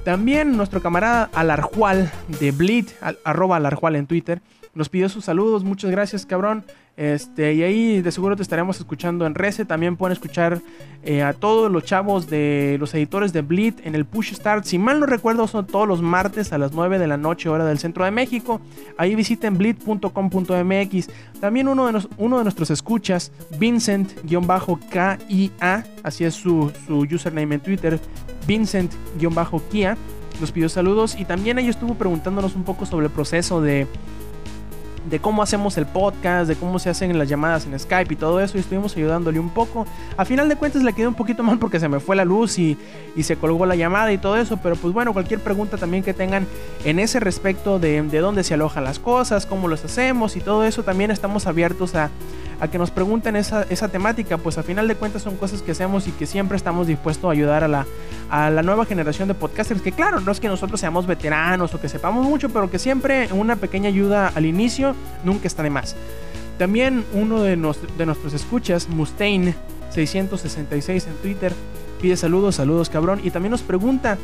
También 0.06 0.56
nuestro 0.56 0.80
camarada 0.80 1.28
Alarjual 1.34 2.12
de 2.38 2.52
Bleed, 2.52 2.86
arroba 3.24 3.56
Alarjual 3.56 3.96
en 3.96 4.06
Twitter, 4.06 4.40
nos 4.72 4.88
pidió 4.88 5.08
sus 5.08 5.24
saludos, 5.24 5.64
muchas 5.64 5.90
gracias 5.90 6.24
cabrón. 6.24 6.64
Este, 6.96 7.52
y 7.52 7.62
ahí 7.62 8.00
de 8.00 8.10
seguro 8.10 8.36
te 8.36 8.42
estaremos 8.42 8.78
escuchando 8.78 9.26
en 9.26 9.34
Rece. 9.34 9.66
También 9.66 9.96
pueden 9.96 10.14
escuchar 10.14 10.62
eh, 11.02 11.22
a 11.22 11.34
todos 11.34 11.70
los 11.70 11.84
chavos 11.84 12.28
de 12.28 12.78
los 12.80 12.94
editores 12.94 13.34
de 13.34 13.42
Bleed 13.42 13.74
en 13.84 13.94
el 13.94 14.06
Push 14.06 14.32
Start. 14.32 14.64
Si 14.64 14.78
mal 14.78 14.98
no 14.98 15.06
recuerdo, 15.06 15.46
son 15.46 15.66
todos 15.66 15.86
los 15.86 16.00
martes 16.00 16.54
a 16.54 16.58
las 16.58 16.72
9 16.72 16.98
de 16.98 17.06
la 17.06 17.18
noche, 17.18 17.50
hora 17.50 17.66
del 17.66 17.78
centro 17.78 18.06
de 18.06 18.10
México. 18.10 18.62
Ahí 18.96 19.14
visiten 19.14 19.58
bleed.com.mx. 19.58 21.10
También 21.38 21.68
uno 21.68 21.86
de, 21.86 21.92
nuestros 22.44 22.70
escuchas, 22.70 23.30
Vincent-KIA, 23.58 25.84
así 26.02 26.24
es 26.24 26.34
su, 26.34 26.72
su 26.86 27.00
username 27.00 27.56
en 27.56 27.60
Twitter, 27.60 28.00
Vincent-Kia, 28.46 29.98
nos 30.40 30.50
pidió 30.50 30.70
saludos. 30.70 31.14
Y 31.18 31.26
también 31.26 31.58
ahí 31.58 31.68
estuvo 31.68 31.94
preguntándonos 31.94 32.56
un 32.56 32.64
poco 32.64 32.86
sobre 32.86 33.06
el 33.06 33.12
proceso 33.12 33.60
de 33.60 33.86
de 35.08 35.20
cómo 35.20 35.42
hacemos 35.42 35.76
el 35.78 35.86
podcast, 35.86 36.48
de 36.48 36.56
cómo 36.56 36.78
se 36.78 36.90
hacen 36.90 37.16
las 37.18 37.28
llamadas 37.28 37.66
en 37.66 37.78
Skype 37.78 38.12
y 38.12 38.16
todo 38.16 38.40
eso, 38.40 38.56
y 38.56 38.60
estuvimos 38.60 38.96
ayudándole 38.96 39.38
un 39.38 39.50
poco. 39.50 39.86
A 40.16 40.24
final 40.24 40.48
de 40.48 40.56
cuentas 40.56 40.82
le 40.82 40.92
quedé 40.92 41.06
un 41.06 41.14
poquito 41.14 41.42
mal 41.42 41.58
porque 41.58 41.80
se 41.80 41.88
me 41.88 42.00
fue 42.00 42.16
la 42.16 42.24
luz 42.24 42.58
y, 42.58 42.76
se 43.22 43.36
colgó 43.36 43.66
la 43.66 43.74
llamada 43.74 44.12
y 44.12 44.18
todo 44.18 44.36
eso, 44.36 44.58
pero 44.58 44.76
pues 44.76 44.94
bueno, 44.94 45.12
cualquier 45.12 45.40
pregunta 45.40 45.76
también 45.78 46.04
que 46.04 46.14
tengan 46.14 46.46
en 46.84 47.00
ese 47.00 47.18
respecto 47.18 47.80
de, 47.80 48.00
de 48.02 48.18
dónde 48.20 48.44
se 48.44 48.54
alojan 48.54 48.84
las 48.84 49.00
cosas, 49.00 49.46
cómo 49.46 49.66
los 49.66 49.84
hacemos 49.84 50.36
y 50.36 50.40
todo 50.40 50.64
eso, 50.64 50.84
también 50.84 51.10
estamos 51.10 51.46
abiertos 51.48 51.96
a, 51.96 52.10
a 52.60 52.68
que 52.68 52.78
nos 52.78 52.90
pregunten 52.90 53.36
esa, 53.36 53.62
esa 53.64 53.88
temática, 53.88 54.38
pues 54.38 54.58
a 54.58 54.62
final 54.62 54.88
de 54.88 54.94
cuentas 54.94 55.22
son 55.22 55.36
cosas 55.36 55.62
que 55.62 55.72
hacemos 55.72 56.06
y 56.08 56.12
que 56.12 56.26
siempre 56.26 56.56
estamos 56.56 56.86
dispuestos 56.86 57.28
a 57.28 57.32
ayudar 57.32 57.64
a 57.64 57.68
la, 57.68 57.86
a 58.30 58.50
la 58.50 58.62
nueva 58.62 58.86
generación 58.86 59.28
de 59.28 59.34
podcasters, 59.34 59.82
que 59.82 59.92
claro, 59.92 60.20
no 60.20 60.32
es 60.32 60.40
que 60.40 60.48
nosotros 60.48 60.80
seamos 60.80 61.06
veteranos 61.06 61.74
o 61.74 61.80
que 61.80 61.88
sepamos 61.88 62.24
mucho, 62.24 62.48
pero 62.48 62.70
que 62.70 62.78
siempre 62.78 63.28
una 63.32 63.56
pequeña 63.56 63.88
ayuda 63.88 64.32
al 64.34 64.46
inicio 64.46 64.94
nunca 65.24 65.46
está 65.46 65.62
de 65.62 65.70
más. 65.70 65.96
También 66.58 67.04
uno 67.12 67.42
de, 67.42 67.56
de 67.98 68.06
nuestros 68.06 68.32
escuchas, 68.32 68.88
Mustaine 68.88 69.54
666 69.90 71.06
en 71.06 71.14
Twitter, 71.16 71.52
pide 72.00 72.16
saludos, 72.16 72.56
saludos 72.56 72.88
cabrón, 72.88 73.20
y 73.22 73.30
también 73.30 73.50
nos 73.50 73.62
pregunta 73.62 74.16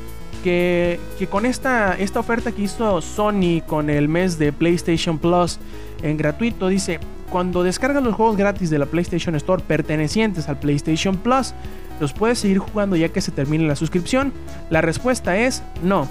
que, 0.42 0.98
que, 1.18 1.26
con 1.26 1.46
esta, 1.46 1.94
esta 1.98 2.20
oferta 2.20 2.52
que 2.52 2.62
hizo 2.62 3.00
Sony 3.00 3.62
con 3.66 3.90
el 3.90 4.08
mes 4.08 4.38
de 4.38 4.52
PlayStation 4.52 5.18
Plus 5.18 5.58
en 6.02 6.16
gratuito, 6.16 6.68
dice, 6.68 6.98
cuando 7.32 7.62
descargas 7.62 8.02
los 8.02 8.14
juegos 8.14 8.36
gratis 8.36 8.68
de 8.68 8.78
la 8.78 8.84
PlayStation 8.84 9.34
Store 9.36 9.62
pertenecientes 9.66 10.50
al 10.50 10.58
PlayStation 10.58 11.16
Plus, 11.16 11.54
los 11.98 12.12
puedes 12.12 12.38
seguir 12.38 12.58
jugando 12.58 12.94
ya 12.94 13.08
que 13.08 13.22
se 13.22 13.32
termine 13.32 13.66
la 13.66 13.74
suscripción. 13.74 14.34
La 14.68 14.82
respuesta 14.82 15.38
es 15.38 15.62
no. 15.82 16.06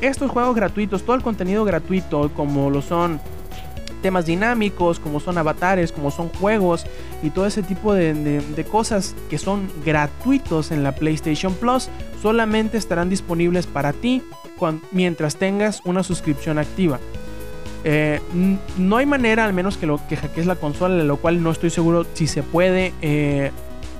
Estos 0.00 0.30
juegos 0.30 0.54
gratuitos, 0.54 1.02
todo 1.02 1.16
el 1.16 1.22
contenido 1.22 1.64
gratuito, 1.64 2.30
como 2.34 2.70
lo 2.70 2.82
son 2.82 3.20
temas 4.00 4.26
dinámicos, 4.26 5.00
como 5.00 5.18
son 5.18 5.38
avatares, 5.38 5.90
como 5.90 6.12
son 6.12 6.28
juegos 6.28 6.86
y 7.22 7.30
todo 7.30 7.46
ese 7.46 7.64
tipo 7.64 7.92
de, 7.92 8.40
cosas 8.70 9.16
que 9.28 9.38
son 9.38 9.68
gratuitos 9.84 10.70
en 10.70 10.84
la 10.84 10.94
PlayStation 10.94 11.52
Plus, 11.52 11.88
solamente 12.22 12.78
estarán 12.78 13.10
disponibles 13.10 13.66
para 13.66 13.92
ti 13.92 14.22
mientras 14.92 15.34
tengas 15.34 15.82
una 15.84 16.04
suscripción 16.04 16.58
activa. 16.58 17.00
Eh, 17.84 18.20
no 18.76 18.96
hay 18.96 19.06
manera, 19.06 19.44
al 19.44 19.52
menos 19.52 19.76
que 19.76 19.86
lo 19.86 20.00
que 20.08 20.16
hackees 20.16 20.46
la 20.46 20.56
consola, 20.56 20.96
de 20.96 21.04
lo 21.04 21.16
cual 21.16 21.42
no 21.42 21.50
estoy 21.50 21.70
seguro 21.70 22.06
si 22.14 22.26
se 22.26 22.42
puede 22.42 22.92
eh, 23.00 23.50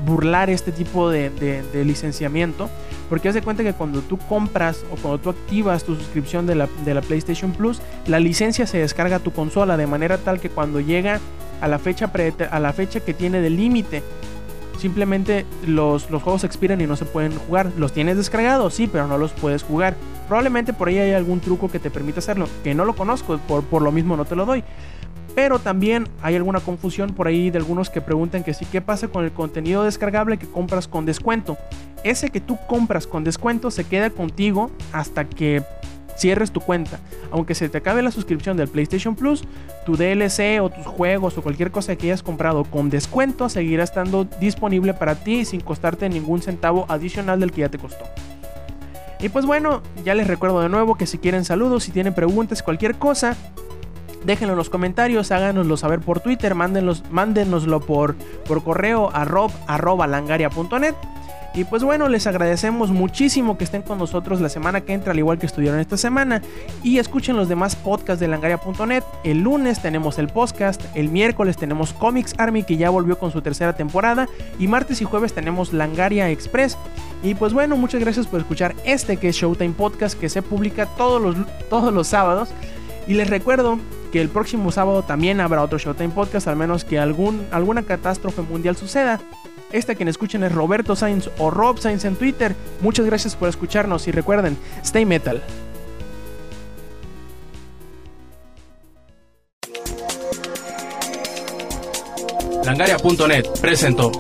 burlar 0.05 0.51
este 0.51 0.73
tipo 0.73 1.11
de, 1.11 1.63
licenciamiento. 1.85 2.69
Porque 3.09 3.29
haz 3.29 3.35
de 3.35 3.43
cuenta 3.43 3.65
que 3.65 3.73
cuando 3.73 4.03
tú 4.03 4.19
compras 4.19 4.85
o 4.93 4.97
cuando 4.97 5.19
tú 5.19 5.31
activas 5.31 5.83
tu 5.83 5.97
suscripción 5.97 6.47
de 6.47 6.55
la, 6.55 6.69
PlayStation 7.01 7.53
Plus, 7.53 7.81
la 8.07 8.21
licencia 8.21 8.67
se 8.67 8.79
descarga 8.79 9.17
a 9.17 9.19
tu 9.19 9.33
consola 9.33 9.77
de 9.77 9.87
manera 9.87 10.19
tal 10.19 10.41
que 10.41 10.49
cuando 10.49 10.81
llega 10.81 11.19
a 11.61 11.69
la 11.69 11.79
fecha, 11.79 12.11
a 12.51 12.61
la 12.61 12.73
fecha 12.73 13.01
que 13.01 13.13
tiene 13.13 13.41
de 13.41 13.51
límite 13.51 14.03
simplemente 14.79 15.45
los, 15.67 16.11
los, 16.11 16.23
juegos 16.23 16.43
expiran 16.45 16.81
y 16.81 16.87
no 16.87 16.97
se 16.97 17.05
pueden 17.05 17.37
jugar. 17.37 17.71
¿Los 17.77 17.93
tienes 17.93 18.17
descargados? 18.17 18.73
Sí, 18.73 18.89
pero 18.91 19.07
no 19.07 19.19
los 19.19 19.33
puedes 19.33 19.63
jugar. 19.63 19.95
Probablemente 20.31 20.73
por 20.73 20.87
ahí 20.87 20.97
hay 20.97 21.13
algún 21.13 21.41
truco 21.41 21.69
que 21.69 21.81
te 21.81 21.91
permita 21.91 22.21
hacerlo, 22.21 22.49
que 22.63 22.73
no 22.73 22.85
lo 22.85 22.95
conozco, 22.95 23.37
por, 23.49 23.65
por 23.65 23.83
lo 23.83 23.91
mismo 23.91 24.17
no 24.17 24.25
te 24.25 24.37
lo 24.37 24.47
doy. 24.47 24.63
Pero 25.35 25.59
también 25.59 26.07
hay 26.23 26.37
alguna 26.37 26.61
confusión 26.61 27.15
por 27.15 27.27
ahí 27.27 27.51
de 27.51 27.59
algunos 27.59 27.91
que 27.91 28.01
preguntan 28.01 28.45
que 28.45 28.55
sí, 28.55 28.65
¿qué 28.65 28.81
pasa 28.81 29.09
con 29.09 29.25
el 29.25 29.33
contenido 29.33 29.83
descargable 29.83 30.39
que 30.39 30.47
compras 30.47 30.87
con 30.87 31.05
descuento? 31.05 31.59
Ese 32.05 32.31
que 32.31 32.41
tú 32.41 32.57
compras 32.69 33.09
con 33.09 33.25
descuento 33.25 33.73
se 33.73 33.83
queda 33.83 34.09
contigo 34.11 34.71
hasta 34.93 35.25
que 35.29 35.65
cierres 36.17 36.53
tu 36.53 36.61
cuenta. 36.61 37.01
Aunque 37.33 37.57
se 37.57 37.69
te 37.69 37.79
acabe 37.79 38.01
la 38.01 38.13
suscripción 38.13 38.57
del 38.57 38.69
PlayStation 38.69 39.17
Plus, 39.17 39.43
tu 39.85 39.97
DLC 39.97 40.63
o 40.63 40.71
tus 40.71 40.87
juegos 40.87 41.37
o 41.39 41.43
cualquier 41.43 41.73
cosa 41.73 41.97
que 41.97 42.07
hayas 42.07 42.23
comprado 42.23 42.63
con 42.63 42.89
descuento 42.89 43.49
seguirá 43.49 43.83
estando 43.83 44.29
disponible 44.39 44.95
para 44.95 45.17
ti 45.17 45.45
sin 45.45 45.61
costarte 45.61 46.09
ningún 46.09 46.41
centavo 46.41 46.87
adicional 46.89 47.41
del 47.41 47.51
que 47.51 47.63
ya 47.63 47.69
te 47.69 47.79
costó. 47.79 48.05
Y 49.23 49.29
pues 49.29 49.45
bueno, 49.45 49.83
ya 50.05 50.15
les 50.15 50.27
recuerdo 50.27 50.61
de 50.61 50.69
nuevo 50.69 50.97
que 50.97 51.07
si 51.07 51.19
quieren 51.19 51.45
saludos, 51.45 51.85
si 51.85 51.93
tienen 51.93 52.15
preguntas, 52.15 52.63
cualquier 52.63 52.97
cosa, 52.97 53.37
déjenlo 54.25 54.55
en 54.55 54.59
los 54.59 54.71
comentarios, 54.71 55.31
háganoslo 55.31 55.77
saber 55.77 56.01
por 56.01 56.21
Twitter, 56.21 56.55
mándenlos, 56.55 57.05
mándenoslo 57.11 57.81
por, 57.81 58.15
por 58.47 58.65
correo 58.65 59.11
a 59.13 59.25
rob.langaria.net. 59.25 60.95
Y 61.53 61.65
pues 61.65 61.83
bueno, 61.83 62.09
les 62.09 62.29
agradecemos 62.29 62.91
muchísimo 62.91 63.59
que 63.59 63.65
estén 63.65 63.83
con 63.83 63.99
nosotros 63.99 64.41
la 64.41 64.49
semana 64.49 64.83
que 64.83 64.93
entra, 64.93 65.13
al 65.13 65.19
igual 65.19 65.39
que 65.39 65.47
estuvieron 65.47 65.81
esta 65.81 65.97
semana. 65.97 66.43
Y 66.85 66.99
escuchen 66.99 67.37
los 67.37 67.49
demás 67.49 67.75
podcasts 67.75 68.21
de 68.21 68.29
langaria.net. 68.29 69.03
El 69.25 69.41
lunes 69.41 69.83
tenemos 69.83 70.19
el 70.19 70.29
podcast, 70.29 70.85
el 70.95 71.09
miércoles 71.09 71.57
tenemos 71.57 71.93
Comics 71.93 72.35
Army 72.39 72.63
que 72.63 72.77
ya 72.77 72.91
volvió 72.91 73.19
con 73.19 73.33
su 73.33 73.43
tercera 73.43 73.73
temporada. 73.73 74.29
Y 74.61 74.69
martes 74.69 75.01
y 75.03 75.05
jueves 75.05 75.33
tenemos 75.33 75.73
Langaria 75.73 76.31
Express. 76.31 76.79
Y 77.25 77.35
pues 77.35 77.53
bueno, 77.53 77.77
muchas 77.77 78.01
gracias 78.01 78.29
por 78.29 78.41
escuchar 78.41 78.77
este 78.85 79.17
que 79.17 79.31
es 79.31 79.37
Showtime 79.37 79.75
Podcast 79.75 80.19
que 80.19 80.29
se 80.29 80.43
publica 80.43 80.87
todos 80.87 81.21
los, 81.21 81.37
todos 81.69 81.93
los 81.93 82.07
sábados. 82.07 82.51
Y 83.09 83.15
les 83.15 83.29
recuerdo 83.29 83.81
que 84.13 84.21
el 84.21 84.29
próximo 84.29 84.71
sábado 84.71 85.03
también 85.03 85.41
habrá 85.41 85.63
otro 85.63 85.79
Showtime 85.79 86.11
Podcast, 86.11 86.47
al 86.47 86.57
menos 86.57 86.85
que 86.85 87.01
algún, 87.01 87.45
alguna 87.51 87.83
catástrofe 87.83 88.43
mundial 88.43 88.77
suceda. 88.77 89.21
Este 89.73 89.95
quien 89.95 90.09
escuchen 90.09 90.43
es 90.43 90.53
Roberto 90.53 90.97
Sainz 90.97 91.31
o 91.39 91.51
Rob 91.51 91.79
Sainz 91.79 92.05
en 92.05 92.17
Twitter. 92.17 92.57
Muchas 92.81 93.07
gracias 93.07 93.37
por 93.37 93.49
escucharnos 93.49 94.09
y 94.09 94.11
recuerden, 94.11 94.57
stay 94.83 95.05
metal. 95.05 95.43
Langaria.net 102.65 103.47
presentó 103.61 104.13